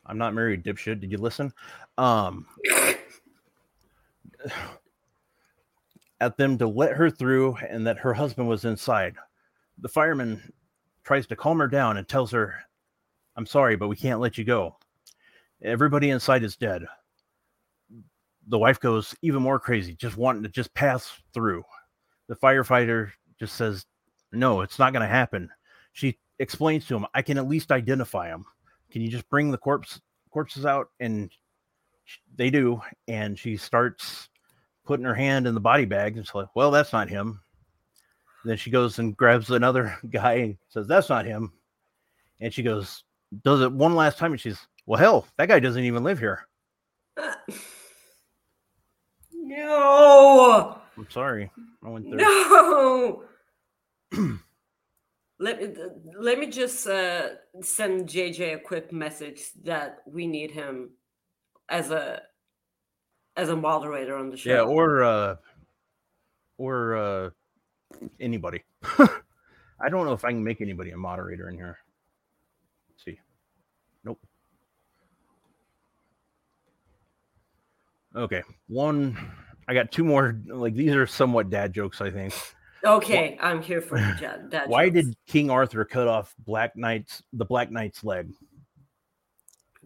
[0.05, 0.99] I'm not married, dipshit.
[0.99, 1.53] Did you listen?
[1.97, 2.45] Um,
[6.21, 9.15] at them to let her through and that her husband was inside.
[9.79, 10.53] The fireman
[11.03, 12.55] tries to calm her down and tells her,
[13.35, 14.77] I'm sorry, but we can't let you go.
[15.61, 16.83] Everybody inside is dead.
[18.47, 21.63] The wife goes even more crazy, just wanting to just pass through.
[22.27, 23.85] The firefighter just says,
[24.31, 25.49] No, it's not going to happen.
[25.93, 28.45] She explains to him, I can at least identify him.
[28.91, 29.99] Can you just bring the corpse
[30.31, 30.89] corpses out?
[30.99, 31.31] And
[32.35, 32.81] they do.
[33.07, 34.29] And she starts
[34.85, 36.13] putting her hand in the body bag.
[36.13, 37.41] And it's like, Well, that's not him.
[38.43, 41.51] then she goes and grabs another guy and says, That's not him.
[42.41, 43.03] And she goes,
[43.43, 44.33] Does it one last time.
[44.33, 46.47] And she's, Well, hell, that guy doesn't even live here.
[49.45, 50.79] No.
[50.97, 51.51] I'm sorry.
[51.85, 52.17] I went there.
[52.17, 53.23] No.
[55.39, 55.67] let me
[56.17, 57.29] let me just uh,
[57.61, 60.89] send JJ a quick message that we need him
[61.69, 62.21] as a
[63.37, 64.49] as a moderator on the show.
[64.49, 65.35] Yeah, or uh
[66.57, 67.29] or uh
[68.19, 68.63] anybody.
[68.97, 71.77] I don't know if I can make anybody a moderator in here.
[72.89, 73.19] Let's see.
[74.03, 74.19] Nope.
[78.15, 78.43] Okay.
[78.67, 79.17] One
[79.67, 82.33] I got two more like these are somewhat dad jokes, I think.
[82.83, 84.49] okay, I'm here for the dad.
[84.51, 85.07] dad Why jokes.
[85.07, 88.31] did King Arthur cut off Black Knight's the Black Knight's leg?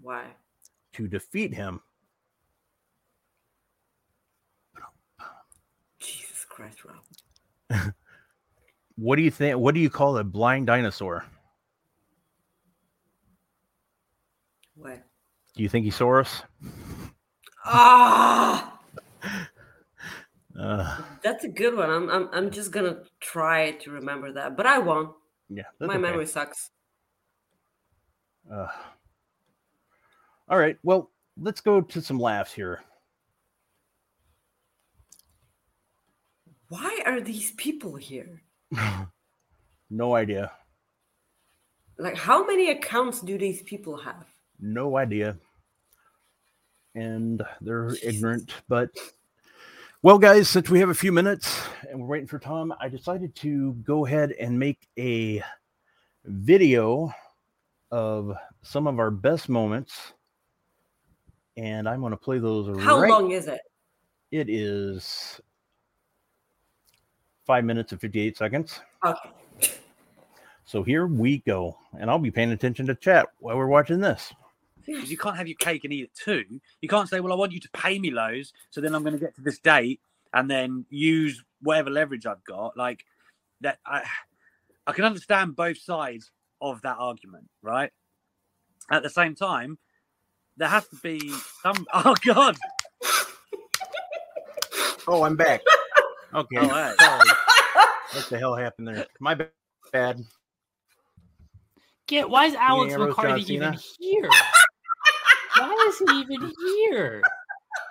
[0.02, 0.24] why?
[0.94, 1.82] To defeat him.
[6.00, 7.94] Jesus Christ, Rob.
[9.02, 11.24] What do you think what do you call a blind dinosaur?
[14.76, 15.02] What?
[15.56, 16.42] Do you think he saw us?
[17.66, 18.80] Ah,
[20.60, 21.90] Uh, that's a good one.
[21.90, 25.16] I'm I'm I'm just gonna try to remember that, but I won't.
[25.50, 25.64] yeah.
[25.80, 25.98] My okay.
[25.98, 26.72] memory sucks.
[28.52, 28.68] Uh,
[30.50, 30.78] all right.
[30.84, 32.82] Well, let's go to some laughs here.
[36.68, 38.42] Why are these people here?
[39.90, 40.52] no idea.
[41.98, 44.26] Like, how many accounts do these people have?
[44.60, 45.38] No idea.
[47.00, 48.54] And they're ignorant.
[48.68, 48.90] But,
[50.02, 53.36] well, guys, since we have a few minutes and we're waiting for Tom, I decided
[53.38, 55.44] to go ahead and make a
[56.26, 57.14] video
[57.92, 60.14] of some of our best moments.
[61.58, 63.62] And I'm going to play those How right long is it?
[64.32, 65.42] It is
[67.46, 68.80] five minutes and 58 seconds.
[69.04, 69.30] Okay.
[70.66, 71.76] So here we go.
[72.00, 74.32] And I'll be paying attention to chat while we're watching this.
[74.96, 76.44] Because you can't have your cake and eat it too.
[76.82, 79.14] You can't say, "Well, I want you to pay me loads, so then I'm going
[79.14, 80.02] to get to this date
[80.34, 83.06] and then use whatever leverage I've got." Like
[83.62, 84.04] that, I
[84.88, 87.92] I can understand both sides of that argument, right?
[88.92, 89.78] At the same time,
[90.58, 91.86] there has to be some.
[91.94, 92.58] Oh God!
[95.08, 95.62] Oh, I'm back.
[96.34, 96.58] Okay.
[96.58, 96.94] Oh, hey.
[97.00, 97.30] Sorry.
[98.14, 99.08] What the hell happened there?
[99.20, 99.36] My
[99.92, 100.24] bad.
[102.08, 104.30] Get why is Alex Ambrose, McCarthy even here?
[105.62, 107.22] Why is he even here?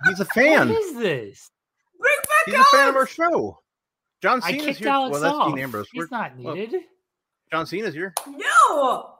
[0.08, 0.68] He's a fan.
[0.68, 1.50] What is this?
[1.98, 3.58] Bring back He's a fan of our show.
[4.22, 4.88] John I Cena's kicked here.
[4.88, 5.48] Alex well, that's off.
[5.54, 5.88] Dean Ambrose.
[5.92, 6.82] He's We're- not well, needed.
[7.52, 8.12] John Cena's here.
[8.26, 9.10] No.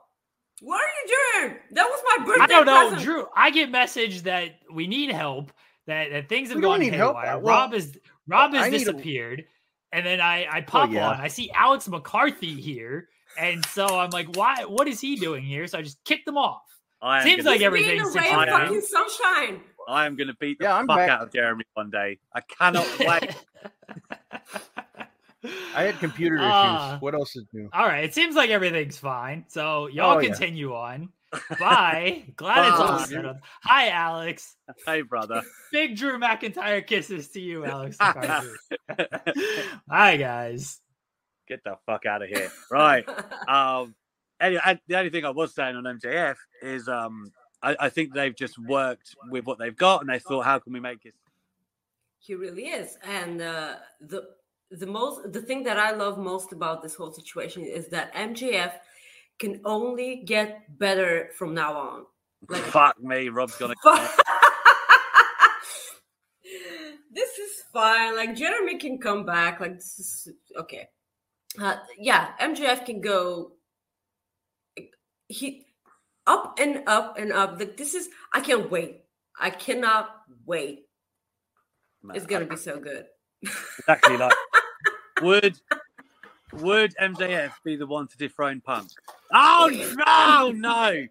[0.61, 1.57] What are you doing?
[1.71, 3.01] That was my birthday I don't know, present.
[3.03, 3.25] Drew.
[3.35, 5.51] I get message that we need help.
[5.87, 7.15] That, that things have We gone need help.
[7.15, 7.37] haywire.
[7.37, 7.97] Uh, well, Rob is
[8.27, 9.45] Rob has I need a- disappeared,
[9.93, 11.09] and then I I pop yeah.
[11.09, 11.21] on.
[11.21, 13.07] I see Alex McCarthy here,
[13.39, 14.65] and so I'm like, why?
[14.65, 15.65] What is he doing here?
[15.65, 16.61] So I just kicked them off.
[17.01, 18.83] I am Seems like Be in everything's the ray of situated.
[18.83, 19.61] sunshine.
[19.87, 21.09] I am going to beat the Yeah, I'm fuck back.
[21.09, 22.19] out of Jeremy one day.
[22.35, 23.35] I cannot wait.
[25.75, 26.47] I had computer issues.
[26.51, 26.97] Ah.
[26.99, 27.69] what else is new?
[27.71, 29.45] All right, it seems like everything's fine.
[29.47, 30.29] So y'all Oh, yeah.
[30.29, 31.09] continue on.
[31.59, 32.25] Bye.
[32.35, 33.05] Glad it's all Bye.
[33.05, 33.37] set up.
[33.63, 34.55] Hi, Alex.
[34.85, 35.43] hey, brother.
[35.71, 37.95] Big Drew McIntyre kisses to you, Alex.
[39.89, 40.81] Hi, guys.
[41.47, 42.51] Get the fuck out of here.
[42.71, 43.07] Right.
[43.47, 43.95] um
[44.39, 48.13] anyway, I, the only thing I was saying on MJF is um I, I think
[48.13, 51.13] they've just worked with what they've got and they thought how can we make it
[52.19, 54.29] He really is, and uh, the
[54.71, 58.73] the most the thing that I love most about this whole situation is that MJF
[59.39, 62.05] can only get better from now on.
[62.47, 63.75] Like fuck me rob's gonna
[67.11, 68.15] this is fine.
[68.15, 69.59] Like Jeremy can come back.
[69.59, 70.87] Like this is okay.
[71.59, 73.53] Uh, yeah, MJF can go.
[75.29, 75.65] He
[76.27, 77.57] up and up and up.
[77.57, 78.09] Like this is.
[78.33, 79.05] I can't wait.
[79.39, 80.09] I cannot
[80.45, 80.85] wait.
[82.13, 83.05] It's gonna be so good.
[83.79, 84.33] exactly like
[85.21, 85.57] would
[86.53, 88.89] would MJF be the one to dethrone Punk?
[89.31, 89.69] Oh,
[90.07, 91.07] oh no, no!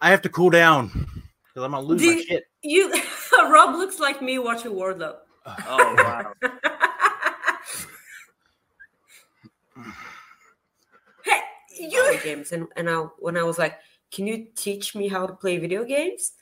[0.00, 2.44] I have to cool down because I'm gonna lose Do my you- shit.
[2.62, 2.92] You,
[3.48, 5.16] Rob looks like me watching Wardlow.
[5.46, 6.32] Oh wow!
[11.90, 13.78] hey, you games, and and I when I was like,
[14.10, 16.32] "Can you teach me how to play video games?"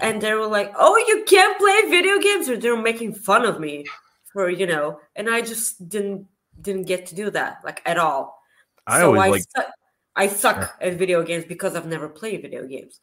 [0.00, 3.60] And they were like, "Oh, you can't play video games," or they're making fun of
[3.60, 3.84] me
[4.32, 6.26] for you know, and I just didn't
[6.60, 8.38] didn't get to do that like at all.
[8.86, 9.72] I so always I like suck,
[10.16, 13.00] I suck at video games because I've never played video games.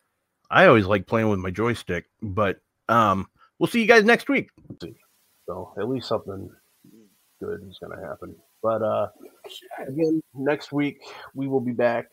[0.50, 2.60] I always like playing with my joystick, but
[2.90, 3.28] um,
[3.58, 4.50] we'll see you guys next week.
[5.48, 6.50] So at least something
[7.42, 8.36] good is going to happen.
[8.62, 9.08] But uh,
[9.88, 11.00] again, next week
[11.34, 12.08] we will be back.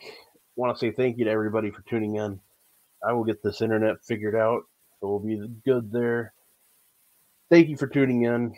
[0.56, 2.40] Want to say thank you to everybody for tuning in.
[3.06, 4.62] I will get this internet figured out,
[5.00, 6.32] so we'll be good there.
[7.50, 8.54] thank you for tuning in.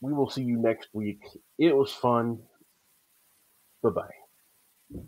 [0.00, 1.20] We will see you next week.
[1.58, 2.38] It was fun.
[3.82, 4.02] Bye bye.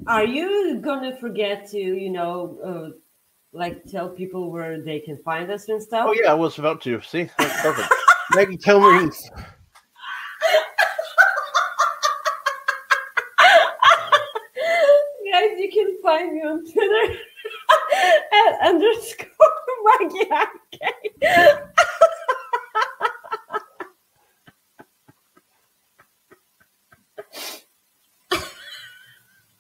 [0.06, 2.90] Are you gonna forget to, you know, uh,
[3.52, 6.06] like tell people where they can find us and stuff?
[6.08, 7.00] Oh yeah, I was about to.
[7.02, 7.92] See, that's perfect.
[8.34, 9.10] Maggie, tell me.
[15.30, 17.18] Guys, you can find me on Twitter
[18.32, 18.72] at
[20.00, 20.46] underscore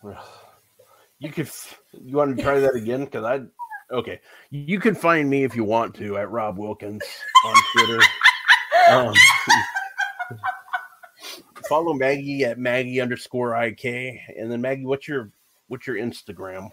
[0.00, 0.16] Maggie
[1.20, 1.50] You could.
[2.04, 3.04] You want to try that again?
[3.04, 3.94] Because I.
[3.94, 4.20] Okay,
[4.50, 7.02] you can find me if you want to at Rob Wilkins
[7.44, 8.00] on Twitter.
[8.90, 9.14] Um,
[11.68, 13.84] follow Maggie at Maggie underscore IK,
[14.36, 15.30] and then Maggie, what's your
[15.68, 16.70] what's your Instagram?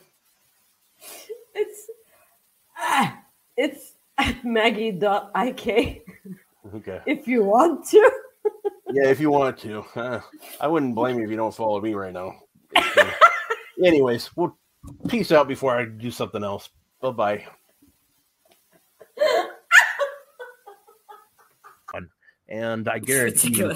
[1.54, 1.90] It's
[2.78, 3.18] ah,
[3.56, 6.02] it's at Maggie.ik
[6.74, 7.02] Okay.
[7.06, 8.12] if you want to.
[8.92, 9.84] Yeah, if you want to.
[9.96, 10.22] Uh,
[10.60, 12.34] I wouldn't blame you if you don't follow me right now.
[13.84, 14.58] Anyways, we'll
[15.08, 16.70] peace out before I do something else.
[17.02, 17.46] Bye bye.
[22.48, 23.74] And I guarantee you,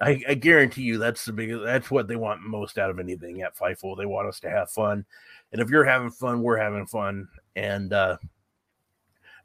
[0.00, 3.42] I, I guarantee you that's the big that's what they want most out of anything
[3.42, 3.96] at Fightful.
[3.96, 5.04] They want us to have fun.
[5.52, 7.28] And if you're having fun, we're having fun.
[7.56, 8.16] And uh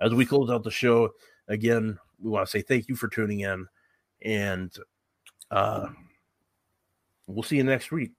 [0.01, 1.11] as we close out the show,
[1.47, 3.67] again, we want to say thank you for tuning in.
[4.23, 4.75] And
[5.49, 5.87] uh
[7.27, 8.11] we'll see you next week.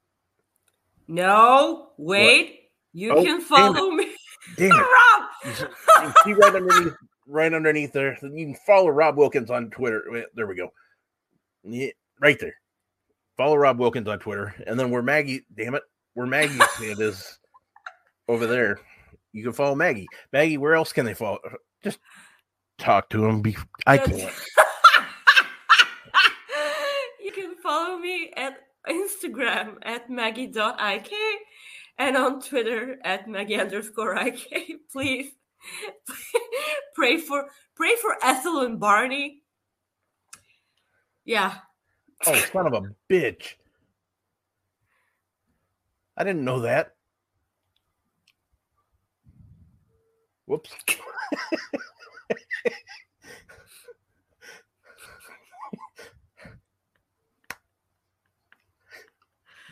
[1.09, 2.60] No, wait.
[2.92, 4.14] You Oh, can damn follow me.
[4.56, 4.70] Damn.
[4.78, 6.14] Rob!
[6.24, 6.92] See- right underneath
[7.26, 8.16] right underneath there.
[8.22, 10.04] You can follow Rob Wilkins on Twitter.
[10.09, 10.72] Wait, There we go.
[11.64, 11.90] Yeah,
[12.20, 12.54] right there.
[13.36, 14.54] Follow Rob Wilkins on Twitter.
[14.66, 15.82] And then where Maggie, damn it,
[16.14, 17.38] where Maggie it is
[18.28, 18.78] over there.
[19.32, 20.09] You can follow Maggie.
[20.32, 21.38] Maggie, where else can they follow?
[21.82, 21.98] Just
[22.78, 23.42] talk to him.
[23.42, 23.56] Be
[23.86, 24.20] I can't.
[27.22, 31.10] you can follow me at Instagram at Maggie.ik
[31.98, 34.80] and on Twitter at Maggie underscore IK.
[34.92, 35.32] Please
[36.94, 37.46] pray for
[37.76, 39.42] pray for Ethel and Barney.
[41.24, 41.54] Yeah.
[42.26, 42.82] Oh, son of a
[43.12, 43.54] bitch.
[46.16, 46.94] I didn't know that.
[50.52, 50.70] Whoops.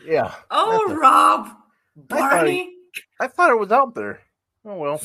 [0.03, 0.33] yeah.
[0.49, 1.45] Oh Rob.
[1.45, 1.55] I thought
[1.95, 2.73] Barney.
[3.19, 4.21] I thought it was out there.
[4.65, 4.99] Oh well.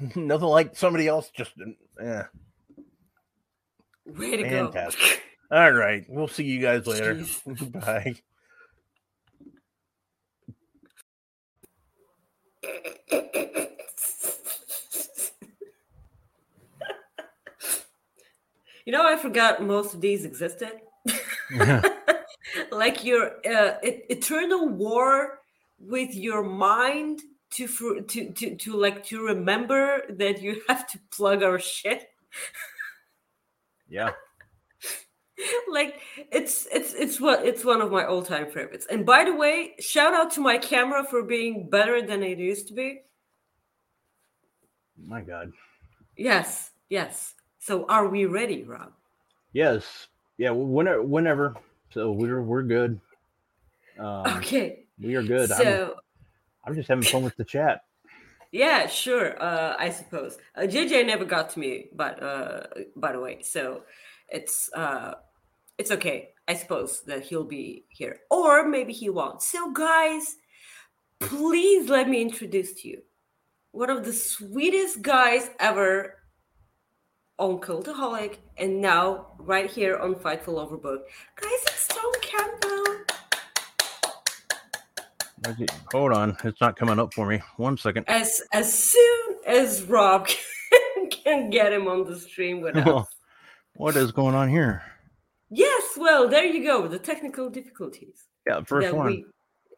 [0.16, 2.24] Nothing like somebody else just mm, yeah.
[4.04, 4.72] Way to go.
[4.72, 5.22] Fantastic.
[5.52, 6.04] All right.
[6.08, 7.24] We'll see you guys later.
[7.46, 8.16] Bye.
[18.88, 20.72] You know, I forgot most of these existed.
[22.70, 25.40] like your uh, eternal war
[25.78, 27.20] with your mind
[27.50, 27.66] to,
[28.08, 32.08] to to to like to remember that you have to plug our shit.
[33.90, 34.12] Yeah.
[35.70, 36.00] like
[36.32, 38.86] it's it's it's what it's one of my all-time favorites.
[38.88, 42.68] And by the way, shout out to my camera for being better than it used
[42.68, 43.02] to be.
[44.96, 45.52] My God.
[46.16, 47.34] Yes, yes.
[47.68, 48.92] So are we ready, Rob?
[49.52, 50.06] Yes.
[50.38, 50.52] Yeah.
[50.52, 51.02] Whenever.
[51.02, 51.54] Whenever.
[51.90, 52.98] So we're we're good.
[53.98, 54.86] Um, Okay.
[54.98, 55.50] We are good.
[55.50, 55.96] So
[56.64, 57.82] I'm, I'm just having fun with the chat.
[58.52, 59.36] Yeah, sure.
[59.42, 62.62] Uh, I suppose uh, JJ never got to me, but uh,
[62.96, 63.82] by the way, so
[64.30, 65.16] it's uh,
[65.76, 66.30] it's okay.
[66.48, 69.42] I suppose that he'll be here, or maybe he won't.
[69.42, 70.36] So, guys,
[71.20, 73.02] please let me introduce to you
[73.72, 76.17] one of the sweetest guys ever
[77.38, 80.98] on Cultaholic, and now right here on Fightful Overbook.
[81.36, 82.84] Guys, it's Tom Campbell.
[85.92, 86.36] Hold on.
[86.44, 87.40] It's not coming up for me.
[87.56, 88.04] One second.
[88.08, 90.26] As as soon as Rob
[90.70, 93.06] can, can get him on the stream with us.
[93.76, 94.82] what is going on here?
[95.50, 96.88] Yes, well, there you go.
[96.88, 98.24] The technical difficulties.
[98.46, 99.06] Yeah, first one.
[99.06, 99.24] we-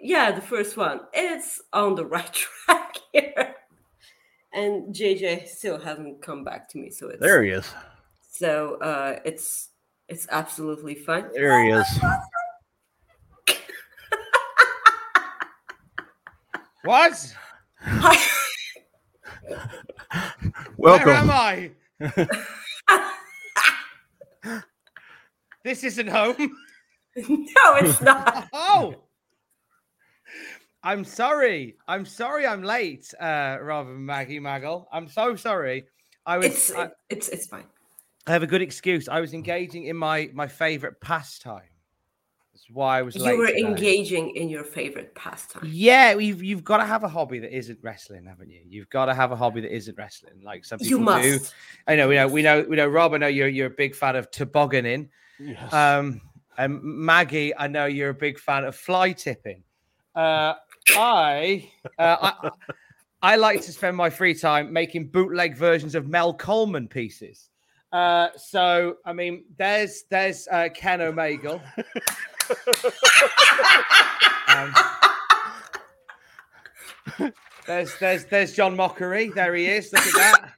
[0.03, 1.01] yeah, the first one.
[1.13, 2.33] It's on the right
[2.67, 3.55] track here.
[4.53, 7.67] And JJ still hasn't come back to me, so it's There he is.
[8.31, 9.71] so uh it's
[10.09, 11.31] it's absolutely fun.
[11.35, 11.87] There he is.
[16.83, 17.35] What?
[20.77, 20.77] Welcome.
[20.77, 21.71] Where am I?
[25.63, 26.37] this isn't home.
[27.17, 28.49] no, it's not.
[28.53, 28.95] oh.
[30.83, 31.77] I'm sorry.
[31.87, 34.87] I'm sorry I'm late, uh, rather than Maggie Maggle.
[34.93, 35.85] I'm so sorry.
[36.27, 37.67] I was It's I- it's it's fine.
[38.27, 39.09] I have a good excuse.
[39.09, 41.63] I was engaging in my my favorite pastime.
[42.53, 43.33] That's why I was late.
[43.33, 43.61] You were today.
[43.61, 45.63] engaging in your favorite pastime.
[45.67, 48.61] Yeah, you've you've got to have a hobby that isn't wrestling, haven't you?
[48.69, 51.39] You've got to have a hobby that isn't wrestling, like some You people do.
[51.87, 52.87] I know, we know, we know, we know.
[52.89, 55.09] Rob, I know you're you're a big fan of tobogganing.
[55.39, 55.73] Yes.
[55.73, 56.21] Um,
[56.59, 59.63] and Maggie, I know you're a big fan of fly tipping.
[60.15, 60.55] Uh,
[60.97, 62.51] I, uh, I,
[63.23, 67.49] I like to spend my free time making bootleg versions of Mel Coleman pieces.
[67.93, 71.61] Uh, so, I mean, there's there's uh, Ken Omegle.
[74.51, 74.75] Um,
[77.67, 79.29] there's there's there's John Mockery.
[79.29, 79.93] There he is.
[79.93, 80.53] Look at that.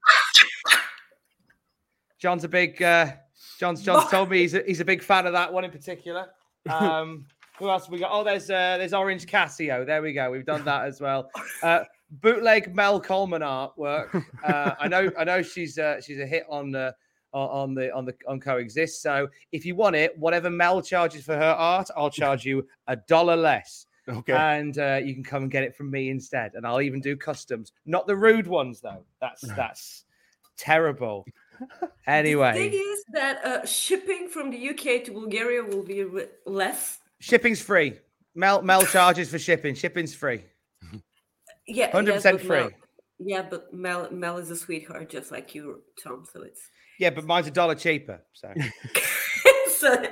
[2.19, 3.13] John's a big uh
[3.59, 6.29] John's John's told me he's a, he's a big fan of that one in particular.
[6.71, 7.27] Um
[7.63, 8.11] who else have we got?
[8.13, 9.87] Oh, there's uh there's Orange Casio.
[9.87, 10.31] There we go.
[10.31, 11.31] We've done that as well.
[11.63, 14.25] Uh bootleg Mel Coleman artwork.
[14.45, 16.91] Uh I know I know she's uh she's a hit on uh
[17.33, 19.01] on on the on the on coexist.
[19.01, 22.97] So if you want it, whatever Mel charges for her art, I'll charge you a
[22.97, 23.87] dollar less.
[24.09, 24.33] Okay.
[24.33, 26.55] And uh, you can come and get it from me instead.
[26.55, 27.71] And I'll even do customs.
[27.87, 29.05] Not the rude ones though.
[29.21, 30.05] That's that's
[30.57, 31.25] terrible.
[32.09, 36.27] Anyway, the thing is that uh, shipping from the UK to Bulgaria will be ri-
[36.45, 36.99] less.
[37.23, 37.95] Shipping's free.
[38.35, 39.75] Mel Mel charges for shipping.
[39.75, 40.43] Shipping's free.
[41.69, 42.59] Yeah, yes, 100% free.
[42.59, 42.71] Mel-
[43.21, 46.25] yeah, but Mel Mel is a sweetheart, just like you, Tom.
[46.31, 46.61] So it's
[46.99, 48.21] Yeah, but mine's a dollar cheaper.
[48.33, 48.53] So
[49.77, 50.05] so,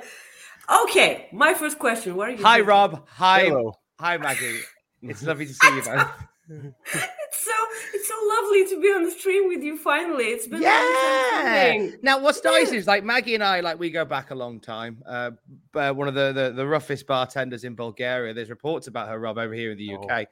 [0.83, 1.27] okay.
[1.33, 2.37] My first question: What are you?
[2.37, 2.67] hi drinking?
[2.69, 3.07] Rob.
[3.09, 3.73] Hi Hello.
[3.99, 4.59] hi Maggie.
[5.03, 6.07] It's lovely to see you both.
[6.49, 7.51] It's so
[7.93, 9.77] it's so lovely to be on the stream with you.
[9.77, 11.87] Finally, it's been a Yeah.
[12.01, 15.01] Now, what's nice is like Maggie and I, like we go back a long time.
[15.05, 15.31] Uh,
[15.75, 18.33] uh, one of the, the the roughest bartenders in Bulgaria.
[18.33, 20.27] There's reports about her, Rob, over here in the UK.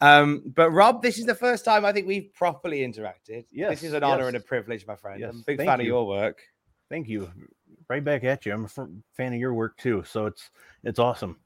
[0.00, 3.46] Um, but Rob, this is the first time I think we've properly interacted.
[3.50, 5.20] Yes, this is an honor and a privilege, my friend.
[5.20, 5.92] Yes, I'm a big thank fan of you.
[5.92, 6.38] your work.
[6.88, 7.30] Thank you.
[7.88, 8.52] Right back at you.
[8.52, 10.04] I'm a fan of your work too.
[10.06, 10.50] So it's
[10.84, 11.38] it's awesome.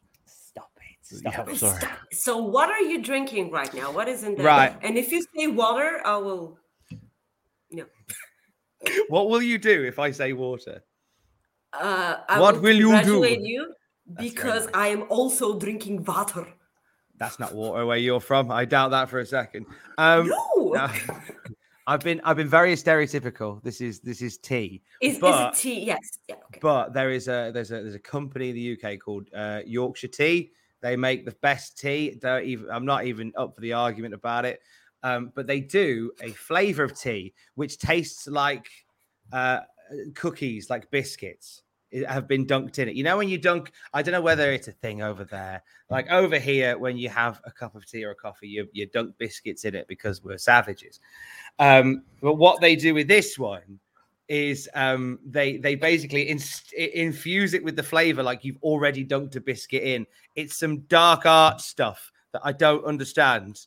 [1.02, 1.60] Stop it.
[1.60, 3.90] Yeah, Stop So, what are you drinking right now?
[3.92, 4.46] What is in there?
[4.46, 4.76] Right.
[4.82, 6.58] And if you say water, I will.
[7.70, 7.84] No.
[9.08, 10.82] What will you do if I say water?
[11.72, 13.24] Uh, I What will you do?
[13.24, 13.72] you
[14.06, 16.48] very because I am also drinking water.
[17.18, 18.50] That's not water where you're from.
[18.50, 19.66] I doubt that for a second.
[19.98, 20.72] Um, no.
[20.74, 20.88] no.
[21.86, 23.62] I've been I've been very stereotypical.
[23.62, 24.82] This is this is tea.
[25.00, 25.84] Is, but, is it tea?
[25.84, 26.18] Yes.
[26.28, 26.36] Yeah.
[26.46, 26.60] Okay.
[26.60, 30.08] but there is a there's a there's a company in the UK called uh, Yorkshire
[30.08, 30.52] Tea.
[30.82, 32.18] They make the best tea.
[32.20, 34.60] Don't even I'm not even up for the argument about it.
[35.04, 38.68] Um, but they do a flavor of tea which tastes like
[39.32, 39.60] uh,
[40.14, 41.62] cookies, like biscuits.
[42.08, 42.94] Have been dunked in it.
[42.94, 45.62] You know when you dunk, I don't know whether it's a thing over there.
[45.90, 48.86] Like over here, when you have a cup of tea or a coffee, you, you
[48.86, 51.00] dunk biscuits in it because we're savages.
[51.58, 53.78] Um, but what they do with this one
[54.28, 59.36] is um, they they basically inst- infuse it with the flavor like you've already dunked
[59.36, 60.06] a biscuit in.
[60.36, 63.60] It's some dark art stuff that I don't understand,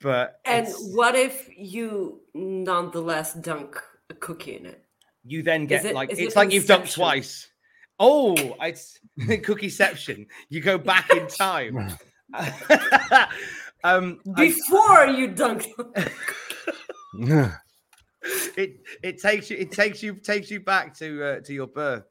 [0.00, 3.80] but And it's- what if you nonetheless dunk
[4.10, 4.84] a cookie in it?
[5.24, 7.48] you then get it- like it's it like you've dunked twice.
[8.00, 10.26] Oh, it's cookieception.
[10.48, 11.76] You go back in time.
[13.84, 15.66] um, I- Before you dunk.
[18.56, 22.04] It it takes you it takes you takes you back to uh, to your birth.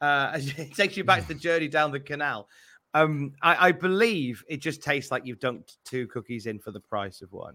[0.00, 2.48] Uh, it takes you back to the journey down the canal.
[2.94, 6.80] Um, I, I believe it just tastes like you've dunked two cookies in for the
[6.80, 7.54] price of one.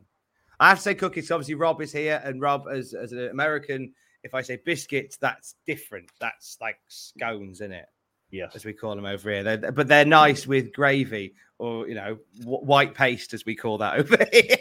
[0.59, 1.29] I have to say cookies.
[1.29, 3.93] Obviously, Rob is here, and Rob, as as an American,
[4.23, 6.09] if I say biscuits, that's different.
[6.19, 7.85] That's like scones in it,
[8.31, 8.55] Yes.
[8.55, 9.43] as we call them over here.
[9.43, 13.77] They're, but they're nice with gravy or you know wh- white paste, as we call
[13.77, 14.57] that over here.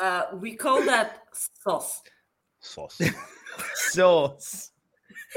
[0.00, 2.02] Uh, we call that sauce.
[2.60, 3.00] Sauce.
[3.74, 4.72] Sauce.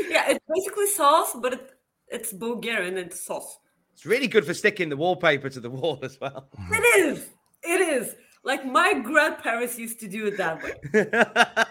[0.10, 1.72] Yeah, it's basically sauce, but it,
[2.10, 3.60] it's Bulgarian and it's sauce.
[3.94, 6.50] It's really good for sticking the wallpaper to the wall as well.
[6.72, 7.30] It is.
[7.64, 8.16] It is.
[8.44, 11.66] Like my grandparents used to do it that way.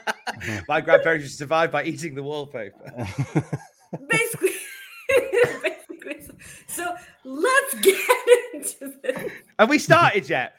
[0.69, 2.93] My grandparents used to survive by eating the wallpaper.
[4.09, 4.51] Basically.
[5.63, 6.23] basically.
[6.23, 6.35] So,
[6.67, 6.95] so
[7.25, 7.99] let's get
[8.53, 9.33] into this.
[9.59, 10.55] Have we started yet?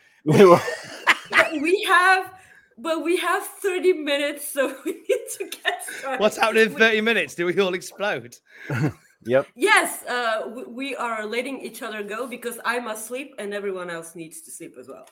[1.52, 2.34] But we have,
[2.78, 6.20] but we have 30 minutes, so we need to get started.
[6.22, 7.36] What's happening in We- 30 minutes?
[7.36, 8.36] Do we all explode?
[9.26, 9.48] yep.
[9.56, 13.90] Yes, uh, we, we are letting each other go because I must sleep and everyone
[13.90, 15.08] else needs to sleep as well.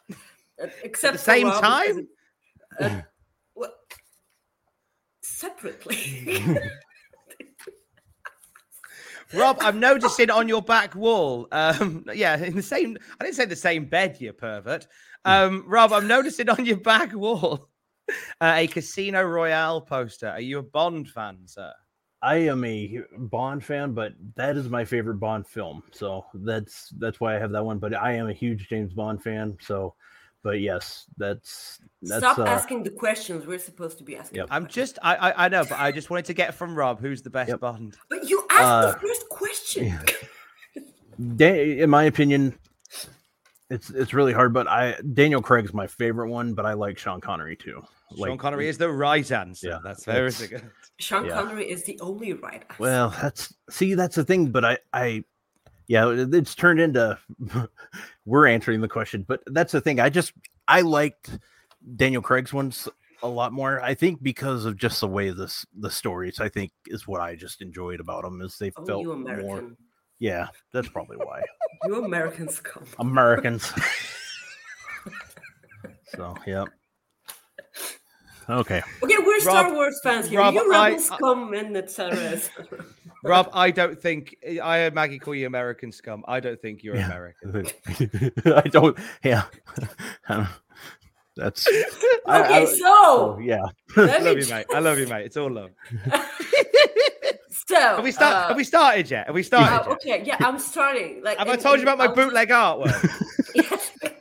[0.61, 1.99] Uh, except the same Rob, time?
[1.99, 2.07] it-
[2.79, 3.01] uh,
[3.55, 3.73] well,
[5.21, 6.37] separately.
[9.33, 11.47] Rob, I'm noticing on your back wall.
[11.51, 12.97] Um, yeah, in the same.
[13.19, 14.87] I didn't say the same bed, you pervert.
[15.25, 17.69] Um, Rob, I'm noticing on your back wall.
[18.39, 20.29] Uh, a Casino Royale poster.
[20.29, 21.73] Are you a Bond fan, sir?
[22.21, 25.83] I am a Bond fan, but that is my favorite Bond film.
[25.91, 27.79] So that's that's why I have that one.
[27.79, 29.57] But I am a huge James Bond fan.
[29.59, 29.93] So,
[30.41, 32.19] but yes, that's that's.
[32.23, 34.37] Stop uh, asking the questions we're supposed to be asking.
[34.37, 34.47] Yep.
[34.51, 37.21] I'm just, I, I, I know, but I just wanted to get from Rob who's
[37.23, 37.59] the best Yep.
[37.59, 37.97] Bond.
[38.09, 39.99] But you asked Uh, the first question.
[41.35, 42.57] Da- in my opinion,
[43.69, 44.53] it's it's really hard.
[44.53, 47.83] But I Daniel Craig's my favorite one, but I like Sean Connery too.
[48.15, 49.67] Sean Connery is the right answer.
[49.67, 50.69] Yeah, That's very good.
[50.99, 51.33] Sean yeah.
[51.33, 52.75] Connery is the only right answer.
[52.79, 54.51] Well, that's see, that's the thing.
[54.51, 55.23] But I, I,
[55.87, 57.17] yeah, it's turned into
[58.25, 59.25] we're answering the question.
[59.27, 59.99] But that's the thing.
[59.99, 60.33] I just
[60.67, 61.37] I liked
[61.95, 62.87] Daniel Craig's ones
[63.23, 63.81] a lot more.
[63.81, 66.39] I think because of just the way this the stories.
[66.39, 69.71] I think is what I just enjoyed about them is they oh, felt you more.
[70.19, 70.19] American.
[70.19, 71.41] Yeah, that's probably why
[71.85, 72.83] You Americans come.
[72.99, 73.71] Americans.
[76.15, 76.65] so yeah.
[78.49, 78.81] Okay.
[79.03, 80.39] Okay, we're Star Wars fans here.
[80.39, 82.17] Rob, you I- rebels come and etc.
[82.17, 82.85] etc.
[83.23, 86.23] Rob, I don't think I heard Maggie call you American scum.
[86.27, 87.07] I don't think you're Yeah.
[87.07, 87.67] American.
[88.45, 88.97] I don't.
[89.23, 89.43] Yeah.
[90.29, 90.47] Um,
[91.35, 91.83] that's okay,
[92.25, 93.65] I- I- so oh, yeah.
[93.97, 94.65] I love you, mate.
[94.73, 95.25] I love you, mate.
[95.25, 95.71] It's all love.
[97.67, 98.35] So Have we start?
[98.35, 99.25] uh, have we started yet?
[99.27, 99.73] Have we started?
[99.73, 99.91] uh, yet?
[100.17, 101.21] okay, yeah, I'm starting.
[101.23, 103.53] Like, Have I and- told you about my I'll- bootleg artwork?
[103.55, 103.91] Yes.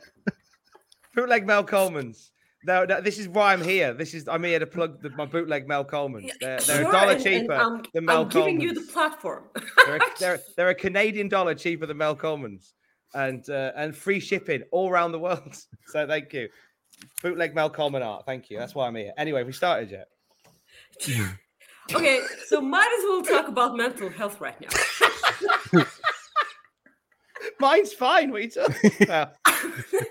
[1.15, 2.31] bootleg Mel Coleman's.
[2.65, 3.93] No, no, this is why I'm here.
[3.93, 6.31] This is I'm here to plug the, my bootleg Mel Coleman's.
[6.41, 8.81] They're, they're Sure, a dollar and- and cheaper I'm, than Mel I'm giving you the
[8.91, 9.43] platform.
[9.85, 12.73] they're, a, they're, they're a Canadian dollar cheaper than Mel Coleman's,
[13.13, 15.55] and uh, and free shipping all around the world.
[15.87, 16.49] So thank you,
[17.23, 18.25] bootleg Mel Coleman art.
[18.25, 18.59] Thank you.
[18.59, 19.13] That's why I'm here.
[19.17, 20.07] Anyway, we started yet.
[21.93, 25.83] Okay, so might as well talk about mental health right now.
[27.59, 28.31] Mine's fine.
[28.31, 28.51] What are you
[29.01, 29.33] about?
[29.45, 30.03] I,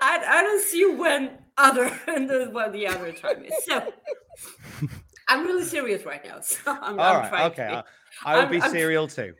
[0.00, 3.52] I don't see when other and the, what the other time is.
[3.64, 3.92] So
[5.28, 6.40] I'm really serious right now.
[6.40, 7.28] So I'm, all I'm right.
[7.28, 7.68] trying Okay.
[7.68, 7.84] to
[8.24, 9.34] I, I will I'm- be I'm- cereal too.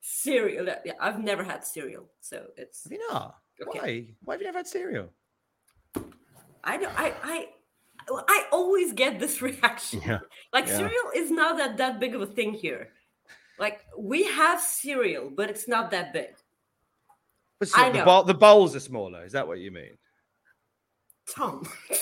[0.00, 0.66] cereal.
[0.84, 3.36] Yeah, I've never had cereal, so it's Have you not?
[3.60, 3.78] Okay.
[3.80, 4.06] Why?
[4.24, 5.10] Why have you never had cereal?
[6.64, 7.46] I don't I I
[8.28, 10.00] I always get this reaction.
[10.06, 10.20] Yeah.
[10.52, 10.76] Like Yeah.
[10.78, 12.88] cereal is not that that big of a thing here.
[13.58, 16.30] Like we have cereal, but it's not that big.
[17.60, 18.04] But I the, know.
[18.04, 19.24] bowl, the bowls are smaller.
[19.24, 19.98] Is that what you mean?
[21.34, 21.66] Tom.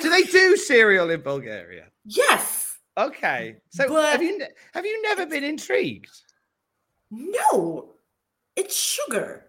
[0.00, 1.86] Do they do cereal in Bulgaria?
[2.04, 2.64] yes.
[2.98, 3.56] Okay.
[3.70, 4.40] So But- have you
[4.72, 6.10] have you never been intrigued?
[7.10, 7.92] No.
[8.56, 9.46] It's sugar.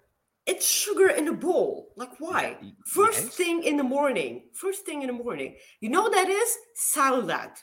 [0.47, 1.89] It's sugar in a bowl.
[1.97, 2.57] Like why?
[2.61, 3.35] Y- First yes.
[3.35, 4.43] thing in the morning.
[4.53, 5.55] First thing in the morning.
[5.81, 6.57] You know what that is?
[6.95, 7.59] Cellulite.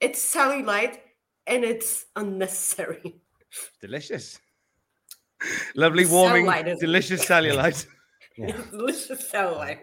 [0.00, 0.98] It's cellulite
[1.46, 3.16] and it's unnecessary.
[3.80, 4.38] Delicious.
[5.74, 6.80] Lovely, warming, Cellulite, isn't it?
[6.80, 7.86] delicious cellulite.
[8.36, 9.80] It's delicious cellulite.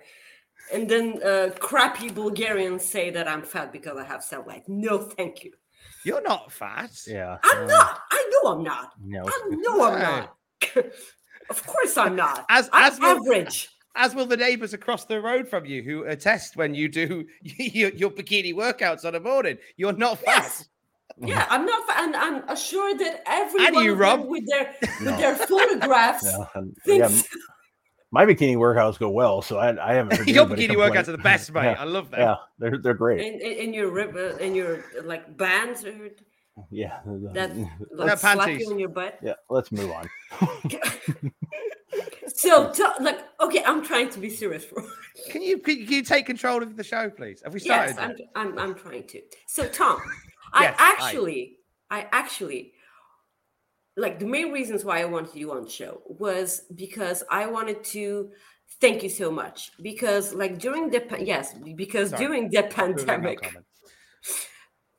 [0.73, 4.63] And then uh, crappy Bulgarians say that I'm fat because I have cellulite.
[4.67, 5.51] No, thank you.
[6.03, 6.91] You're not fat.
[7.07, 7.37] Yeah.
[7.43, 7.99] I'm uh, not.
[8.11, 8.91] I know I'm not.
[9.03, 9.23] No.
[9.25, 10.37] I know I'm not.
[11.51, 12.45] of course I'm not.
[12.49, 13.69] As- I'm as will- average.
[13.93, 17.89] As will the neighbours across the road from you who attest when you do your,
[17.91, 19.57] your bikini workouts on a morning.
[19.75, 20.43] You're not fat.
[20.43, 20.65] Yes.
[21.19, 24.25] Yeah, I'm not, fa- and I'm assured that everyone you, Rob.
[24.27, 25.17] with their with No.
[25.17, 27.27] their photographs Yeah, and- yeah, thinks
[28.13, 30.17] my bikini workouts go well, so I, I haven't.
[30.17, 30.91] Heard Your bikini complain.
[30.93, 31.63] workouts are the best, mate.
[31.63, 32.21] Yeah, I love them.
[32.21, 33.19] yeah, they're they're great.
[33.19, 35.93] in, in, in your rib, uh, in your like bands or
[36.57, 36.99] Oh, yeah,
[37.33, 38.61] that No like slap panties.
[38.67, 39.17] you on your butt.
[39.23, 39.33] yeah.
[39.49, 40.09] Let's move on.
[42.33, 44.81] So, to, like, okay, I'm trying to be serious for.
[45.29, 47.41] Can you can you take control of the show, please?
[47.43, 47.95] Have we started?
[47.97, 47.99] yes,
[48.35, 48.51] I'm.
[48.53, 49.21] I'm, I'm trying to.
[49.47, 49.99] So, Tom,
[50.53, 51.57] I Yes, I- actually,
[51.89, 52.73] I actually,
[53.97, 57.83] like, the main reasons why I wanted you on the show was because I wanted
[57.85, 58.31] to
[58.79, 62.25] thank you so much because, like, during the yes, because Sorry.
[62.25, 63.65] during the Rude, no pandemic, comment.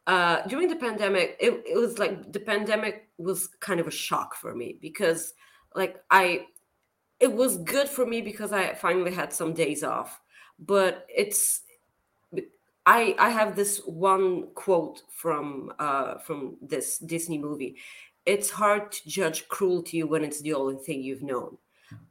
[0.06, 4.34] uh during the pandemic it, it was like the pandemic was kind of a shock
[4.34, 5.34] for me because
[5.76, 6.44] like i
[7.20, 10.20] it was good for me because i finally had some days off
[10.58, 11.62] but it's
[12.86, 17.76] i i have this one quote from uh from this disney movie.
[18.24, 21.58] It's hard to judge cruelty when it's the only thing you've known.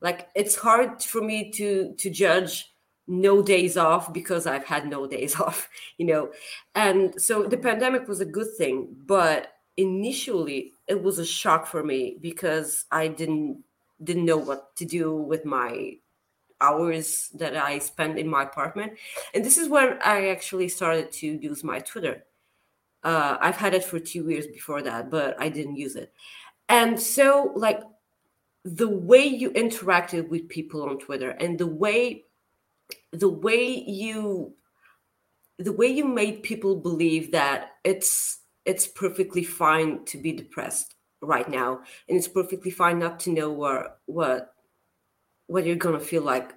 [0.01, 2.73] Like it's hard for me to to judge
[3.07, 6.32] no days off because i've had no days off you know?
[6.76, 11.84] And so the pandemic was a good thing but initially it was a shock for
[11.84, 13.64] me because i didn't
[14.03, 15.94] didn't know what to do with my
[16.60, 18.94] hours that i spend in my apartment.
[19.34, 22.26] And this is when i actually started to use my twitter.
[23.03, 26.14] Uh, i've had it for two years before that but i didn't use it.
[26.69, 27.82] And so like
[28.64, 32.26] the way you interacted with people on twitter and the way
[33.11, 34.53] the way you
[35.57, 41.49] the way you made people believe that it's it's perfectly fine to be depressed right
[41.49, 44.53] now and it's perfectly fine not to know what what
[45.47, 46.53] what you're gonna feel like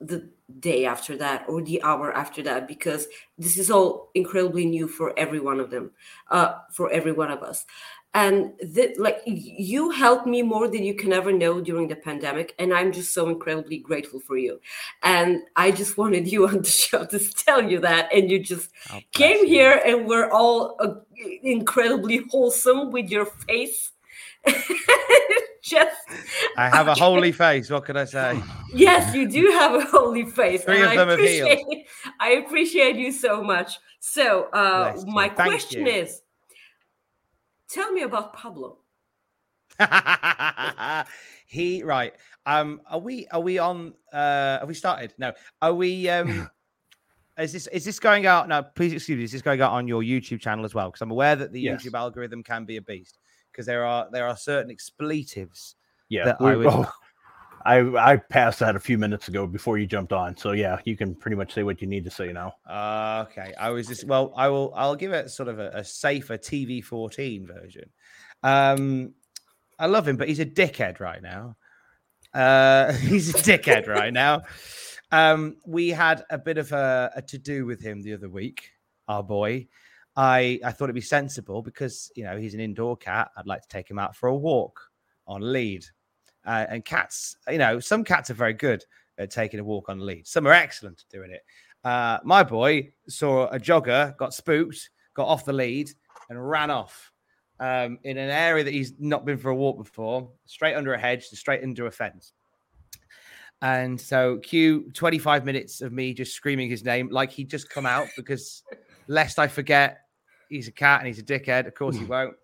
[0.00, 0.30] the
[0.60, 3.06] day after that or the hour after that because
[3.36, 5.90] this is all incredibly new for every one of them
[6.30, 7.66] uh for every one of us
[8.14, 12.54] and that like you helped me more than you can ever know during the pandemic
[12.58, 14.58] and i'm just so incredibly grateful for you
[15.02, 18.70] and i just wanted you on the show to tell you that and you just
[18.90, 20.94] Oh, came here and we're all uh,
[21.42, 23.92] incredibly wholesome with your face
[25.62, 25.96] just
[26.56, 27.68] I have a holy face.
[27.70, 28.40] What can I say?
[28.74, 31.50] yes you do have a holy face Three and of them I have healed.
[31.50, 31.86] appreciate,
[32.20, 35.92] I appreciate you so much so uh my Thank question you.
[35.92, 36.22] is
[37.68, 38.78] tell me about pablo
[41.46, 42.14] he right.
[42.46, 43.94] Um, are we are we on?
[44.12, 45.14] Uh, have we started?
[45.18, 45.32] No.
[45.62, 46.08] Are we?
[46.08, 46.48] Um,
[47.38, 48.62] is this is this going out now?
[48.62, 49.24] Please excuse me.
[49.24, 50.88] Is this going out on your YouTube channel as well?
[50.88, 51.82] Because I'm aware that the Yes.
[51.82, 53.18] YouTube algorithm can be a beast.
[53.52, 55.76] Because there are there are certain expletives.
[56.08, 56.66] Yeah, that we- I would.
[56.70, 56.90] oh,
[57.64, 60.36] I I passed that a few minutes ago before you jumped on.
[60.36, 62.54] So yeah, you can pretty much say what you need to say now.
[62.68, 64.32] Uh, okay, I was just well.
[64.36, 64.72] I will.
[64.74, 67.90] I'll give it sort of a, a safer TV fourteen version.
[68.42, 69.14] Um,
[69.78, 71.56] I love him, but he's a dickhead right now.
[72.34, 74.42] Uh, he's a dickhead right now.
[75.10, 78.70] Um, we had a bit of a, a to do with him the other week.
[79.08, 79.68] Our boy,
[80.16, 83.30] I I thought it'd be sensible because you know he's an indoor cat.
[83.36, 84.80] I'd like to take him out for a walk
[85.26, 85.84] on lead.
[86.46, 88.84] Uh, and cats, you know, some cats are very good
[89.18, 90.26] at taking a walk on the lead.
[90.26, 91.42] Some are excellent at doing it.
[91.84, 95.90] Uh, my boy saw a jogger, got spooked, got off the lead,
[96.30, 97.12] and ran off
[97.60, 100.98] um, in an area that he's not been for a walk before, straight under a
[100.98, 102.32] hedge, straight under a fence.
[103.60, 107.86] And so, cue 25 minutes of me just screaming his name like he'd just come
[107.86, 108.62] out because
[109.08, 110.02] lest I forget,
[110.48, 111.66] he's a cat and he's a dickhead.
[111.66, 112.34] Of course, he won't.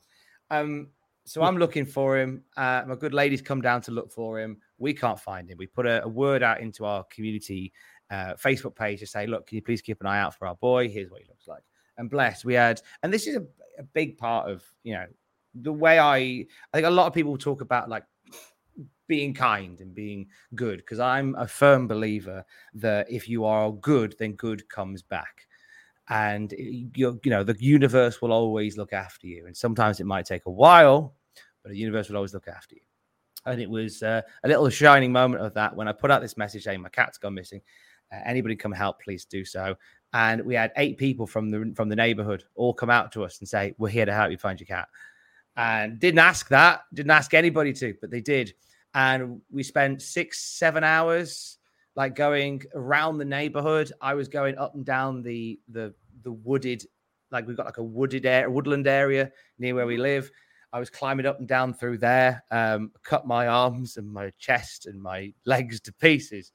[0.50, 0.88] Um,
[1.24, 2.42] so I'm looking for him.
[2.56, 4.58] Uh, my good lady's come down to look for him.
[4.78, 5.56] We can't find him.
[5.58, 7.72] We put a, a word out into our community
[8.10, 10.56] uh, Facebook page to say, look, can you please keep an eye out for our
[10.56, 10.88] boy?
[10.88, 11.62] Here's what he looks like.
[11.96, 13.44] And bless, we had, and this is a,
[13.78, 15.06] a big part of, you know,
[15.54, 18.04] the way I, I think a lot of people talk about like
[19.06, 22.44] being kind and being good because I'm a firm believer
[22.74, 25.46] that if you are good, then good comes back.
[26.08, 30.26] And you you know the universe will always look after you, and sometimes it might
[30.26, 31.14] take a while,
[31.62, 32.82] but the universe will always look after you.
[33.46, 36.36] And it was uh, a little shining moment of that when I put out this
[36.36, 37.60] message saying my cat's gone missing.
[38.12, 39.76] Uh, anybody come help, please do so.
[40.12, 43.38] And we had eight people from the from the neighborhood all come out to us
[43.40, 44.88] and say, "We're here to help you find your cat."
[45.56, 48.54] And didn't ask that, didn't ask anybody to, but they did.
[48.94, 51.58] And we spent six, seven hours
[51.96, 53.92] like going around the neighborhood.
[54.00, 56.84] I was going up and down the the the wooded,
[57.30, 60.30] like we've got like a wooded area, woodland area near where we live.
[60.72, 64.86] I was climbing up and down through there, um, cut my arms and my chest
[64.86, 66.50] and my legs to pieces,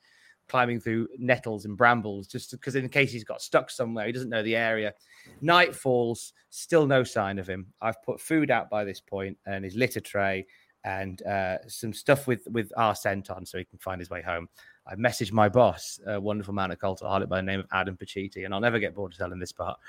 [0.49, 4.29] climbing through nettles and brambles, just because in case he's got stuck somewhere, he doesn't
[4.29, 4.93] know the area.
[5.39, 7.67] Night falls, still no sign of him.
[7.81, 10.45] I've put food out by this point and his litter tray
[10.83, 14.21] and uh, some stuff with with our scent on so he can find his way
[14.21, 14.49] home.
[14.89, 18.45] I messaged my boss, a wonderful man at Cultaholic by the name of Adam Pacitti,
[18.45, 19.79] and I'll never get bored of telling this part.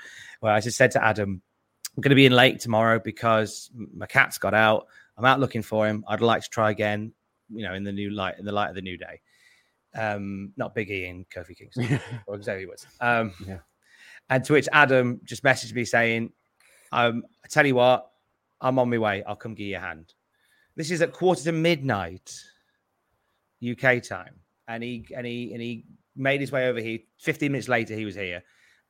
[0.41, 1.41] Where I just said to Adam,
[1.95, 4.87] I'm going to be in late tomorrow because my cat's got out.
[5.17, 6.05] I'm out looking for him.
[6.07, 7.13] I'd like to try again,
[7.49, 9.21] you know, in the new light, in the light of the new day.
[9.95, 12.85] Um, not Big E and Kofi Kingston or Xavier Woods.
[12.99, 13.59] Um, Yeah.
[14.29, 16.31] And to which Adam just messaged me saying,
[16.93, 18.09] um, I tell you what,
[18.61, 19.23] I'm on my way.
[19.23, 20.13] I'll come give you a hand.
[20.75, 22.33] This is at quarter to midnight
[23.61, 24.40] UK time.
[24.73, 25.85] And he and he and he
[26.15, 26.99] made his way over here.
[27.19, 28.43] 15 minutes later, he was here.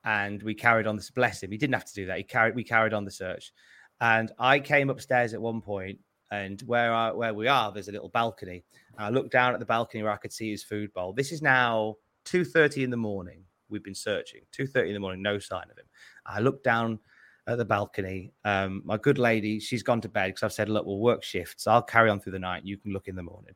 [0.03, 1.51] And we carried on this bless him.
[1.51, 2.17] He didn't have to do that.
[2.17, 3.51] He carried we carried on the search.
[3.99, 5.99] And I came upstairs at one point,
[6.31, 8.63] and where I, where we are, there's a little balcony.
[8.97, 11.13] And I looked down at the balcony where I could see his food bowl.
[11.13, 11.95] This is now
[12.25, 13.43] 2:30 in the morning.
[13.69, 14.41] We've been searching.
[14.51, 15.85] 2:30 in the morning, no sign of him.
[16.25, 16.99] I looked down
[17.47, 18.33] at the balcony.
[18.45, 21.67] Um, my good lady, she's gone to bed because I've said, look, we'll work shifts.
[21.67, 22.65] I'll carry on through the night.
[22.65, 23.53] You can look in the morning.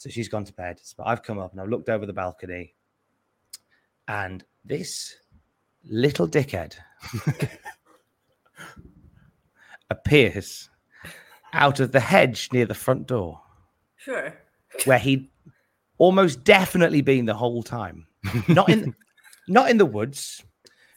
[0.00, 0.80] So she's gone to bed.
[0.96, 2.74] But I've come up and I've looked over the balcony,
[4.08, 5.14] and this
[5.84, 6.74] little dickhead
[9.90, 10.70] appears
[11.52, 13.42] out of the hedge near the front door
[13.96, 14.34] Sure.
[14.86, 15.28] where he'd
[15.98, 18.06] almost definitely been the whole time.
[18.48, 18.94] Not in
[19.48, 20.42] not in the woods,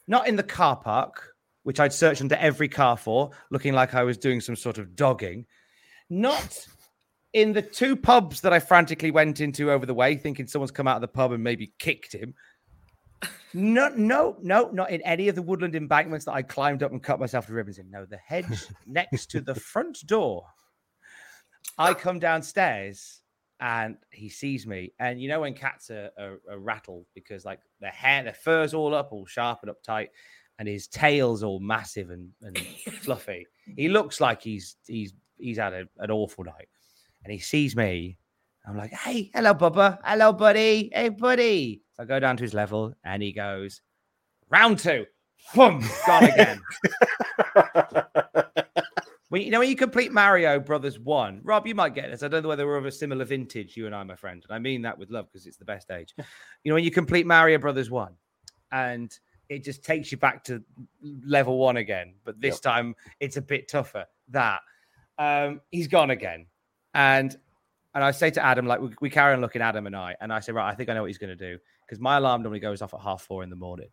[0.08, 4.04] not in the car park, which I'd searched under every car for, looking like I
[4.04, 5.46] was doing some sort of dogging.
[6.10, 6.66] Not
[7.34, 10.88] in the two pubs that I frantically went into over the way, thinking someone's come
[10.88, 12.34] out of the pub and maybe kicked him.
[13.54, 17.02] No, no, no, not in any of the woodland embankments that I climbed up and
[17.02, 17.90] cut myself to ribbons in.
[17.90, 20.46] No, the hedge next to the front door.
[21.78, 23.22] I come downstairs
[23.60, 24.94] and he sees me.
[25.00, 28.74] And you know when cats are, are, are rattled because like their hair, their fur's
[28.74, 30.10] all up, all sharp and uptight,
[30.60, 32.58] and his tail's all massive and, and
[33.02, 33.48] fluffy.
[33.76, 36.68] He looks like he's he's he's had a, an awful night.
[37.24, 38.18] And he sees me.
[38.66, 40.00] I'm like, hey, hello, Bubba.
[40.04, 40.90] Hello, buddy.
[40.94, 41.82] Hey, buddy.
[41.96, 43.82] So I go down to his level and he goes,
[44.50, 45.06] round two.
[45.54, 46.62] Boom, gone again.
[49.30, 52.24] when you know when you complete Mario Brothers One, Rob, you might get this.
[52.24, 54.44] I don't know whether we're of a similar vintage, you and I, my friend.
[54.48, 56.14] And I mean that with love because it's the best age.
[56.64, 58.14] You know, when you complete Mario Brothers One,
[58.72, 59.14] and
[59.50, 60.64] it just takes you back to
[61.26, 64.06] level one again, but this time it's a bit tougher.
[64.30, 64.62] That
[65.18, 66.46] um, he's gone again,
[66.94, 67.36] and
[67.96, 70.34] and I say to Adam, like we, we carry on looking Adam and I, and
[70.34, 72.42] I say, right, I think I know what he's going to do because my alarm
[72.42, 73.90] normally goes off at half four in the morning,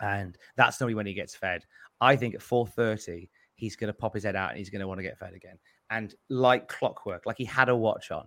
[0.00, 1.64] and that's normally when he gets fed.
[2.00, 4.80] I think at four thirty he's going to pop his head out and he's going
[4.80, 5.58] to want to get fed again.
[5.90, 8.26] And like clockwork, like he had a watch on,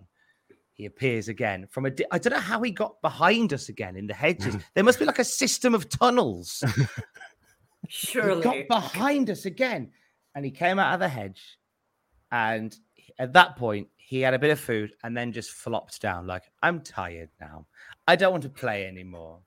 [0.74, 1.90] he appears again from a.
[1.90, 4.56] Di- I don't know how he got behind us again in the hedges.
[4.74, 6.62] there must be like a system of tunnels.
[7.88, 8.42] He Surely.
[8.42, 9.90] got behind us again,
[10.34, 11.58] and he came out of the hedge,
[12.32, 12.74] and
[13.18, 16.42] at that point he had a bit of food and then just flopped down like
[16.62, 17.66] I'm tired now.
[18.06, 19.40] I don't want to play anymore.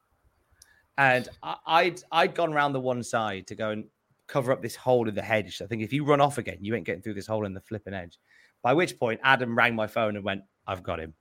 [0.98, 3.86] And I, I'd I'd gone round the one side to go and
[4.28, 5.62] cover up this hole in the hedge.
[5.62, 7.62] I think if you run off again, you ain't getting through this hole in the
[7.62, 8.18] flipping edge.
[8.64, 11.14] By which point, Adam rang my phone and went, "I've got him."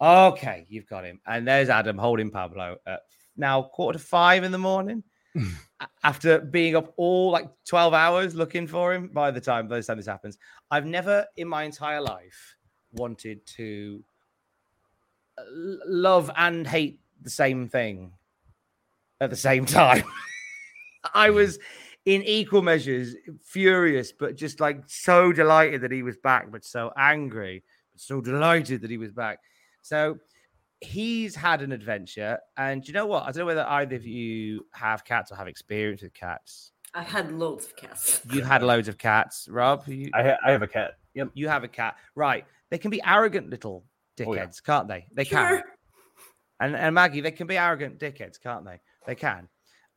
[0.00, 1.20] Okay, you've got him.
[1.26, 3.02] And there's Adam holding Pablo at
[3.36, 5.04] now quarter to five in the morning.
[6.04, 9.82] After being up all like 12 hours looking for him by the time by the
[9.82, 10.38] time this happens.
[10.70, 12.56] I've never in my entire life
[12.92, 14.04] wanted to
[15.38, 15.42] uh,
[15.86, 18.12] love and hate the same thing
[19.20, 20.04] at the same time.
[21.14, 21.58] I was
[22.04, 26.92] in equal measures furious, but just like so delighted that he was back, but so
[26.96, 29.38] angry, but so delighted that he was back.
[29.82, 30.18] So
[30.82, 32.38] he's had an adventure.
[32.56, 33.22] And do you know what?
[33.22, 36.72] I don't know whether either of you have cats or have experience with cats.
[36.94, 38.20] I've had loads of cats.
[38.30, 39.86] You've had loads of cats, Rob.
[39.88, 40.92] You, I, ha- I have a cat.
[41.14, 41.30] Yep.
[41.34, 42.44] you have a cat, right?
[42.70, 43.84] They can be arrogant little
[44.16, 44.46] dickheads, Oh, yeah.
[44.66, 45.06] can't they?
[45.12, 45.38] They Sure.
[45.38, 45.62] can.
[46.60, 48.80] And and Maggie, they can be arrogant dickheads, can't they?
[49.06, 49.48] They can.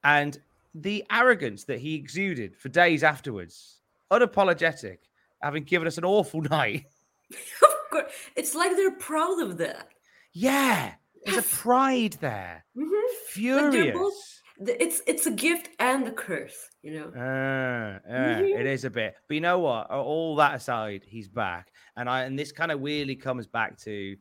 [0.03, 0.37] And
[0.73, 3.81] the arrogance that he exuded for days afterwards,
[4.11, 4.97] unapologetic,
[5.41, 6.85] having given us an awful night.
[7.31, 8.11] Of course.
[8.35, 9.89] It's like they're proud of that.
[10.37, 10.93] Yeah,
[11.25, 12.65] there's a pride there.
[12.77, 12.91] Mhm.
[12.91, 13.93] Like Furious.
[13.97, 14.41] both-
[14.79, 17.07] It's it's a gift and a curse, you know.
[17.07, 18.59] Uh, yeah, Mhm.
[18.59, 19.15] it is a bit.
[19.27, 19.89] But you know what?
[19.89, 21.71] All that aside, he's back.
[21.97, 24.15] And I and this kind of weirdly comes back to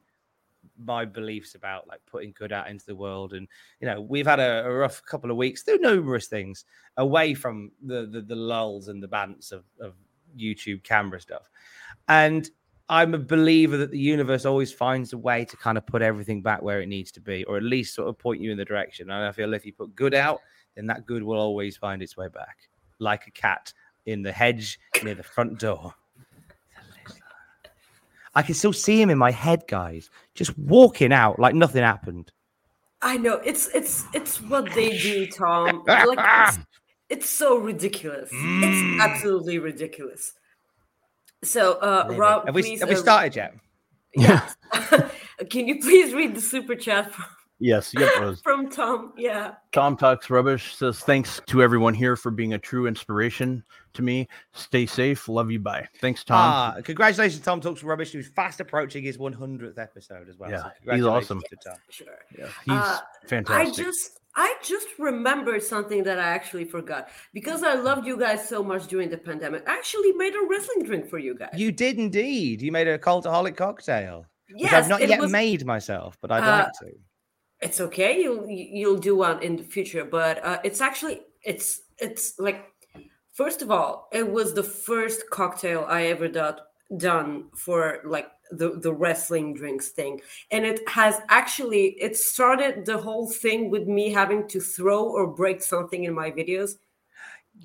[0.78, 3.32] my beliefs about like putting good out into the world.
[3.35, 3.47] And
[3.81, 6.65] you know, we've had a, a rough couple of weeks through numerous things
[6.97, 9.95] away from the the, the lulls and the bants of, of
[10.36, 11.49] YouTube camera stuff.
[12.09, 12.49] And
[12.89, 16.43] I'm a believer that the universe always finds a way to kind of put everything
[16.43, 18.65] back where it needs to be, or at least sort of point you in the
[18.65, 19.11] direction.
[19.11, 20.40] And I feel if you put good out,
[20.74, 23.73] then that good will always find its way back, like a cat
[24.06, 25.94] in the hedge near the front door.
[28.35, 32.32] I can still see him in my head, guys, just walking out like nothing happened.
[33.01, 35.85] I know it's it's it's what they do, Tom.
[35.86, 36.59] like it's,
[37.11, 38.31] it's so ridiculous.
[38.32, 38.62] Mm.
[38.65, 40.32] It's absolutely ridiculous.
[41.45, 42.19] So, uh, Really.
[42.21, 43.55] Rob, have we, please, have we uh, started yet?
[44.16, 44.49] Yeah.
[45.51, 47.25] Can you please read the super chat from,
[47.61, 47.93] Yes.
[47.99, 48.11] Yep.
[48.21, 49.12] was- from Tom?
[49.16, 49.55] Yeah.
[49.73, 53.65] Tom Talks Rubbish says, Thanks to everyone here for being a true inspiration
[53.95, 54.29] to me.
[54.53, 55.29] Stay safe.
[55.29, 55.59] Love you.
[55.61, 55.87] Bye.
[56.01, 56.37] Thanks, Tom.
[56.39, 60.51] Ah, congratulations, Tom Talks Rubbish, who's fast approaching his 100th episode as well.
[60.51, 61.41] Yeah, So he's awesome.
[61.49, 61.77] to Tom.
[61.91, 62.07] Sure.
[62.39, 67.74] Yeah, he's Uh, I just I just remembered something that I actually forgot because I
[67.74, 69.62] loved you guys so much during the pandemic.
[69.69, 71.55] I actually made a wrestling drink for you guys.
[71.56, 72.61] You did indeed.
[72.62, 76.43] You made a cultaholic cocktail, which Yes, I've not yet was- made myself, but I'd
[76.43, 76.98] Uh, like to.
[77.61, 78.20] It's okay.
[78.20, 82.61] You'll you'll do one in the future, but uh, it's actually it's it's like
[83.32, 86.56] first of all, it was the first cocktail I ever done
[86.98, 90.21] done for like the the wrestling drinks thing,
[90.51, 95.27] and it has actually it started the whole thing with me having to throw or
[95.27, 96.77] break something in my videos.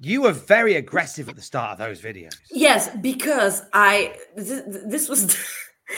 [0.01, 2.35] You were very aggressive at the start of those videos.
[2.51, 5.35] Yes, because I this, this was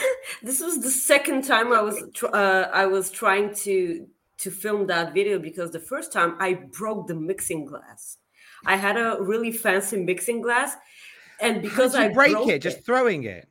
[0.42, 4.06] this was the second time I was tr- uh, I was trying to
[4.38, 8.18] to film that video because the first time I broke the mixing glass.
[8.64, 10.76] I had a really fancy mixing glass,
[11.40, 13.48] and because I break broke it, just throwing it.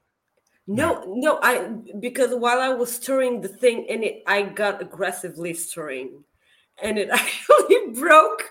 [0.67, 1.67] No, no, I
[1.99, 6.23] because while I was stirring the thing in it, I got aggressively stirring,
[6.81, 8.43] and it actually broke.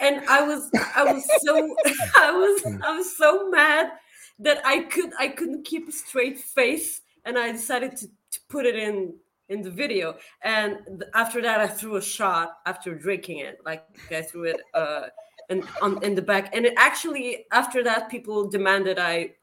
[0.00, 1.76] And I was I was so
[2.16, 3.92] I was I was so mad
[4.38, 8.64] that I could I couldn't keep a straight face, and I decided to, to put
[8.64, 9.14] it in
[9.50, 10.16] in the video.
[10.42, 13.58] And after that, I threw a shot after drinking it.
[13.66, 15.08] Like I threw it uh,
[15.50, 19.34] in on in the back, and it actually after that, people demanded I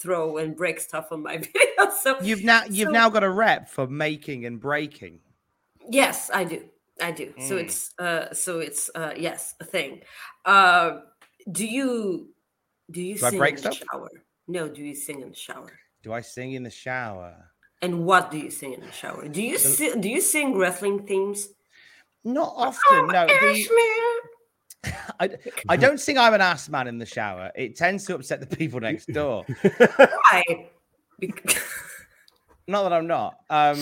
[0.00, 1.90] throw and break stuff on my video.
[2.02, 5.20] So You've now you've so- now got a rep for making and breaking.
[5.88, 6.62] Yes, I do.
[7.00, 7.32] I do.
[7.46, 7.60] So Mm.
[7.62, 10.02] it's uh so it's uh yes, a thing.
[10.44, 11.00] Uh
[11.50, 12.28] do you
[12.90, 14.10] do you Do sing in the shower?
[14.48, 15.70] No, do you sing in the shower?
[16.02, 17.34] Do I sing in the shower?
[17.82, 19.28] And what do you sing in the shower?
[19.28, 21.48] Do you si- do you sing wrestling themes?
[22.24, 23.06] Not often.
[23.06, 23.26] No.
[23.26, 23.66] The,
[25.20, 25.30] I,
[25.68, 27.50] I don't sing I'm an ass man in the shower.
[27.54, 29.44] It tends to upset the people next door.
[29.62, 30.68] Why?
[32.66, 33.38] Not that I'm not.
[33.48, 33.80] Um,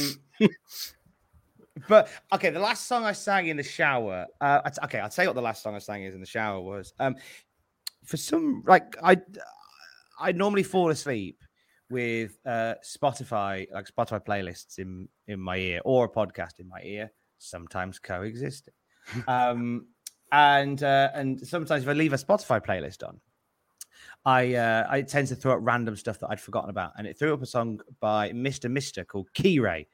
[1.88, 4.26] but okay, the last song I sang in the shower.
[4.40, 6.20] Uh, I t- okay, I'll tell you what the last song I sang is in
[6.20, 6.94] the shower was.
[7.00, 7.16] Um,
[8.04, 9.20] for some like I,
[10.20, 11.42] I normally fall asleep
[11.90, 16.80] with uh Spotify like Spotify playlists in in my ear or a podcast in my
[16.82, 18.74] ear, sometimes coexisting.
[19.26, 19.86] Um,
[20.32, 23.20] and uh, and sometimes if I leave a Spotify playlist on,
[24.24, 27.18] I uh, I tend to throw up random stuff that I'd forgotten about, and it
[27.18, 29.88] threw up a song by Mister Mister called Kyrie,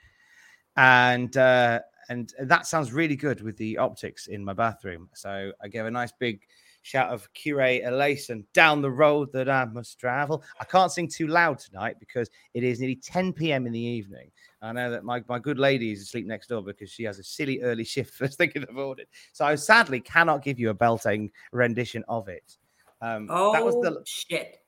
[0.77, 5.09] and uh, and that sounds really good with the optics in my bathroom.
[5.15, 6.41] So I gave a nice big
[6.83, 10.45] shout of Kyrie eleison down the road that I must travel.
[10.61, 13.67] I can't sing too loud tonight because it is nearly 10 p.m.
[13.67, 14.31] in the evening.
[14.61, 17.25] I know that my, my good lady is asleep next door because she has a
[17.25, 19.07] silly early shift first thing in the morning.
[19.33, 22.57] So I sadly cannot give you a belting rendition of it.
[23.01, 24.59] Um, Oh that was the shit.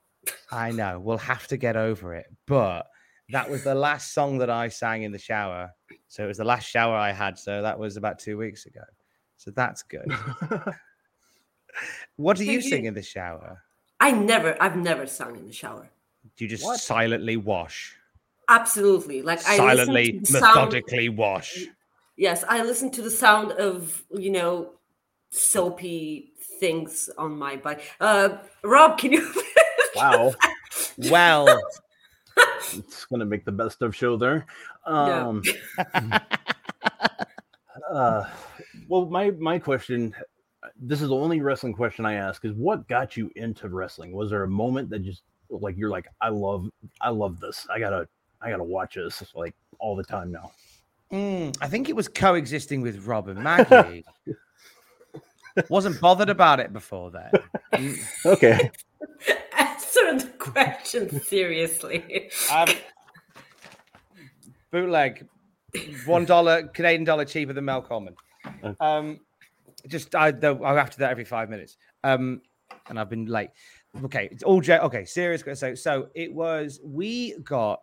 [0.51, 0.99] I know.
[0.99, 2.25] We'll have to get over it.
[2.45, 2.87] But
[3.29, 5.71] that was the last song that I sang in the shower.
[6.07, 7.37] So it was the last shower I had.
[7.37, 8.81] So that was about two weeks ago.
[9.37, 10.11] So that's good.
[12.15, 13.63] what do you Thank sing in the shower?
[13.99, 15.89] I never I've never sung in the shower.
[16.37, 17.95] Do you just silently wash?
[18.49, 19.21] Absolutely.
[19.21, 21.65] Like I silently, to the sound- methodically wash.
[22.17, 24.71] Yes, I listen to the sound of you know
[25.31, 27.81] soapy things on my body.
[27.99, 29.33] Uh, Rob, can you?
[29.95, 30.35] Wow.
[31.09, 31.61] Well,
[32.73, 34.45] it's gonna make the best of show there.
[34.85, 35.27] Yeah.
[35.27, 35.41] Um,
[37.89, 38.25] uh,
[38.89, 40.13] well, my my question.
[40.77, 44.11] This is the only wrestling question I ask: is what got you into wrestling?
[44.11, 46.69] Was there a moment that just like you're like, I love,
[47.01, 47.67] I love this.
[47.73, 48.07] I gotta,
[48.41, 50.51] I gotta watch this like all the time now.
[51.11, 54.03] Mm, I think it was coexisting with Rob and Maggie.
[55.69, 57.97] Wasn't bothered about it before then.
[58.25, 58.71] Okay.
[59.57, 62.29] Answer the question seriously.
[62.51, 62.67] Um,
[64.71, 65.27] bootleg,
[66.05, 68.15] one dollar Canadian dollar cheaper than Mel Coleman.
[68.81, 69.21] Um,
[69.87, 71.77] just I I have to do that every five minutes.
[72.03, 72.41] Um,
[72.89, 73.49] and I've been late.
[74.03, 75.05] Okay, it's all jo- okay.
[75.05, 75.43] Serious.
[75.59, 76.79] So so it was.
[76.83, 77.81] We got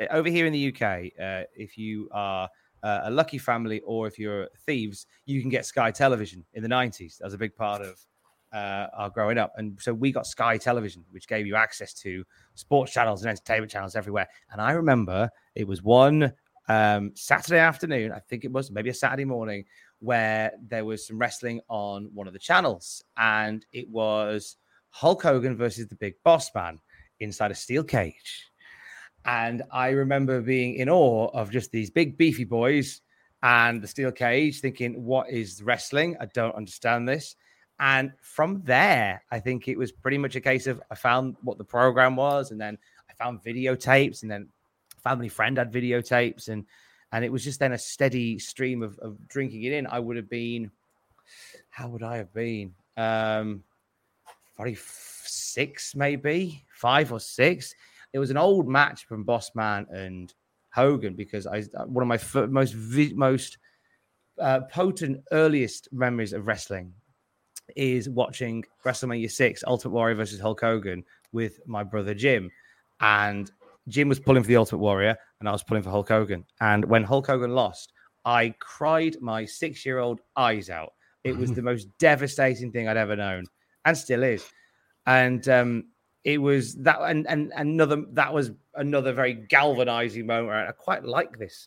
[0.00, 1.12] uh, over here in the UK.
[1.20, 2.48] Uh, if you are
[2.82, 6.68] uh, a lucky family or if you're thieves, you can get Sky Television in the
[6.68, 7.18] nineties.
[7.18, 7.98] That was a big part of
[8.52, 9.52] uh, our growing up.
[9.56, 12.24] And so we got Sky Television, which gave you access to
[12.54, 14.28] sports channels and entertainment channels everywhere.
[14.50, 16.32] And I remember it was one
[16.68, 19.64] um, Saturday afternoon, I think it was maybe a Saturday morning,
[20.02, 23.04] where there was some wrestling on one of the channels.
[23.16, 24.56] And it was
[24.90, 26.80] Hulk Hogan versus the Big Boss Man
[27.20, 28.50] inside a steel cage.
[29.24, 33.00] And I remember being in awe of just these big beefy boys
[33.44, 36.16] and the steel cage, thinking, what is wrestling?
[36.20, 37.36] I don't understand this.
[37.78, 41.58] And from there, I think it was pretty much a case of I found what
[41.58, 42.76] the program was, and then
[43.08, 44.48] I found videotapes, and then
[45.02, 46.66] family friend had videotapes, and
[47.12, 49.86] and it was just then a steady stream of, of drinking it in.
[49.86, 50.70] I would have been,
[51.70, 52.74] how would I have been?
[52.96, 53.62] Um,
[54.56, 57.74] probably f- six, maybe five or six.
[58.12, 60.32] It was an old match from Bossman and
[60.70, 63.58] Hogan because I one of my fir- most vi- most
[64.40, 66.92] uh, potent earliest memories of wrestling
[67.76, 72.50] is watching WrestleMania 6 Ultimate Warrior versus Hulk Hogan with my brother Jim.
[73.00, 73.50] And
[73.88, 76.44] Jim was pulling for the Ultimate Warrior and I was pulling for Hulk Hogan.
[76.60, 77.92] And when Hulk Hogan lost,
[78.24, 80.92] I cried my six year old eyes out.
[81.24, 83.44] It was the most devastating thing I'd ever known
[83.84, 84.44] and still is.
[85.06, 85.84] And um,
[86.24, 90.68] it was that, and, and another, that was another very galvanizing moment.
[90.68, 91.66] I quite like this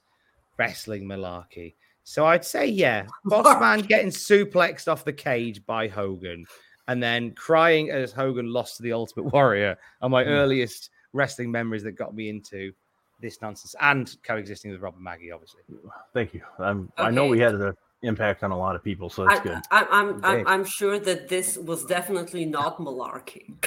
[0.58, 1.76] wrestling malarkey.
[2.06, 6.46] So I'd say, yeah, Boss Man getting suplexed off the cage by Hogan
[6.88, 10.30] and then crying as Hogan lost to the Ultimate Warrior are my Hmm.
[10.30, 12.72] earliest wrestling memories that got me into
[13.22, 15.62] this nonsense and coexisting with Rob and Maggie, obviously.
[16.14, 16.42] Thank you.
[16.60, 17.74] Um, I know we had an
[18.04, 19.58] impact on a lot of people, so that's I, good.
[19.72, 23.54] I, I'm, I'm I'm sure that this was definitely not malarkey.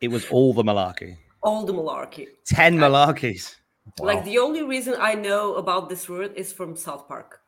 [0.00, 1.16] It was all the malarkey.
[1.42, 2.28] All the malarkey.
[2.46, 3.56] 10 malarkeys.
[3.98, 7.40] Like the only reason I know about this word is from South Park.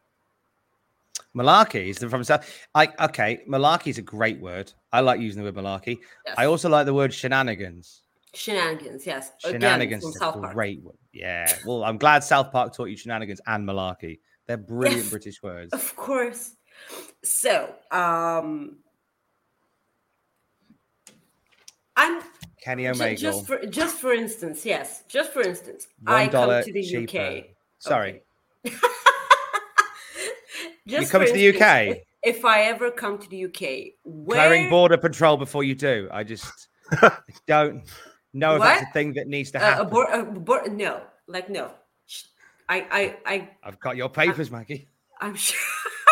[1.37, 2.45] Malarkey is from South.
[2.75, 4.73] I okay, malarkey is a great word.
[4.93, 5.99] I like using the word malarkey.
[6.27, 6.35] Yes.
[6.37, 8.03] I also like the word shenanigans.
[8.35, 9.33] Shenanigans, yes.
[9.45, 10.55] Again, Shenanigans from is South a Park.
[10.55, 10.95] great word.
[11.13, 11.53] Yeah.
[11.67, 14.21] Well, I'm glad South Park taught you shenanigans and malarkey.
[14.47, 15.11] They're brilliant Yes.
[15.11, 15.73] British words.
[15.73, 16.55] Of course.
[17.25, 18.79] So, um,
[21.97, 22.23] I'm
[22.63, 23.19] Kenny Omegle.
[23.19, 27.19] just for just for instance, yes, just for instance, One I come to the cheaper.
[27.19, 27.45] UK.
[27.79, 28.23] Sorry.
[30.87, 32.03] Just come for to the instance, UK?
[32.23, 36.09] If, if I ever come to the UK, where Clearing border patrol before you do.
[36.11, 36.69] I just
[37.47, 37.85] don't
[38.33, 39.87] know if that's a thing that needs to uh, happen.
[39.89, 41.71] abor- uh, abor- no, like no,
[42.69, 44.89] I, I, I, I've got your papers, Maggie.
[45.21, 45.59] I'm sure,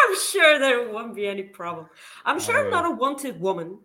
[0.08, 1.86] I'm sure there won't be any problem.
[2.24, 2.70] I'm sure I'm Oh.
[2.70, 3.78] not a wanted woman.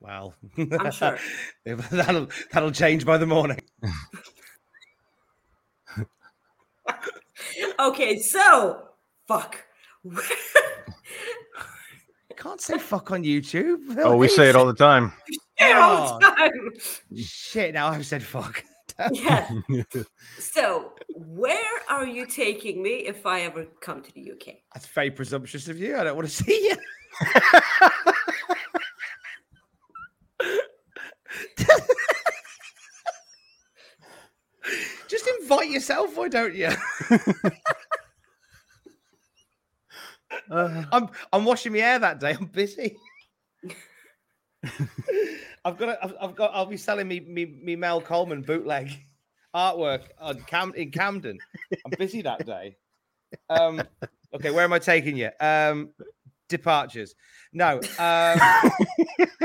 [0.00, 1.18] Well, I'm sure.
[1.64, 3.60] that'll that'll change by the morning.
[7.78, 8.88] Okay, so
[9.26, 9.56] fuck.
[12.36, 13.78] Can't say fuck on YouTube.
[13.98, 15.12] Oh, we say it all the time.
[15.60, 16.70] all the time.
[17.16, 17.74] Shit!
[17.74, 18.64] Now I've said fuck.
[19.10, 19.50] Yeah.
[20.38, 24.58] So, where are you taking me if I ever come to the UK?
[24.72, 25.96] That's very presumptuous of you.
[25.96, 26.76] I don't want to see you.
[35.08, 36.70] Just invite yourself, why don't you?
[40.50, 42.36] Uh, I'm I'm washing my hair that day.
[42.38, 42.96] I'm busy.
[45.64, 48.90] I've got I've got I'll be selling me me, me Mel Coleman bootleg
[49.54, 51.38] artwork on Cam in Camden.
[51.84, 52.76] I'm busy that day.
[53.48, 53.82] Um
[54.34, 55.30] okay, where am I taking you?
[55.40, 55.90] Um
[56.48, 57.14] departures.
[57.52, 57.80] No.
[57.98, 58.40] Um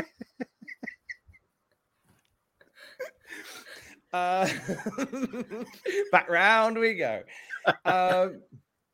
[4.13, 4.47] Uh,
[6.11, 7.21] back round we go.
[7.85, 8.41] Um,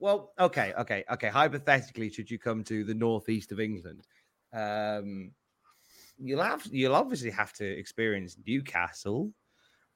[0.04, 1.30] well, okay, okay, okay.
[1.30, 4.06] Hypothetically, should you come to the northeast of England,
[4.52, 5.32] um,
[6.18, 9.32] you'll have you'll obviously have to experience Newcastle,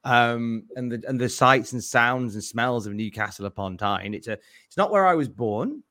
[0.05, 4.13] um, and the and the sights and sounds and smells of Newcastle upon Tyne.
[4.13, 5.83] It's a it's not where I was born,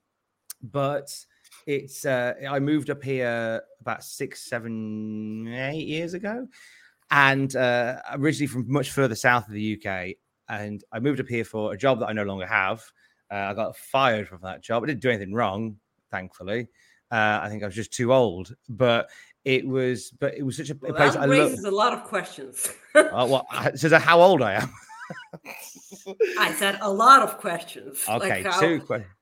[0.63, 1.15] but
[1.67, 6.49] it's uh, I moved up here about six, seven, eight years ago,
[7.11, 10.17] and uh, originally from much further south of the UK.
[10.49, 12.83] And I moved up here for a job that I no longer have.
[13.31, 14.83] Uh, I got fired from that job.
[14.83, 15.77] I didn't do anything wrong,
[16.11, 16.69] thankfully.
[17.11, 19.09] Uh, I think I was just too old, but
[19.45, 22.69] it was, but it was such a, Well, place that raises a lot of questions.
[22.95, 24.73] Uh, well, I- so how old I am.
[26.39, 28.03] I said a lot of questions.
[28.09, 29.13] Okay, like how- two questions.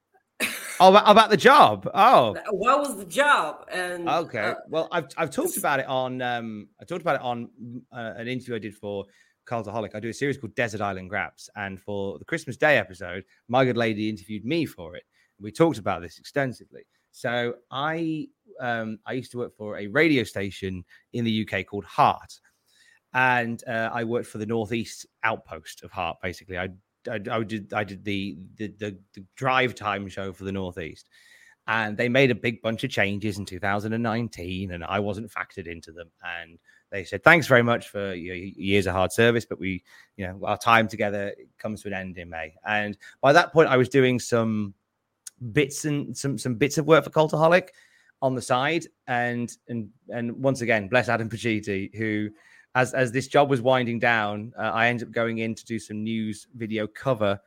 [0.80, 1.88] Oh, about, about the job.
[1.94, 3.64] Oh, What was the job?
[3.70, 4.40] And Okay.
[4.40, 7.48] uh, well, I've I've talked about it on um I talked about it on
[7.92, 9.04] uh, an interview I did for
[9.46, 9.94] Cultaholic.
[9.94, 11.48] I do a series called Desert Island Graps.
[11.56, 15.04] and for the Christmas Day episode, my good lady interviewed me for it.
[15.40, 16.82] We talked about this extensively.
[17.10, 18.28] So I
[18.60, 22.40] um I used to work for a radio station in the UK called Heart,
[23.12, 26.18] and uh, I worked for the Northeast outpost of Heart.
[26.22, 26.70] Basically, I
[27.08, 31.08] I, I did I did the, the the the drive time show for the Northeast
[31.66, 35.92] and they made a big bunch of changes in 2019 and i wasn't factored into
[35.92, 36.10] them
[36.40, 36.58] and
[36.94, 39.82] they said thanks very much for your years of hard service but we
[40.16, 42.54] you know our time together comes to an end in may.
[42.64, 44.74] And by that point i was doing some
[45.52, 47.70] bits and some some bits of work for cultaholic
[48.22, 48.86] on the side.
[49.08, 52.30] And and and once again bless adam Pacitti, who
[52.76, 55.78] as as this job was winding down uh, i ended up going in to do
[55.78, 57.40] some news video cover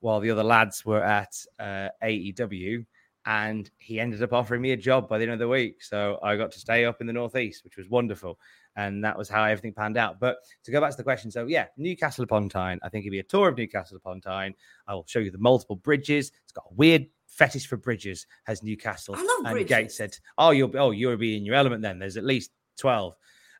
[0.00, 2.84] while the other lads were at uh, aew
[3.26, 5.82] and he ended up offering me a job by the end of the week.
[5.82, 8.38] So I got to stay up in the northeast, which was wonderful,
[8.76, 10.18] and that was how everything panned out.
[10.18, 12.78] But to go back to the question, so yeah, Newcastle upon Tyne.
[12.82, 14.54] I think it'd be a tour of Newcastle upon Tyne.
[14.86, 16.32] I will show you the multiple bridges.
[16.44, 19.14] It's got a weird fetish for bridges, has Newcastle.
[19.16, 19.96] I love and Gates bridges.
[19.96, 21.98] said, "Oh, you'll oh you'll be in your element then.
[21.98, 23.14] There's at least twelve.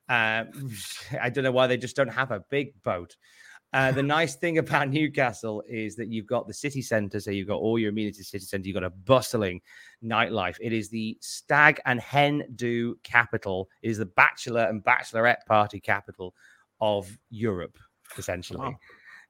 [0.09, 0.45] Uh,
[1.21, 3.17] I don't know why they just don't have a big boat.
[3.73, 7.49] Uh, the nice thing about Newcastle is that you've got the city centre, so you've
[7.49, 8.67] got all your amenities, city centre.
[8.67, 9.61] You've got a bustling
[10.05, 10.57] nightlife.
[10.61, 13.69] It is the stag and hen do capital.
[13.83, 16.35] It is the bachelor and bachelorette party capital
[16.81, 17.79] of Europe,
[18.19, 18.61] essentially.
[18.61, 18.77] Wow.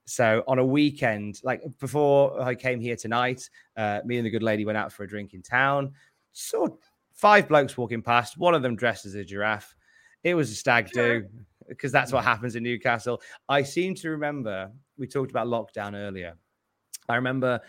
[0.05, 4.43] So on a weekend, like before I came here tonight, uh, me and the good
[4.43, 5.93] lady went out for a drink in town.
[6.33, 6.69] Saw
[7.13, 8.37] five blokes walking past.
[8.37, 9.77] One of them dressed as a giraffe.
[10.25, 11.25] It was a stag do
[11.69, 13.21] because that's what happens in Newcastle.
[13.49, 16.37] I seem to remember we talked about lockdown earlier.
[17.09, 17.61] I remember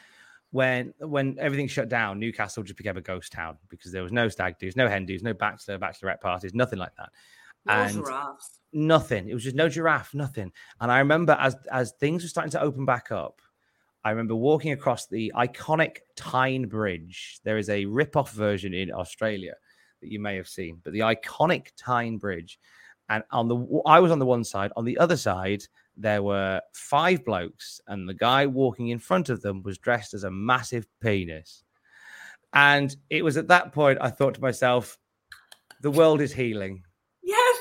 [0.54, 4.30] when when everything shut down, Newcastle just became a ghost town because there was no
[4.30, 7.10] stag do's, no hen do's, no bachelor, bachelorette parties, nothing like that.
[7.66, 8.60] No and giraffes.
[8.72, 9.28] nothing.
[9.28, 10.52] It was just no giraffe, nothing.
[10.80, 13.42] And I remember as as things were starting to open back up,
[14.04, 17.40] I remember walking across the iconic Tyne Bridge.
[17.44, 19.56] There is a rip-off version in Australia
[20.02, 22.60] that you may have seen, but the iconic Tyne Bridge.
[23.10, 25.64] And on the I was on the one side, on the other side,
[25.95, 30.24] there were five blokes, and the guy walking in front of them was dressed as
[30.24, 31.64] a massive penis.
[32.53, 34.98] And it was at that point I thought to myself,
[35.82, 36.84] the world is healing.
[37.24, 37.57] Yes.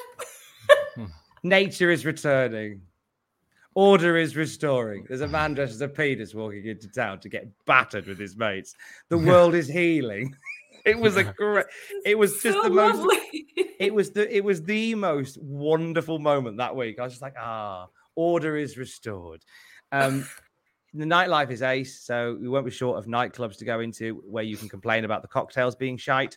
[1.42, 2.82] Nature is returning.
[3.74, 5.06] Order is restoring.
[5.09, 8.36] There's a man dressed as a penis walking into town to get battered with his
[8.36, 8.74] mates.
[9.09, 10.34] The world is healing.
[10.84, 11.66] It was a great.
[12.04, 12.96] It was just So the most.
[12.98, 13.46] lovely.
[13.78, 14.36] It was the.
[14.36, 16.98] It was the most wonderful moment that week.
[16.98, 19.44] I was just like, ah, order is restored.
[19.93, 20.26] Um,
[20.94, 24.44] the nightlife is ace, so we won't be short of nightclubs to go into where
[24.44, 26.36] you can complain about the cocktails being shite.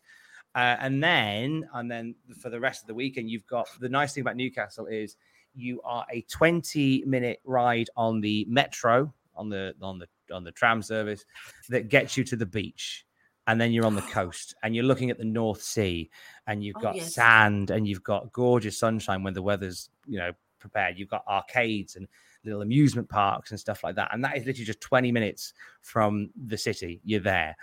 [0.56, 4.14] Uh, and then, and then for the rest of the weekend, you've got the nice
[4.14, 5.18] thing about Newcastle is
[5.53, 10.52] you are a 20 minute ride on the metro on the on the on the
[10.52, 11.26] tram service
[11.69, 13.06] that gets you to the beach
[13.47, 16.10] and then you're on the coast and you're looking at the north sea
[16.47, 17.14] and you've Oh, got yes.
[17.14, 20.31] sand and you've got gorgeous sunshine when the weather's you know
[20.65, 22.07] prepared you've got arcades and
[22.43, 26.29] little amusement parks and stuff like that and that is literally just 20 minutes from
[26.47, 27.55] the city you're there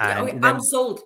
[0.00, 1.00] Yeah, and okay, then- I'm sold.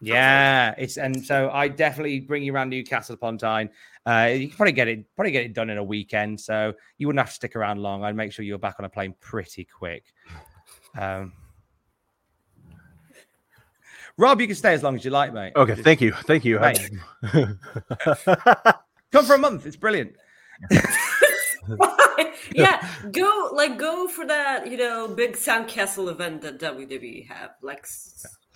[0.00, 3.68] yeah, it's and so I definitely bring you around Newcastle upon Tyne.
[4.06, 7.06] Uh, you can probably get it probably get it done in a weekend, so you
[7.08, 8.04] wouldn't have to stick around long.
[8.04, 10.04] I'd make sure you're back on a plane pretty quick.
[10.96, 11.32] Um,
[14.16, 15.52] Rob, you can stay as long as you like, mate.
[15.56, 16.58] Okay, Just thank you, thank you.
[16.58, 16.90] Mate.
[19.12, 19.66] come for a month.
[19.66, 20.14] It's brilliant.
[22.54, 27.50] yeah, go like go for that, you know, big sandcastle event that WWE have.
[27.62, 27.86] Like,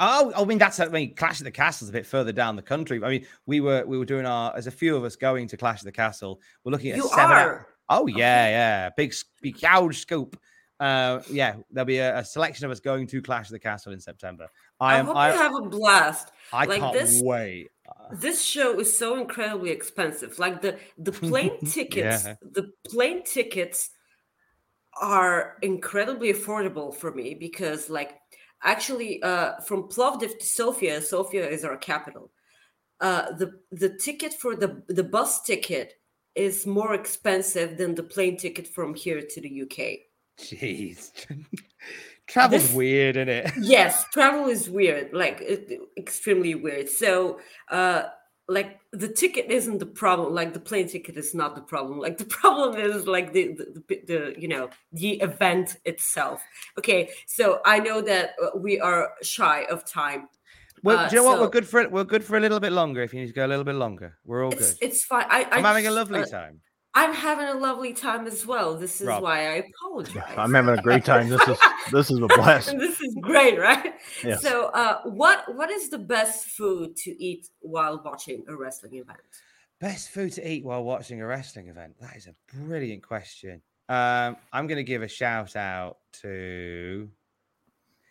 [0.04, 2.62] Oh, I mean that's I mean Clash of the Castle's a bit further down the
[2.62, 3.00] country.
[3.04, 5.56] I mean, we were we were doing our as a few of us going to
[5.56, 6.40] Clash of the Castle.
[6.64, 7.36] We're looking at You seven.
[7.36, 7.66] are?
[7.88, 10.38] Oh yeah, yeah, big big huge scoop.
[10.80, 13.92] Uh, yeah, there'll be a, a selection of us going to Clash of the Castle
[13.92, 14.48] in September.
[14.80, 15.06] I I, am.
[15.06, 16.32] hope I, you have a blast.
[16.52, 17.68] I like can't this, wait.
[18.12, 20.39] This show is so incredibly expensive.
[20.39, 22.35] Like the the plane tickets, Yeah.
[22.43, 23.90] the plane tickets
[25.01, 28.19] are incredibly affordable for me because like
[28.62, 32.31] actually uh from Plovdiv to Sofia, Sofia is our capital.
[33.01, 35.94] Uh the the ticket for the the bus ticket
[36.35, 40.01] is more expensive than the plane ticket from here to the UK.
[40.39, 41.10] Jeez,
[42.27, 43.51] travel's This- weird, isn't it?
[43.61, 47.40] yes travel is weird like it, extremely weird so
[47.70, 48.05] uh
[48.49, 52.19] like the ticket isn't the problem like the plane ticket is not the problem like
[52.19, 56.43] the problem is like the the, the, the you know the event itself
[56.78, 60.28] okay so i know that uh, we are shy of time
[60.82, 61.39] Well, Uh, do you know what?
[61.40, 61.89] We're good for it.
[61.94, 63.01] We're good for a little bit longer.
[63.07, 64.86] If you need to go a little bit longer, we're all it's, good.
[64.86, 66.61] it's fine I, I'm having a lovely uh, time.
[66.94, 69.23] I'm having a lovely time as well this is Rob.
[69.23, 71.28] why i apologize I'm having a great time.
[71.28, 71.59] This is
[71.93, 72.77] this is a blast.
[72.78, 73.94] this is great, right?
[74.24, 74.43] Yes.
[74.43, 79.19] So, uh, what what is the best food to eat while watching a wrestling event?
[79.81, 81.94] Best food to eat while watching a wrestling event?
[82.01, 83.62] That is a brilliant question.
[83.89, 87.09] Um, I'm going to give a shout out to.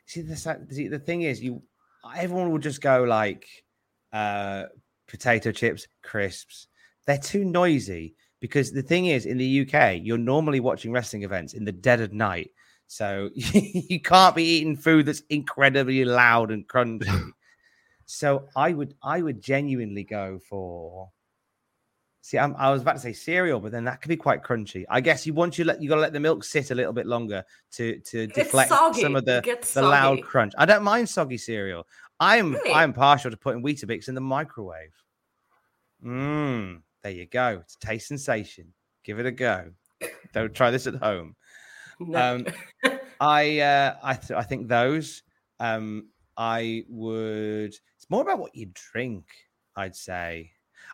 [0.05, 1.61] See, the, see, the thing is, you
[2.15, 3.47] everyone will just go like
[4.11, 4.65] uh,
[5.07, 6.67] potato chips, crisps.
[7.07, 11.53] They're too noisy because the thing is, in the UK, you're normally watching wrestling events
[11.53, 12.51] in the dead of night,
[12.87, 17.31] so you can't be eating food that's incredibly loud and crunchy.
[18.05, 21.09] so I would, I would genuinely go for.
[22.23, 24.85] See, I'm, I was about to say cereal, but then that could be quite crunchy.
[24.89, 26.93] I guess you want you let you got to let the milk sit a little
[26.93, 27.43] bit longer
[27.73, 29.01] to to deflect soggy.
[29.01, 29.41] some of the
[29.73, 30.53] the loud crunch.
[30.57, 31.87] I don't mind soggy cereal.
[32.19, 32.73] I'm Really?
[32.73, 34.93] I'm partial to putting Weetabix in the microwave.
[36.05, 37.59] Mmm, there you go.
[37.61, 38.73] It's a taste sensation.
[39.03, 39.71] Give it a go.
[40.33, 41.35] Don't try this at home.
[41.99, 42.35] No.
[42.35, 42.47] Um,
[43.19, 45.23] I uh, I th- I think those.
[45.59, 46.07] Um,
[46.37, 47.75] I would.
[47.95, 49.25] It's more about what you drink.
[49.75, 50.51] I'd say.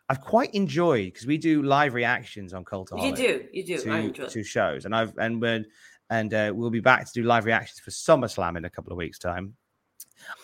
[0.09, 3.75] I've quite enjoyed because we do live reactions on Cultaholic you do, you do.
[3.75, 4.23] I to, enjoy.
[4.23, 4.29] it.
[4.31, 5.65] to shows, and I've and when
[6.09, 8.97] and uh, we'll be back to do live reactions for SummerSlam in a couple of
[8.97, 9.55] weeks' time.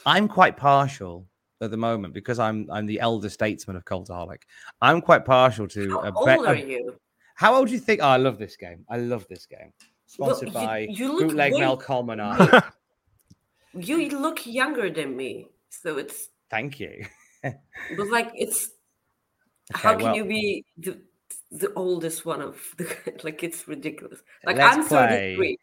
[0.05, 1.25] I'm quite partial
[1.61, 4.41] at the moment because I'm I'm the elder statesman of Cultaholic.
[4.81, 6.95] I'm quite partial to How a old bet- are you?
[7.35, 8.01] How old do you think?
[8.01, 8.85] Oh, I love this game.
[8.89, 9.71] I love this game.
[10.19, 12.63] Well, Sponsored you- by you Bootleg way- and I.
[13.73, 17.05] You look younger than me, so it's Thank you.
[17.41, 18.69] but like it's.
[19.73, 20.99] how can well- you be the
[21.51, 23.43] the oldest one of the like?
[23.43, 24.21] It's ridiculous.
[24.45, 25.35] Like Let's I'm play.
[25.37, 25.57] 33.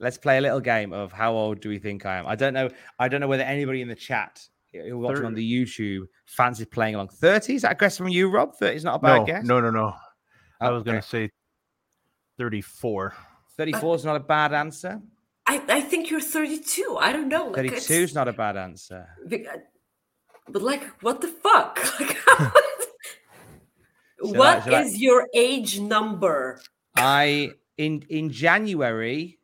[0.00, 2.26] Let's play a little game of how old do we think I am?
[2.28, 2.70] I don't know.
[3.00, 6.94] I don't know whether anybody in the chat who watching on the YouTube fancies playing
[6.94, 7.08] along.
[7.08, 7.54] 30?
[7.54, 8.54] Is that a guess from you, Rob?
[8.56, 9.44] 30 is not a bad no, guess.
[9.44, 9.94] no, no, no.
[10.60, 11.30] I was going to say
[12.38, 13.14] 34.
[13.56, 15.00] 34 is not a bad answer.
[15.46, 16.98] I, I think you're 32.
[17.00, 17.46] I don't know.
[17.46, 19.08] Like 32 is not a bad answer.
[19.26, 19.58] But, uh,
[20.48, 21.78] but like, what the fuck?
[22.00, 22.16] Like,
[24.20, 26.60] Shall I- what shall I- is your age number?
[26.96, 29.38] I in in January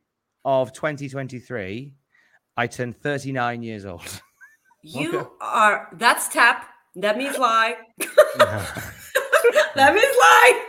[0.45, 1.95] of 2023,
[2.57, 4.21] I turned 39 years old.
[4.87, 5.29] You Okay.
[5.41, 5.89] are.
[5.95, 6.69] That's tap.
[6.97, 7.75] That means lie.
[7.99, 10.67] that means lie.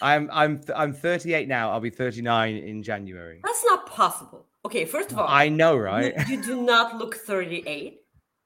[0.02, 1.70] I'm I'm I'm 38 now.
[1.72, 3.40] I'll be 39 in January.
[3.44, 4.46] That's not possible.
[4.64, 6.14] Okay, first of all, I know, right?
[6.28, 7.98] You, do not look 38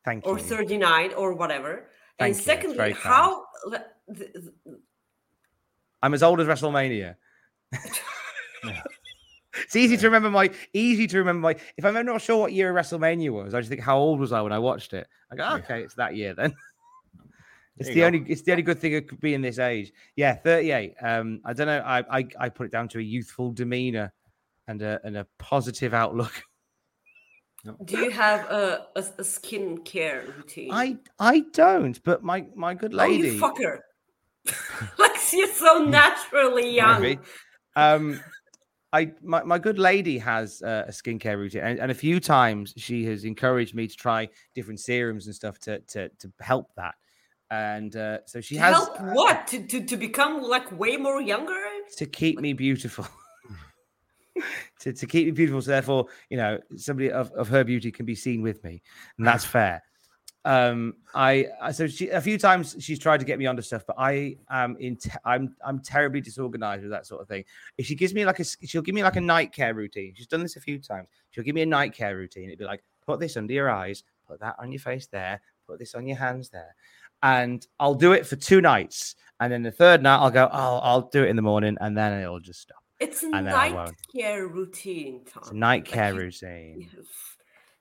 [0.05, 0.31] Thank you.
[0.33, 1.91] or 39 or whatever.
[2.19, 4.53] Thank you, and it's secondly, how the- the-
[6.03, 7.17] I'm as old as WrestleMania.
[9.63, 12.73] it's easy to remember my easy to remember my if I'm not sure what year
[12.73, 15.07] WrestleMania was, I just think how old was I when I watched it?
[15.31, 16.55] I go, okay, it's that year then.
[17.77, 19.93] It's the you only it's the only good thing it could be in this age.
[20.15, 20.95] Yeah, 38.
[21.03, 21.81] Um, I don't know.
[21.81, 24.13] I, I I put it down to a youthful demeanor
[24.69, 26.33] and a and a positive outlook.
[27.85, 30.71] do you have a, a, a skincare routine?
[30.71, 33.31] I I don't, but my my good Oh, lady.
[33.31, 33.81] you fucker.
[34.99, 37.03] like you're so naturally young.
[37.03, 37.21] Maybe.
[37.75, 38.21] Um,
[38.95, 42.73] I my, my good lady has uh, a skincare routine, and, and a few times
[42.77, 46.95] she has encouraged me to try different serums and stuff to to to help that.
[47.51, 49.49] And uh, so she To has help what?
[49.49, 51.61] To, to to become like way more younger?
[51.97, 53.07] to keep me beautiful.
[54.81, 58.07] to, to keep me beautiful, so therefore, you know, somebody of, of her beauty can
[58.07, 58.81] be seen with me,
[59.19, 59.83] and that's fair.
[60.47, 63.97] Um, I so she a few times she's tried to get me onto stuff, but
[63.99, 67.45] I am in te- I'm I'm terribly disorganized with that sort of thing.
[67.79, 70.13] If she gives me like a she'll give me like a night care routine.
[70.15, 71.09] She's done this a few times.
[71.31, 72.49] She'll give me a night care routine.
[72.49, 75.79] It'd be like put this under your eyes, put that on your face there, put
[75.79, 76.75] this on your hands there,
[77.23, 79.17] and I'll do it for two nights.
[79.41, 81.97] And then the third night I'll go, oh, I'll do it in the morning, and
[81.97, 82.83] then it'll just stop.
[83.01, 85.43] It's a And then I night care routine, Tom.
[85.43, 86.89] It's a night care you- routine.
[86.95, 87.07] Yes.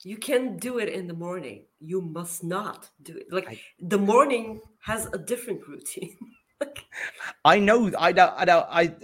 [0.06, 1.66] You can do it in the morning.
[1.80, 3.28] You must not do it.
[3.32, 6.18] Like the morning has a different routine.
[7.46, 8.96] I know, I know, I know, I,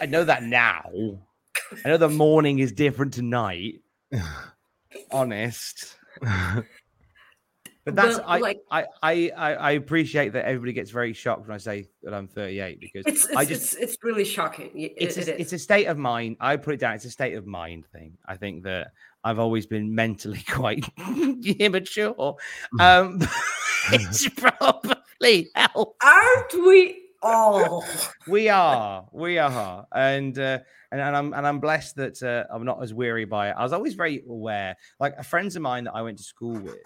[0.00, 0.82] I know that now.
[1.84, 3.82] I know the morning is different to night.
[5.10, 5.96] Honest.
[7.84, 11.48] But that's But, I, like- I, I I I appreciate that everybody gets very shocked
[11.48, 14.70] when I say that I'm 38 because It's it's, I just it's, it's really shocking.
[14.74, 15.40] Y- it's it a, is.
[15.40, 16.36] it's a state of mind.
[16.38, 16.94] I put it down.
[16.94, 18.16] It's a state of mind thing.
[18.26, 18.92] I think that
[19.24, 20.84] I've always been mentally quite
[21.58, 22.36] immature.
[22.78, 23.20] Um,
[23.92, 25.96] it's probably helps.
[26.04, 27.84] Aren't we all?
[28.26, 30.58] we are, we are, and uh,
[30.90, 33.56] and, and I'm and I'm blessed that uh, I'm not as weary by it.
[33.56, 34.76] I was always very aware.
[34.98, 36.76] Like friends of mine that I went to school with,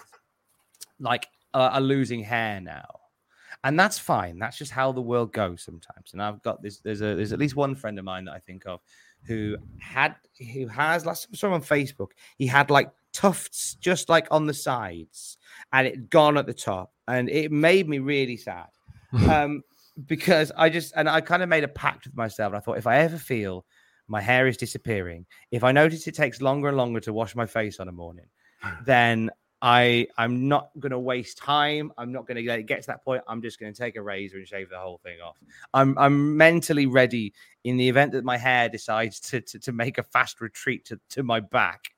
[1.00, 3.00] like uh, are losing hair now,
[3.64, 4.38] and that's fine.
[4.38, 6.12] That's just how the world goes sometimes.
[6.12, 6.80] And I've got this.
[6.80, 8.80] There's a there's at least one friend of mine that I think of
[9.26, 10.14] who had
[10.52, 12.10] who has last time I saw him on Facebook.
[12.36, 15.38] He had like tufts just like on the sides,
[15.72, 18.68] and it gone at the top, and it made me really sad.
[19.30, 19.62] um,
[20.06, 22.50] because I just and I kind of made a pact with myself.
[22.50, 23.64] And I thought if I ever feel
[24.08, 27.46] my hair is disappearing, if I notice it takes longer and longer to wash my
[27.46, 28.26] face on a morning,
[28.84, 29.30] then
[29.66, 31.90] I I'm not gonna waste time.
[31.98, 33.24] I'm not gonna let it get to that point.
[33.26, 35.42] I'm just gonna take a razor and shave the whole thing off.
[35.74, 37.34] I'm I'm mentally ready
[37.64, 41.00] in the event that my hair decides to to, to make a fast retreat to,
[41.10, 41.88] to my back.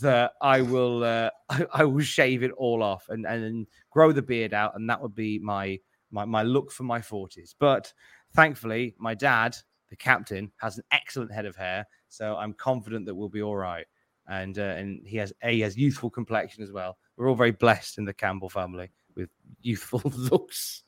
[0.00, 4.22] That I will uh, I, I will shave it all off and and grow the
[4.22, 5.80] beard out, and that would be my
[6.12, 7.54] my, my look for my 40s.
[7.58, 7.92] But
[8.32, 9.56] thankfully, my dad,
[9.90, 11.84] the captain, has an excellent head of hair.
[12.08, 13.86] So I'm confident that we'll be all right.
[14.28, 16.98] And uh, and he has a he has youthful complexion as well.
[17.16, 19.30] We're all very blessed in the Campbell family with
[19.62, 20.82] youthful looks.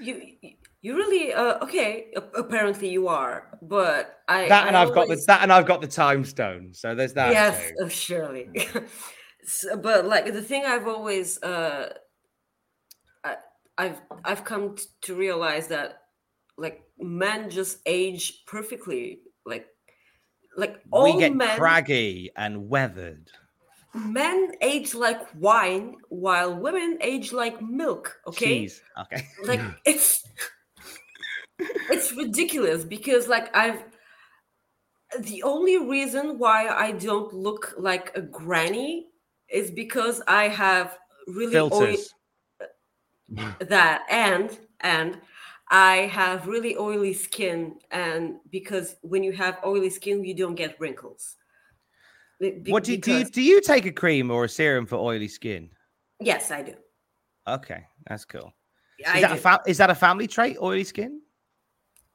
[0.00, 0.22] You
[0.80, 2.12] you- really uh, okay?
[2.36, 5.80] Apparently you are, but I That and I I've got the that and I've got
[5.80, 6.72] the time stone.
[6.72, 7.32] So there's that.
[7.32, 8.48] yes, uh, surely.
[9.44, 11.94] So- but like the thing I've always uh,
[13.24, 13.36] I,
[13.76, 16.02] I've I've come t- to realize that
[16.56, 19.22] like men just age perfectly.
[19.46, 19.66] Like
[20.58, 23.30] like all we get men craggy and weathered.
[23.94, 28.18] men age like wine while women age like milk.
[28.26, 28.82] Okay, Cheese.
[29.00, 29.26] Okay.
[29.44, 30.24] like it's
[31.90, 33.84] it's ridiculous because like I've
[35.20, 39.06] the only reason why I don't look like a granny
[39.48, 42.14] is because I have really oily Filters.
[43.60, 45.20] that and and
[45.70, 50.78] I have really oily skin and because when you have oily skin you don't get
[50.80, 51.36] wrinkles.
[52.40, 54.96] Be- What do you, do you do you take a cream or a serum for
[54.96, 55.70] oily skin?
[56.20, 56.74] Yes, I do.
[57.46, 58.52] Okay, that's cool.
[58.98, 61.20] Is that a fa- is that a family trait, oily skin?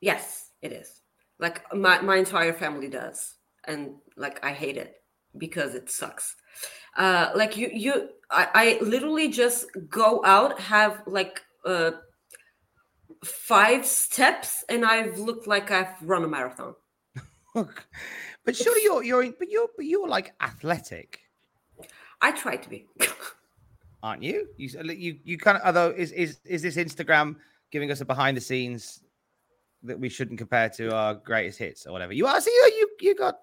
[0.01, 1.01] Yes, it is.
[1.39, 3.35] Like my, my entire family does.
[3.65, 4.97] And like I hate it
[5.37, 6.35] because it sucks.
[6.97, 11.91] Uh like you you I, I literally just go out, have like uh
[13.23, 16.75] five steps and I've looked like I've run a marathon.
[18.45, 21.21] But surely you're you're but you're but you're like athletic,
[22.21, 22.87] I try to be.
[24.03, 24.47] aren't you?
[24.57, 27.37] You you you kind of although is is is this Instagram
[27.71, 29.01] giving us a behind the scenes
[29.83, 32.11] that we shouldn't compare to our greatest hits or whatever?
[32.11, 33.39] You are see you you, you got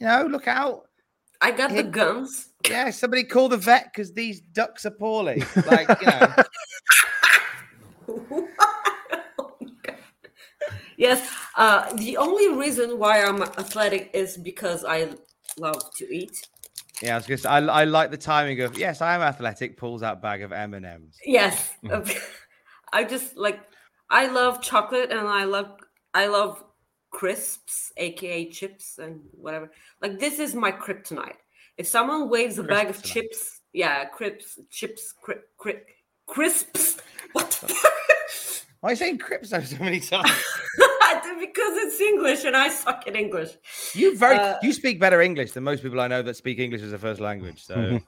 [0.00, 0.84] you know look out.
[1.40, 2.48] I got the guns.
[2.68, 5.44] Yeah, somebody call the vet because these ducks are poorly.
[5.66, 6.34] Like you know.
[10.98, 15.10] Yes, uh, the only reason why I'm athletic is because I
[15.56, 16.36] love to eat.
[17.00, 19.76] Yeah, I was gonna say, I, I like the timing of yes, I am athletic.
[19.76, 21.16] Pulls out bag of M and M's.
[21.24, 21.70] Yes,
[22.92, 23.60] I just like
[24.10, 25.76] I love chocolate and I love
[26.14, 26.64] I love
[27.10, 29.70] crisps, aka chips and whatever.
[30.02, 31.36] Like this is my kryptonite.
[31.76, 35.82] If someone waves a bag of chips, yeah, crisps, chips, cri- cri-
[36.26, 36.98] crisps.
[37.32, 37.50] What?
[37.50, 37.92] the fuck?
[38.80, 40.30] Why are you saying crypto so many times?
[41.38, 43.50] because it's English and I suck at English.
[43.94, 46.82] You very Uh, you speak better English than most people I know that speak English
[46.82, 47.64] as a first language.
[47.64, 48.00] So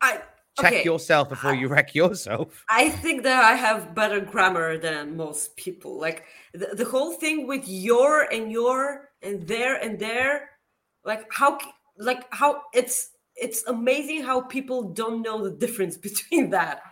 [0.00, 0.20] I
[0.60, 0.84] check okay.
[0.84, 2.64] yourself before you wreck yourself.
[2.68, 5.98] I think that I have better grammar than most people.
[5.98, 10.50] Like the, the whole thing with your and your and there and there,
[11.04, 11.58] like how
[11.98, 16.82] like how it's it's amazing how people don't know the difference between that.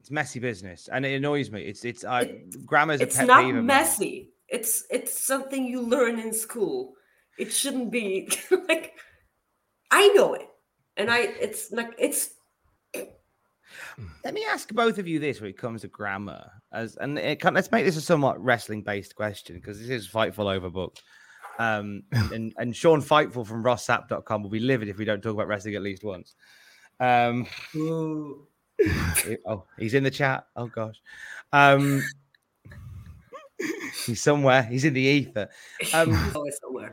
[0.00, 1.62] It's messy business, and it annoys me.
[1.62, 3.66] It's it's I grammar's a It's pet not peeve of mine.
[3.66, 4.31] messy.
[4.52, 6.94] It's it's something you learn in school.
[7.38, 8.30] It shouldn't be
[8.68, 8.92] like
[9.90, 10.46] I know it.
[10.96, 12.34] And I it's like it's
[14.24, 17.40] Let me ask both of you this when it comes to grammar, as and it
[17.40, 21.00] can, let's make this a somewhat wrestling based question because this is Fightful Overbooked.
[21.58, 25.48] Um, and and Sean Fightful from rossap.com will be livid if we don't talk about
[25.48, 26.34] wrestling at least once.
[27.00, 30.44] Um, he- oh, he's in the chat.
[30.56, 31.00] Oh gosh,
[31.52, 32.02] um,
[34.06, 34.62] he's somewhere.
[34.62, 35.48] He's in the ether.
[35.92, 36.92] Um, always somewhere.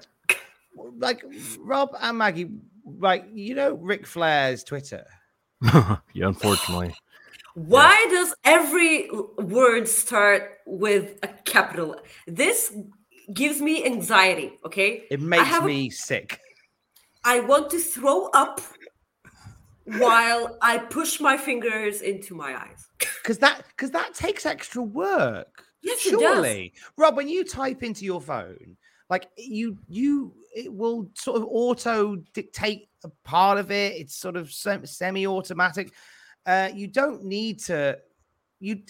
[0.97, 1.23] like
[1.59, 2.49] Rob and Maggie,
[2.85, 5.05] like you know Ric Flair's Twitter.
[5.61, 6.95] yeah, unfortunately.
[7.55, 11.95] Why does every word start with a capital?
[12.27, 12.73] This
[13.33, 15.03] gives me anxiety, okay?
[15.11, 16.39] It makes have a- me sick.
[17.25, 18.61] I want to throw up
[19.97, 22.87] while I push my fingers into my eyes.
[23.21, 25.65] because that because that takes extra work.
[25.81, 26.21] Yes, it does.
[26.21, 27.15] surely, Rob.
[27.15, 28.77] When you type into your phone,
[29.09, 33.93] like you you it will sort of auto dictate a part of it.
[33.95, 35.93] It's sort of semi automatic.
[36.45, 37.97] Uh, you don't need to.
[38.59, 38.81] You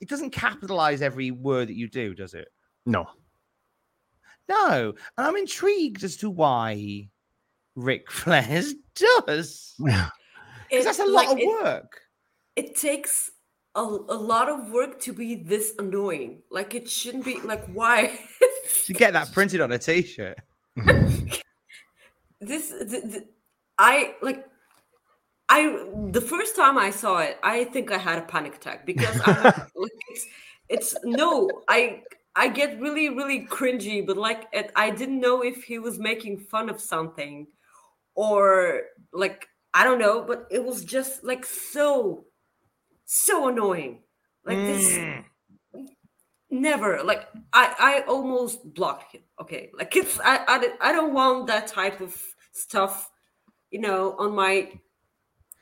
[0.00, 2.48] it doesn't capitalize every word that you do, does it?
[2.86, 3.06] No.
[4.48, 7.08] No, and I'm intrigued as to why
[7.74, 9.74] Ric Flair's does.
[10.70, 12.00] Because that's a lot like, of it- work.
[12.56, 13.30] It takes
[13.74, 16.42] a, a lot of work to be this annoying.
[16.50, 18.18] Like it shouldn't be like why
[18.84, 20.38] To get that printed on a t-shirt.
[22.40, 23.24] this the, the,
[23.78, 24.46] I like
[25.48, 29.16] I the first time I saw it, I think I had a panic attack because
[29.26, 29.44] like,
[29.74, 30.26] like, it's
[30.68, 32.02] it's no, I
[32.36, 36.38] I get really really cringy, but like it, I didn't know if he was making
[36.38, 37.46] fun of something
[38.14, 42.24] or like I don't know, but it was just like so
[43.04, 44.02] so annoying.
[44.44, 45.24] Like this mm.
[46.50, 49.22] never like I I almost blocked him.
[49.40, 52.16] Okay, like it's I I, don't- I don't want that type of
[52.52, 53.10] stuff,
[53.70, 54.70] you know, on my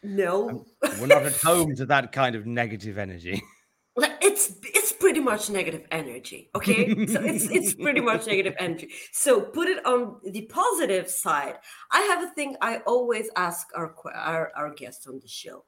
[0.03, 0.67] no.
[0.99, 3.41] We're not at home to that kind of negative energy.
[3.97, 8.89] like it's it's pretty much negative energy okay so it's it's pretty much negative energy
[9.13, 11.57] so put it on the positive side
[11.91, 15.65] i have a thing i always ask our our, our guests on the show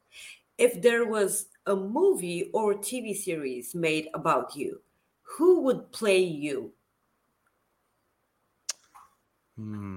[0.58, 4.81] if there was a movie or tv series made about you
[5.23, 6.73] who would play you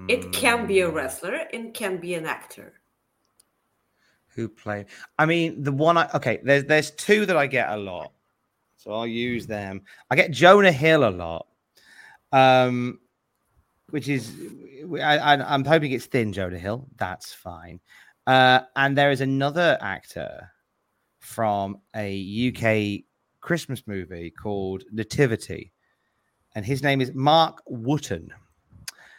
[0.08, 2.80] it can be a wrestler and can be an actor
[4.38, 4.86] Who play?
[5.18, 6.38] I mean, the one I okay.
[6.44, 8.12] There's there's two that I get a lot,
[8.76, 9.82] so I'll use them.
[10.10, 11.48] I get Jonah Hill a lot,
[12.30, 13.00] um,
[13.90, 14.30] which is
[14.94, 16.86] I, I, I'm hoping it's thin Jonah Hill.
[16.98, 17.80] That's fine.
[18.28, 20.52] Uh, and there is another actor
[21.18, 23.02] from a UK
[23.40, 25.72] Christmas movie called Nativity,
[26.54, 28.28] and his name is Marc Wootton.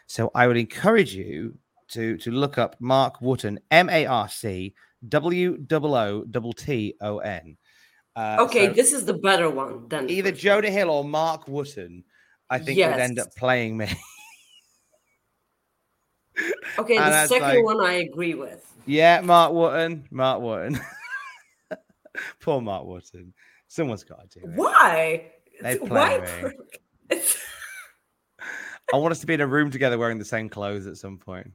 [0.06, 1.58] So I would encourage you
[1.88, 4.76] to to look up Marc Wootton, M A R C
[5.08, 7.58] W O O T T O N.
[8.16, 12.04] Uh, okay, so this is the better one than either Jonah Hill or Marc Wootton,
[12.52, 13.88] I think would end up playing me.
[16.78, 18.69] Okay, and the second like- one I agree with.
[18.90, 20.80] Yeah, Marc Wootton, Marc Wootton.
[22.42, 23.36] Poor Marc Wootton.
[23.68, 24.54] Someone's got to do it.
[24.56, 25.30] Why?
[25.62, 26.20] They Why?
[26.20, 26.54] play
[27.12, 27.22] me.
[28.92, 31.20] I want us to be in a room together wearing the same clothes at some
[31.20, 31.52] point.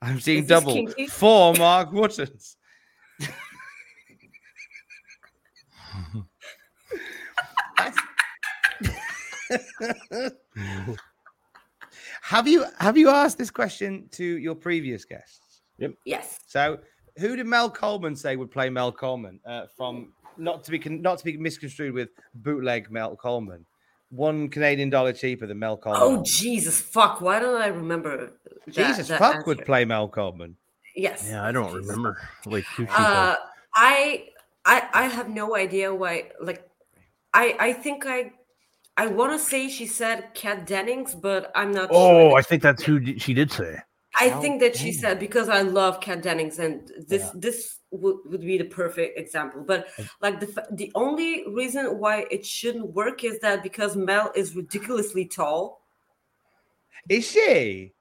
[0.00, 1.06] I'm seeing Is double kinky?
[1.06, 2.56] four Marc Woottons.
[12.22, 15.41] have you have you asked this question to your previous guests?
[15.78, 15.94] Yep.
[16.04, 16.38] Yes.
[16.46, 16.78] So,
[17.18, 19.40] who did Mel Coleman say would play Mel Coleman?
[19.44, 23.66] Uh, from not to be con- not to be misconstrued with bootleg Mel Coleman,
[24.10, 26.02] one Canadian dollar cheaper than Mel Coleman.
[26.02, 27.20] Oh Jesus, fuck!
[27.20, 28.32] Why don't I remember?
[28.66, 30.56] That, Jesus that fuck would play Mel Coleman.
[30.94, 31.26] Yes.
[31.28, 32.18] Yeah, I don't remember.
[32.46, 32.98] Like two cheapo.
[32.98, 33.36] Uh,
[33.74, 34.28] I
[34.64, 36.30] I I have no idea why.
[36.40, 36.68] Like,
[37.32, 38.32] I I think I
[38.96, 41.88] I want to say she said Kat Dennings, but I'm not.
[41.90, 42.38] oh, sure.
[42.38, 43.78] I think that's who she did say.
[44.20, 48.40] I think that she said because I love Kat Dennings, and this this would, would
[48.42, 49.64] be the perfect example.
[49.66, 49.88] But
[50.20, 55.24] like the the only reason why it shouldn't work is that because Mel is ridiculously
[55.26, 55.82] tall.
[57.08, 57.92] Is she?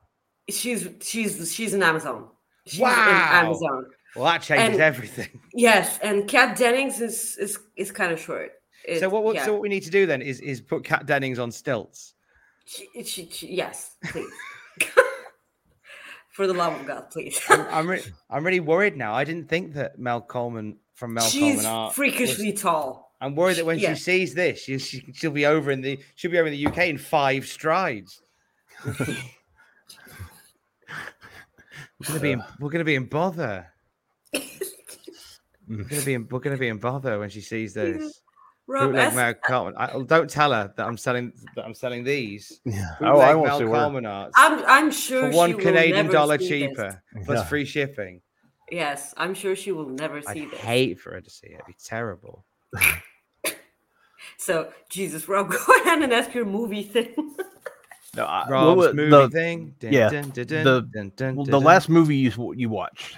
[0.50, 2.28] She's she's she's an Amazon.
[2.68, 3.30] She's Wow.
[3.32, 3.86] Amazon.
[4.16, 5.40] Well, that changes And- everything.
[5.54, 8.52] Yes, and Kat Dennings is is is kind of short.
[8.86, 9.36] so It- what, what?
[9.36, 9.46] yeah.
[9.46, 12.14] So what we need to do then is is put Kat Dennings on stilts.
[12.66, 14.30] She, she, she, yes, please.
[16.32, 17.40] For the love of God, please.
[17.50, 19.14] I'm I'm, re- I'm really worried now.
[19.14, 21.88] I didn't think that Mel Coleman from Mel She's Coleman art.
[21.90, 23.12] was- freakishly tall.
[23.20, 23.94] I'm worried that when Yeah.
[23.94, 26.66] she sees this, she, she she'll be over in the she'll be over in the
[26.66, 28.22] UK in five strides.
[28.86, 29.06] we're
[32.08, 33.68] gonna be in, we're gonna be in bother.
[34.34, 38.22] we're gonna be in, we're gonna be in bother when she sees this.
[38.68, 39.34] Rob, Bootleg ask- Mel
[39.78, 42.62] I, oh, don't tell her that I'm selling that I'm selling these.
[42.66, 42.96] Yeah.
[43.00, 43.68] Bootleg Oh, I won't Mel say a
[44.06, 46.70] arts I'm I'm sure for she one will Canadian never dollar see this.
[46.70, 47.44] cheaper plus Yeah.
[47.46, 48.22] free shipping.
[48.72, 50.60] Yes, I'm sure she will never I'd see this.
[50.60, 51.54] I hate for her to see it.
[51.56, 52.46] It'd be terrible.
[54.38, 57.14] So Jesus, Rob, go ahead and ask your movie thing.
[58.14, 59.76] No, I- Rob's what- movie the- thing.
[59.80, 61.64] Dun, yeah, dun, dun, dun, the dun, dun, well, the dun.
[61.64, 63.18] last movie you you watched.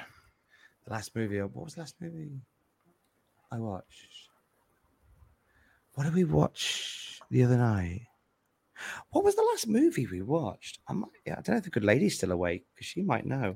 [0.85, 1.39] The last movie.
[1.41, 2.29] uh, What was the last movie
[3.51, 4.12] I watched?
[5.93, 8.01] What did we watch the other night?
[9.11, 10.79] What was the last movie we watched?
[10.87, 13.55] I might, I don't know if the good lady's still awake because she might know.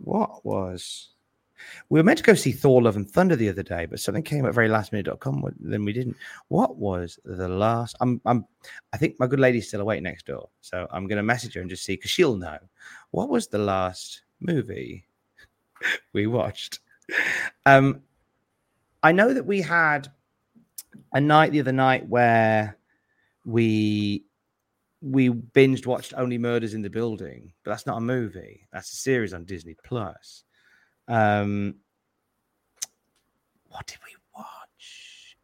[0.00, 1.10] What was?
[1.88, 4.22] We were meant to go see Thor: Love and Thunder the other day, but something
[4.22, 5.40] came at very last minute.com.
[5.40, 6.16] with- Then we didn't.
[6.48, 7.96] What was the last?
[8.00, 8.44] I'm, I'm,
[8.92, 11.60] I think my good lady's still awake next door, so I'm going to message her
[11.62, 12.58] and just see because she'll know.
[13.12, 15.06] What was the last movie
[16.12, 16.80] we watched?
[17.64, 18.02] Um,
[19.02, 20.08] I know that we had
[21.12, 22.76] a night the other night where
[23.44, 24.24] we
[25.00, 28.66] we binged watched Only Murders in the Building, but that's not a movie.
[28.72, 30.44] That's a series on Disney Plus.
[31.06, 31.76] Um,
[33.68, 35.36] what did we watch?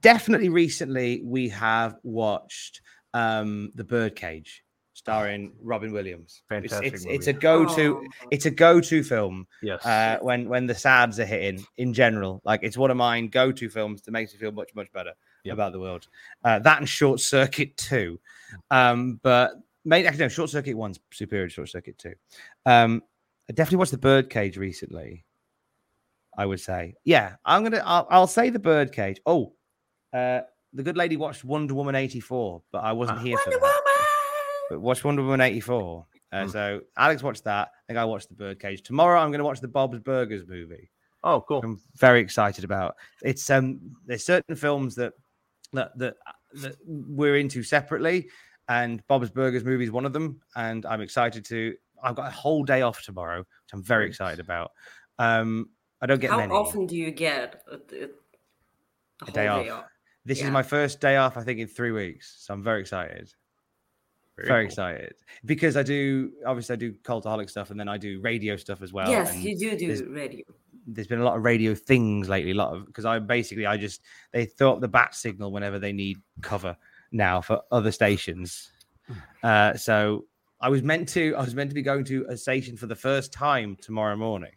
[0.00, 2.80] Definitely recently we have watched
[3.12, 4.64] um The Birdcage,
[5.06, 6.42] starring Robin Williams.
[6.50, 8.02] It's- Fantastic It's, it's, a go-to.
[8.04, 8.26] Oh.
[8.32, 9.86] It's a go-to film Yes.
[9.86, 12.40] uh, when when the sads are hitting in general.
[12.44, 15.12] Like it's one of mine go-to films that makes me feel much much better
[15.44, 15.54] Yep.
[15.54, 16.08] about the world.
[16.42, 18.18] Uh, that and Short Circuit too,
[18.72, 19.52] um, but
[19.84, 22.14] maybe actually no, Short Circuit one's superior to Short Circuit two.
[22.64, 23.00] Um,
[23.48, 25.24] I definitely watched the Birdcage recently.
[26.36, 27.80] I would say, yeah, I'm gonna.
[27.84, 29.20] I'll, I'll say the Birdcage.
[29.24, 29.52] Oh,
[30.12, 30.40] uh,
[30.72, 33.60] the good lady watched Wonder Woman eighty four, but I wasn't here for that.
[33.60, 33.85] Woman.
[34.70, 36.06] But watch Wonder Woman 84.
[36.32, 36.48] Uh, Hmm.
[36.50, 37.68] So Alex watched that.
[37.68, 38.82] I think I watched the Birdcage.
[38.82, 40.90] Tomorrow I'm going to watch the Bob's Burgers movie.
[41.24, 41.60] oh, cool.
[41.64, 42.96] I'm very excited about.
[43.22, 45.12] It's um there's certain films that
[45.72, 46.16] that that,
[46.54, 48.28] that we're into separately,
[48.68, 50.40] and Bob's Burgers movie is one of them.
[50.56, 51.74] And I'm excited to.
[52.02, 54.72] I've got a whole day off tomorrow, which I'm very excited about.
[55.18, 55.70] Um,
[56.02, 56.52] I don't get How many.
[56.52, 58.08] often do you get a, a,
[59.28, 59.84] A day whole off.
[60.26, 60.46] This Yeah.
[60.46, 62.36] is my first day off, I think, in three weeks.
[62.44, 63.32] So I'm very excited.
[64.36, 64.66] Very, cool.
[64.66, 68.82] excited because I do obviously I do cultaholic stuff and then I do radio stuff
[68.82, 69.08] as well.
[69.08, 70.44] yes, you do there's- do radio.
[70.88, 73.76] There's been a lot of radio things lately, a lot of because I basically I
[73.76, 76.76] just they throw up the bat signal whenever they need cover
[77.10, 78.70] now for other stations.
[79.42, 80.24] Uh, so
[80.60, 82.94] I was meant to I was meant to be going to a station for the
[82.96, 84.50] first time tomorrow morning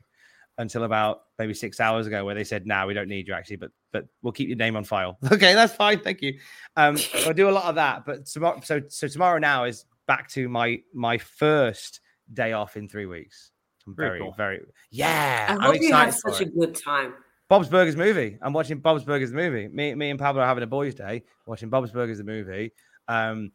[0.59, 3.55] until about maybe six hours ago where they said, no, we don't need you actually,
[3.55, 5.17] but but we'll keep your name on file.
[5.31, 5.99] Okay, that's fine.
[6.01, 6.38] Thank you.
[6.75, 9.85] Um, so I do a lot of that, but tomorrow so so tomorrow now is
[10.05, 12.01] back to my my first
[12.33, 13.51] day off in three weeks.
[13.88, 14.33] I'm Very very, cool.
[14.38, 14.59] very,
[14.91, 15.47] yeah.
[15.49, 17.13] I I'm hope you excited have such a good time.
[17.47, 18.38] Bob's Burgers movie.
[18.43, 19.67] I'm watching Bob's Burgers movie.
[19.69, 22.71] Me, me and Pablo are having a boys' day watching Bob's Burgers the movie.
[23.07, 23.51] Um,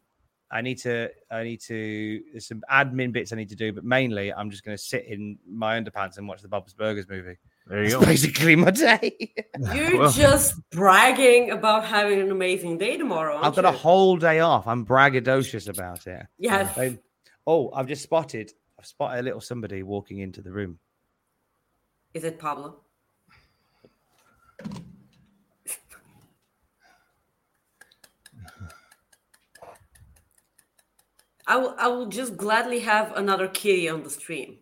[0.51, 2.21] I need to, I need to.
[2.31, 5.05] There's some admin bits I need to do, but mainly I'm just going to sit
[5.05, 7.37] in my underpants and watch the Bob's Burgers movie.
[7.67, 8.05] There you That's go.
[8.05, 9.33] basically my day.
[9.73, 13.37] You're Well- just bragging about having an amazing day tomorrow.
[13.37, 14.67] I've aren't got a whole day off.
[14.67, 16.27] I'm braggadocious about it.
[16.37, 16.77] Yes.
[16.77, 16.99] I-
[17.47, 18.51] oh, I've just spotted.
[18.77, 20.77] I've spotted a little somebody walking into the room.
[22.13, 22.81] Is it Pablo?
[31.47, 34.57] I will, I will just gladly have another kitty on the stream.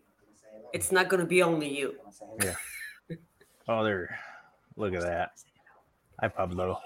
[0.72, 1.94] It's not going to be only you.
[2.42, 2.54] Yeah.
[3.66, 4.18] Oh, there.
[4.76, 5.30] Look at that.
[6.20, 6.76] Hi, Pablo.
[6.76, 6.80] Oh,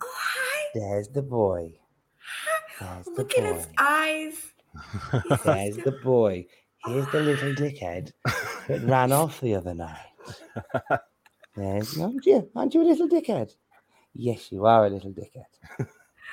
[0.00, 0.64] hi.
[0.74, 1.74] There's the boy.
[2.80, 4.34] There's Look at his eyes.
[5.44, 6.46] There's the boy.
[6.86, 8.12] Here's the little dickhead
[8.66, 9.98] that ran off the other night.
[11.54, 12.48] There's, aren't you?
[12.56, 13.52] Aren't you a little dickhead?
[14.14, 15.86] Yes, you are a little dickhead.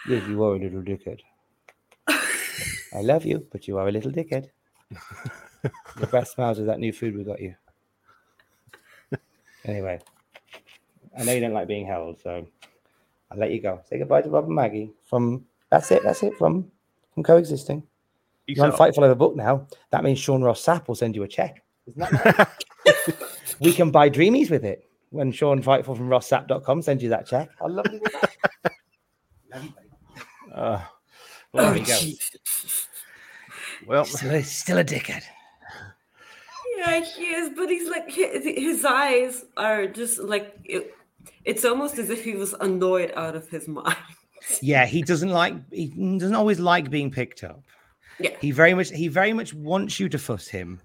[0.07, 1.19] Yes, you are a little dickhead.
[2.93, 4.50] I love you, but you are a little dickhead.
[5.98, 7.56] the best smells of that new food we got you.
[9.66, 10.00] Anyway,
[11.18, 12.48] I know you don't like being held, so
[13.30, 13.82] I'll let you go.
[13.90, 14.92] Say goodbye to Rob and Maggie.
[15.06, 16.01] From that's it.
[16.03, 16.38] That's it.
[16.38, 16.72] From
[17.14, 17.84] from coexisting.
[18.48, 18.80] Peace You're on out.
[18.80, 19.68] Fightful over book now.
[19.92, 21.64] That means Sean Ross Sapp will send you a check.
[21.88, 23.56] Isn't that nice?
[23.59, 27.50] we can buy dreamies with it when Sean Fightful from rosssapp.com sends you that check.
[27.61, 28.01] I love you.
[30.53, 30.82] Uh,
[31.53, 32.00] There oh, well, we go.
[33.88, 35.24] well, Still a, still a dickhead.
[36.78, 40.94] Yeah, he is, but he's like his, his eyes are just like it,
[41.44, 43.95] it's almost as if he was annoyed out of his mind.
[44.61, 45.88] Yeah, he doesn't like he
[46.18, 47.61] doesn't always like being picked up.
[48.19, 48.36] Yeah.
[48.40, 50.82] He very much he very much wants you to fuss him.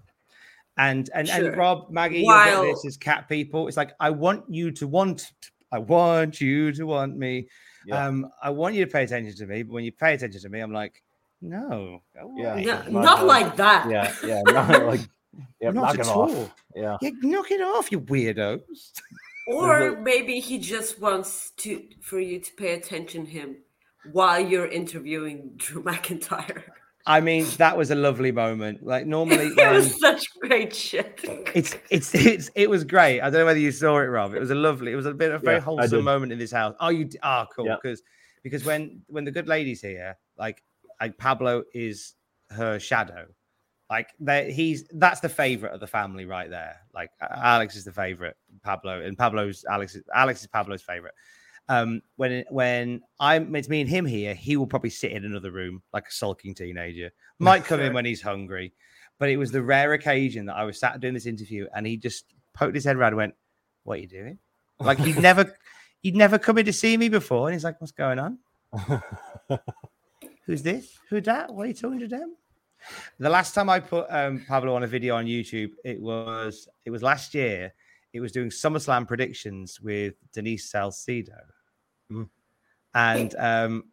[0.76, 1.49] And and, Sure.
[1.51, 3.68] and Rob, Maggie, you'll While- get this is cat people.
[3.68, 5.31] It's like I want you to want
[5.75, 7.49] I want you to want me.
[7.85, 8.07] Yeah.
[8.07, 10.49] Um, I want you to pay attention to me, but when you pay attention to
[10.49, 11.03] me, I'm like,
[11.43, 12.01] no,
[12.36, 12.55] Yeah.
[12.55, 13.91] No, Not not like that.
[13.91, 15.01] yeah, yeah, not like,
[15.61, 16.31] yeah, Not knock at it all.
[16.31, 16.55] off.
[16.77, 18.61] Yeah, Yeah, knock it off, you weirdos.
[19.47, 23.57] Or maybe he just wants to for you to pay attention to him
[24.12, 26.62] while you're interviewing Drew McIntyre.
[27.07, 28.83] I mean, that was a lovely moment.
[28.83, 31.20] Like normally, it when- was such great shit.
[31.55, 33.20] it's it's it's it was great.
[33.20, 34.34] I don't know whether you saw it, Rob.
[34.34, 34.92] It was a lovely.
[34.92, 36.74] It was a bit of a very Yeah, wholesome moment in this house.
[36.81, 37.76] Oh, you d- ah cool Yeah.
[37.83, 38.02] because
[38.42, 40.62] because when when the good lady's here, like
[41.00, 42.15] like Pablo is
[42.50, 43.26] her shadow.
[43.91, 46.76] Like that he's that's the favorite of the family right there.
[46.94, 49.97] Like Alex is the favorite, Pablo, and Pablo's Alex.
[50.15, 51.12] Alex is Pablo's favorite.
[51.68, 55.51] Um, when when I'm it's me and him here, he will probably sit in another
[55.51, 57.10] room like a sulking teenager.
[57.39, 58.73] Might come in when he's hungry,
[59.18, 61.97] but it was the rare occasion that I was sat doing this interview and he
[61.97, 63.34] just poked his head around and went,
[63.84, 64.39] What are you doing?
[64.78, 65.55] Like he'd never
[66.01, 67.49] he'd never come in to see me before.
[67.49, 68.39] And he's like, What's going on?
[70.47, 70.99] Who's this?
[71.10, 71.52] Who that?
[71.52, 72.36] What are you talking to them?
[73.18, 76.91] The last time I put um, Pablo on a video on YouTube, it was it
[76.91, 77.73] was last year.
[78.12, 81.34] It was doing SummerSlam predictions with Denise Salcedo,
[82.12, 82.28] Mm.
[82.94, 83.84] and um,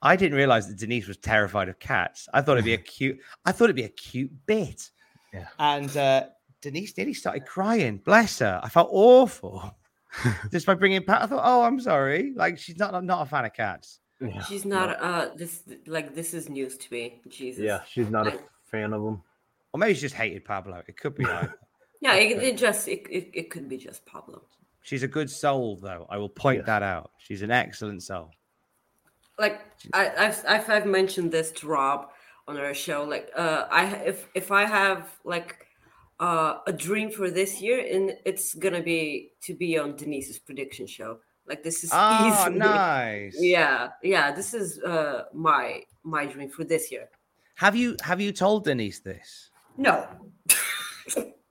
[0.00, 2.28] I didn't realize that Denise was terrified of cats.
[2.32, 3.18] I thought it'd be a cute.
[3.44, 4.90] I thought it'd be a cute bit.
[5.32, 5.46] Yeah.
[5.58, 6.24] And uh,
[6.60, 7.98] Denise nearly started crying.
[7.98, 8.60] Bless her.
[8.62, 9.74] I felt awful
[10.52, 11.22] just by bringing Pat.
[11.22, 12.32] I thought, oh, I'm sorry.
[12.36, 14.00] Like she's not not a fan of cats.
[14.20, 17.20] yeah, She's not uh this like this is news to me.
[17.28, 17.62] Jesus.
[17.64, 17.80] yeah.
[17.88, 18.38] She's not a
[18.70, 19.22] fan of them.
[19.72, 20.82] Or maybe she just hated Pablo.
[20.86, 21.50] It could be like
[22.00, 24.42] Yeah, it, it just it, it, it could be just Pablo.
[24.82, 26.06] She's a good soul, though.
[26.10, 26.66] I will point Yes.
[26.66, 27.10] that out.
[27.18, 28.30] She's an excellent soul.
[29.38, 29.60] like
[29.94, 32.10] I, I've, I've I've mentioned this to Rob
[32.48, 33.04] on our show.
[33.04, 35.66] Like, uh, I if if I have like
[36.20, 40.86] uh, a dream for this year, and it's gonna be to be on Denise's prediction
[40.86, 41.18] show.
[41.46, 43.34] Like, this is Oh, easily- nice.
[43.38, 44.30] Yeah, yeah.
[44.32, 47.08] This is uh my my dream for this year.
[47.56, 49.50] Have you have you told Denise this?
[49.76, 50.06] No,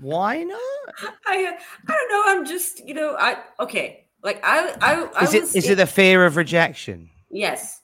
[0.00, 0.60] Why not?
[1.26, 1.56] I
[1.86, 2.22] I don't know.
[2.26, 4.06] I'm just you know I okay.
[4.22, 7.10] Like I I, I Is it was is in- it a fear of rejection?
[7.30, 7.78] yes.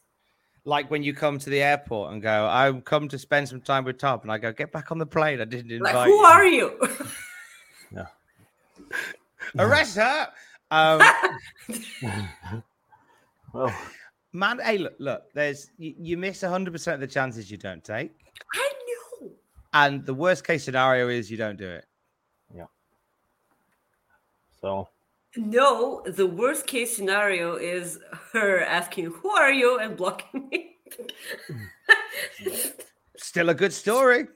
[0.64, 3.84] Like when you come to the airport and go, I've come to spend some time
[3.84, 5.40] with Tom, and I go, get back on the plane.
[5.40, 6.24] I didn't invite Like, who you.
[6.24, 6.88] are you?
[7.92, 8.06] No.
[9.58, 10.28] Arrest her.
[10.72, 11.00] Um,
[13.52, 13.72] Well,
[14.32, 15.22] man, hey, look, look.
[15.34, 18.10] There's you, you miss 100 percent of the chances you don't take,
[18.52, 18.72] I
[19.22, 19.30] know.
[19.72, 21.84] and the worst case scenario is you don't do it.
[24.66, 24.88] So
[25.36, 27.98] No, the worst case scenario is
[28.32, 29.78] her asking, Who are you?
[29.78, 30.76] and blocking me.
[33.16, 34.26] Still a good story.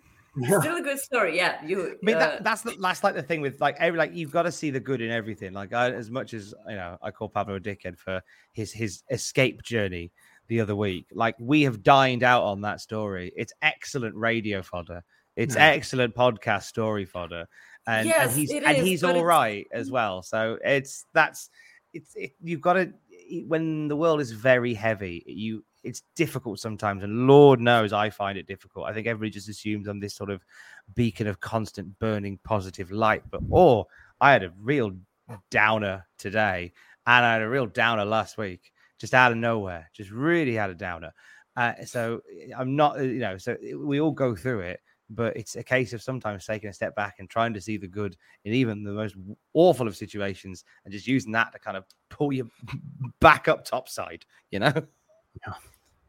[0.44, 1.36] Still a good story.
[1.36, 1.86] Yeah, you.
[1.88, 4.30] I mean, uh, that, that's the, that's like the thing with like every like you've
[4.30, 5.52] got to see the good in everything.
[5.52, 9.02] Like I, as much as you know, I call Pablo a dickhead for his his
[9.10, 10.12] escape journey
[10.48, 11.06] the other week.
[11.12, 13.32] Like we have dined out on that story.
[13.36, 15.02] It's excellent radio fodder.
[15.36, 15.66] It's Yeah.
[15.66, 17.46] excellent podcast story fodder,
[17.86, 20.22] and, Yes, and he's and is, he's all right as well.
[20.22, 21.50] So it's that's
[21.92, 22.92] it's it, you've got to
[23.46, 25.22] when the world is very heavy.
[25.26, 28.86] You it's difficult sometimes, and Lord knows I find it difficult.
[28.86, 30.44] I think everybody just assumes I'm this sort of
[30.94, 33.86] beacon of constant burning positive light, but oh,
[34.20, 34.92] I had a real
[35.50, 36.72] downer today,
[37.06, 40.70] and I had a real downer last week, just out of nowhere, just really had
[40.70, 41.12] a downer.
[41.56, 42.20] Uh, so
[42.56, 46.02] I'm not, you know, so we all go through it, but it's a case of
[46.02, 49.16] sometimes taking a step back and trying to see the good in even the most
[49.52, 52.50] awful of situations, and just using that to kind of pull you
[53.20, 54.72] back up topside, you know.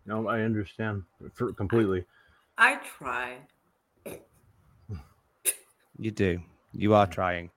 [0.06, 2.06] No, I understand for, completely.
[2.58, 3.38] I try.
[5.98, 6.42] You do.
[6.74, 7.52] You are trying.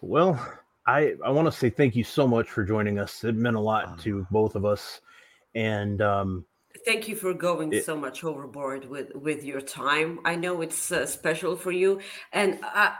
[0.00, 0.38] Well,
[0.86, 3.24] I I want to say thank you so much for joining us.
[3.24, 5.00] It meant a lot to both of us,
[5.54, 6.44] and um,
[6.84, 10.20] Thank you for going It- so much overboard with with your time.
[10.24, 12.00] I know it's uh, special for you,
[12.32, 12.92] and uh,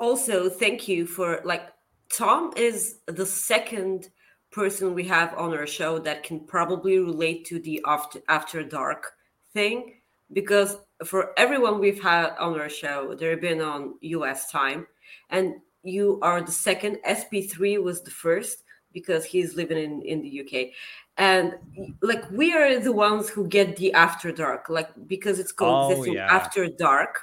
[0.00, 1.72] also thank you for like
[2.10, 4.10] Tom is the second
[4.50, 9.12] person we have on our show that can probably relate to the after after dark
[9.52, 9.94] thing
[10.32, 14.86] because for everyone we've had on our show they've been on US time.
[15.30, 15.54] And
[15.84, 16.98] you are the second.
[17.06, 20.70] SP3 was the first because he's living in in the UK
[21.18, 21.54] and
[22.00, 26.04] like we are the ones who get the after dark like because it's called Oh,
[26.04, 26.28] this yeah.
[26.30, 27.18] after dark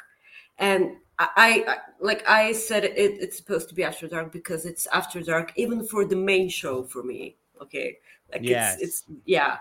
[0.60, 4.66] and I, I I- like I said it, it's supposed to be after dark because
[4.66, 7.98] it's after dark even for the main show for me okay
[8.32, 8.76] like Yes.
[8.76, 9.58] it's it's yeah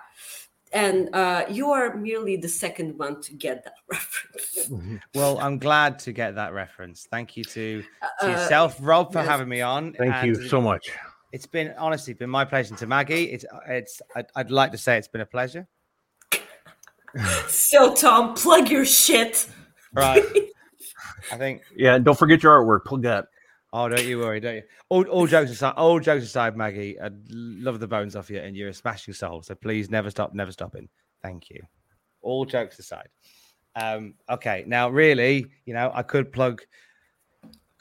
[0.72, 4.68] and uh you are merely the second one to get that reference
[5.14, 7.06] Well, I'm glad to get that reference.
[7.10, 7.82] Thank you to,
[8.20, 9.28] to Uh, yourself, Rob, for yes.
[9.28, 9.92] having me on.
[9.92, 10.90] thank you so much.
[11.34, 12.76] It's been honestly been my pleasure.
[12.76, 14.00] To Maggie, it's it's.
[14.14, 15.66] I'd, I'd like to say it's been a pleasure.
[17.48, 19.48] so tom plug your shit
[19.92, 20.22] Right.
[21.32, 21.62] I think.
[21.74, 22.84] Yeah, and don't forget your artwork.
[22.84, 23.26] Plug that.
[23.72, 24.62] Oh, don't you worry, don't you?
[24.90, 28.56] All, all jokes aside, all jokes aside, Maggie, I love the bones off you, and
[28.56, 29.42] you're a smashing soul.
[29.42, 30.88] So please, never stop, never stopping.
[31.20, 31.60] Thank you.
[32.22, 33.08] All jokes aside.
[33.74, 36.62] Um, okay, now really, you know, I could plug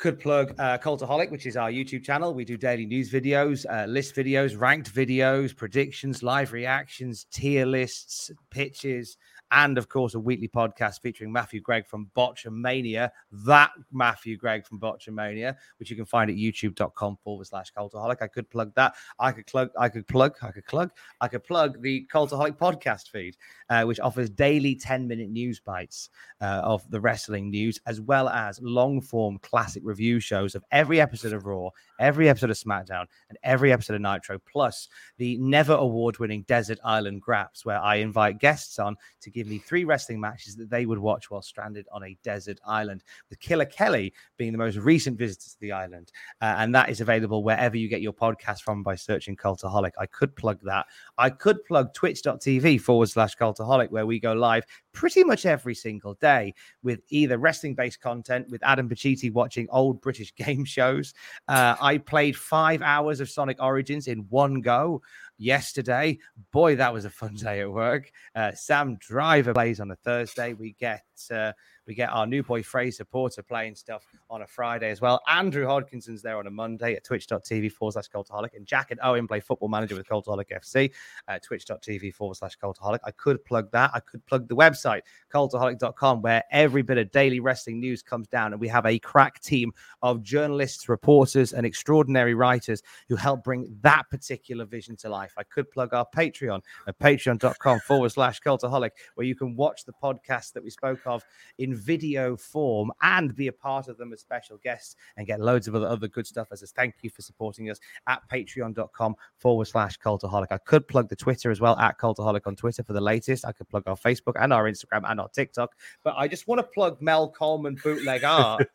[0.04, 2.34] could plug uh, Cultaholic, which is our YouTube channel.
[2.34, 8.30] We do daily news videos, uh, list videos, ranked videos, predictions, live reactions, tier lists,
[8.50, 9.16] pitches,
[9.54, 13.12] and of course, a weekly podcast featuring Matthew Gregg from Botchamania.
[13.32, 18.22] That Matthew Gregg from Botchamania, which you can find at youtube.com forward slash Cultaholic.
[18.22, 18.96] I could plug that.
[19.20, 20.92] I could plug, I could plug, I could plug,
[21.22, 23.38] I could plug the Cultaholic podcast feed,
[23.70, 26.10] uh, which offers daily 10 minute news bites
[26.42, 31.00] uh, of the wrestling news, as well as long form classic review shows of every
[31.00, 31.70] episode of Raw,
[32.04, 36.78] every episode of SmackDown, and every episode of Nitro, plus the never award winning Desert
[36.84, 40.86] Island Graps, where I invite guests on to give me three wrestling matches that they
[40.86, 45.18] would watch while stranded on a desert island, with Killer Kelly being the most recent
[45.18, 46.12] visitor to the island.
[46.42, 49.92] Uh, and that is available wherever you get your podcast from by searching Cultaholic.
[49.98, 50.86] I could plug that.
[51.18, 56.14] I could plug twitch.tv forward slash Cultaholic, where we go live pretty much every single
[56.16, 61.14] day with either wrestling based content with Adam Pacitti watching old British game shows.
[61.48, 65.02] Uh, I played five hours of Sonic Origins in one go
[65.38, 66.18] yesterday.
[66.52, 68.12] Boy, that was a fun day at work.
[68.36, 70.54] Uh, Sam Driver plays on a Thursday.
[70.54, 71.54] We get uh,
[71.86, 75.22] we get our new boy Fraser Porter playing stuff on a Friday as well.
[75.28, 78.56] Andrew Hodkinson's there on a Monday at twitch.tv forward slash cultaholic.
[78.56, 80.92] And Jack and Owen play football manager with Cultaholic FC
[81.28, 83.00] at twitch.tv forward slash cultaholic.
[83.04, 83.92] I could plug that.
[83.94, 85.02] I could plug the website,
[85.34, 88.54] cultaholic.com, where every bit of daily wrestling news comes down.
[88.54, 93.76] And we have a crack team of journalists, reporters, and extraordinary writers who help bring
[93.82, 95.34] that particular vision to life.
[95.38, 99.94] I could plug our Patreon at patreon.com forward slash cultaholic, where you can watch the
[99.94, 101.24] podcast that we spoke of
[101.58, 105.68] in video form and be a part of them as special guests and get loads
[105.68, 109.66] of other, other good stuff as a thank you for supporting us at patreon.com forward
[109.66, 110.48] slash cultaholic.
[110.52, 113.46] I could plug the Twitter as well at cultaholic on Twitter for the latest.
[113.46, 115.72] I could plug our Facebook and our Instagram and our TikTok,
[116.04, 118.68] but I just want to plug Mel Coleman bootleg art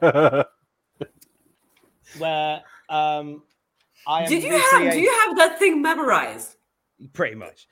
[2.18, 3.42] where um
[4.06, 6.56] I am did you have do you have that thing memorized
[7.12, 7.66] pretty much.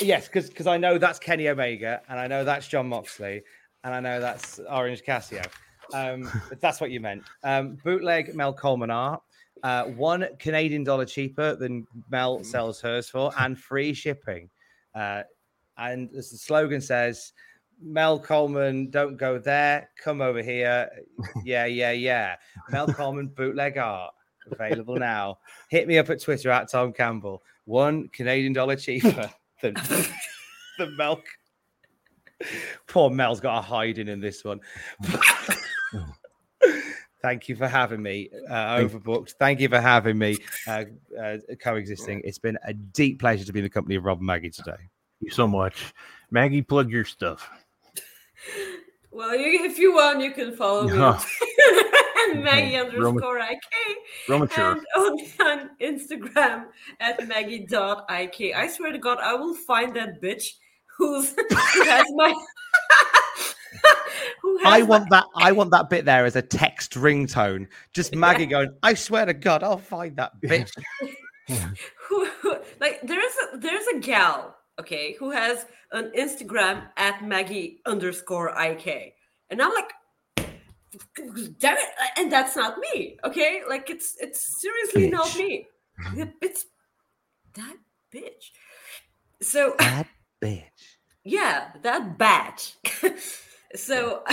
[0.00, 3.42] Yes, because because I know that's Kenny Omega, and I know that's Jon Moxley,
[3.84, 5.46] and I know that's Orange Cassidy.
[5.92, 7.22] Um, if that's what you meant.
[7.44, 9.22] Um, bootleg Mel Coleman art,
[9.62, 14.50] uh, one Canadian dollar cheaper than Mel sells hers for, and free shipping.
[14.94, 15.22] Uh,
[15.78, 17.32] and as the slogan says,
[17.80, 19.90] Mel Coleman, don't go there.
[20.02, 20.90] Come over here.
[21.44, 22.36] Yeah, yeah, yeah.
[22.70, 24.12] Mel Coleman bootleg art
[24.50, 25.38] available now.
[25.70, 27.42] Hit me up at Twitter at Tom Campbell.
[27.64, 29.30] One Canadian dollar cheaper
[29.62, 29.74] than
[30.78, 31.24] the milk.
[32.86, 34.60] Poor Mel's got a hiding in this one.
[37.22, 38.30] Thank you for having me.
[38.48, 39.32] Uh, overbooked.
[39.38, 40.36] Thank you for having me.
[40.66, 40.84] Uh,
[41.20, 42.20] uh, coexisting.
[42.24, 44.76] It's been a deep pleasure to be in the company of Rob and Maggie today.
[44.76, 44.88] Thank
[45.20, 45.92] you so much.
[46.30, 47.48] Maggie, plug your stuff.
[49.10, 51.04] Well, you, if you want, you can follow me Yeah.
[51.14, 51.20] on
[52.34, 53.58] and Maggie underscore IK.
[54.28, 54.42] real.
[54.42, 56.66] And on, on Instagram
[57.00, 58.54] at Maggie.ik.
[58.54, 60.44] I swear to God, I will find that bitch
[60.98, 62.32] who's who has my
[64.42, 65.24] who has I want that.
[65.36, 67.68] I want that bit there as a text ringtone.
[67.92, 70.72] Just Maggie going, "I swear to God, I'll find that bitch."
[72.08, 77.80] who, who- like there's a there's a gal okay who has an instagram at maggie
[77.86, 79.14] underscore ik
[79.50, 79.92] and i'm like
[81.58, 85.66] damn it and that's not me okay like it's it's seriously not me
[86.42, 86.66] it's
[87.54, 87.76] that
[88.12, 88.50] bitch
[89.40, 90.06] so that
[90.42, 90.64] bitch.
[91.26, 92.76] Yeah that batch
[93.74, 94.22] so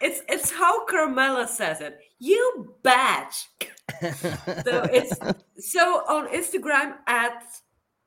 [0.00, 3.48] it's it's how carmela says it you batch
[4.00, 5.14] so it's
[5.58, 7.44] so on Instagram at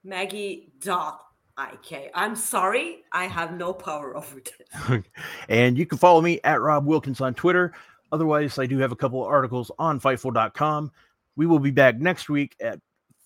[0.04, 1.22] Maggie dot
[1.60, 2.12] ik.
[2.14, 5.04] I'm sorry, I have no power over this.
[5.50, 7.74] and you can follow me at Rob Wilkins on Twitter.
[8.12, 10.92] Otherwise, I do have a couple of articles on Fightful.com.
[11.36, 12.80] We will be back next week at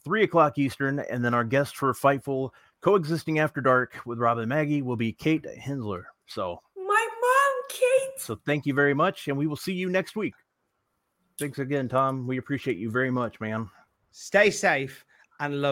[0.03, 4.49] three o'clock Eastern, and then our guest for Fightful coexisting after dark with Robin and
[4.49, 6.03] Maggie will be Kate Hensler.
[6.27, 8.19] So, My mom, Kate.
[8.19, 10.33] so thank you very much, and we will see you next week.
[11.39, 12.27] Thanks again, Tom.
[12.27, 13.69] We appreciate you very much, man.
[14.11, 15.05] Stay safe
[15.39, 15.69] and love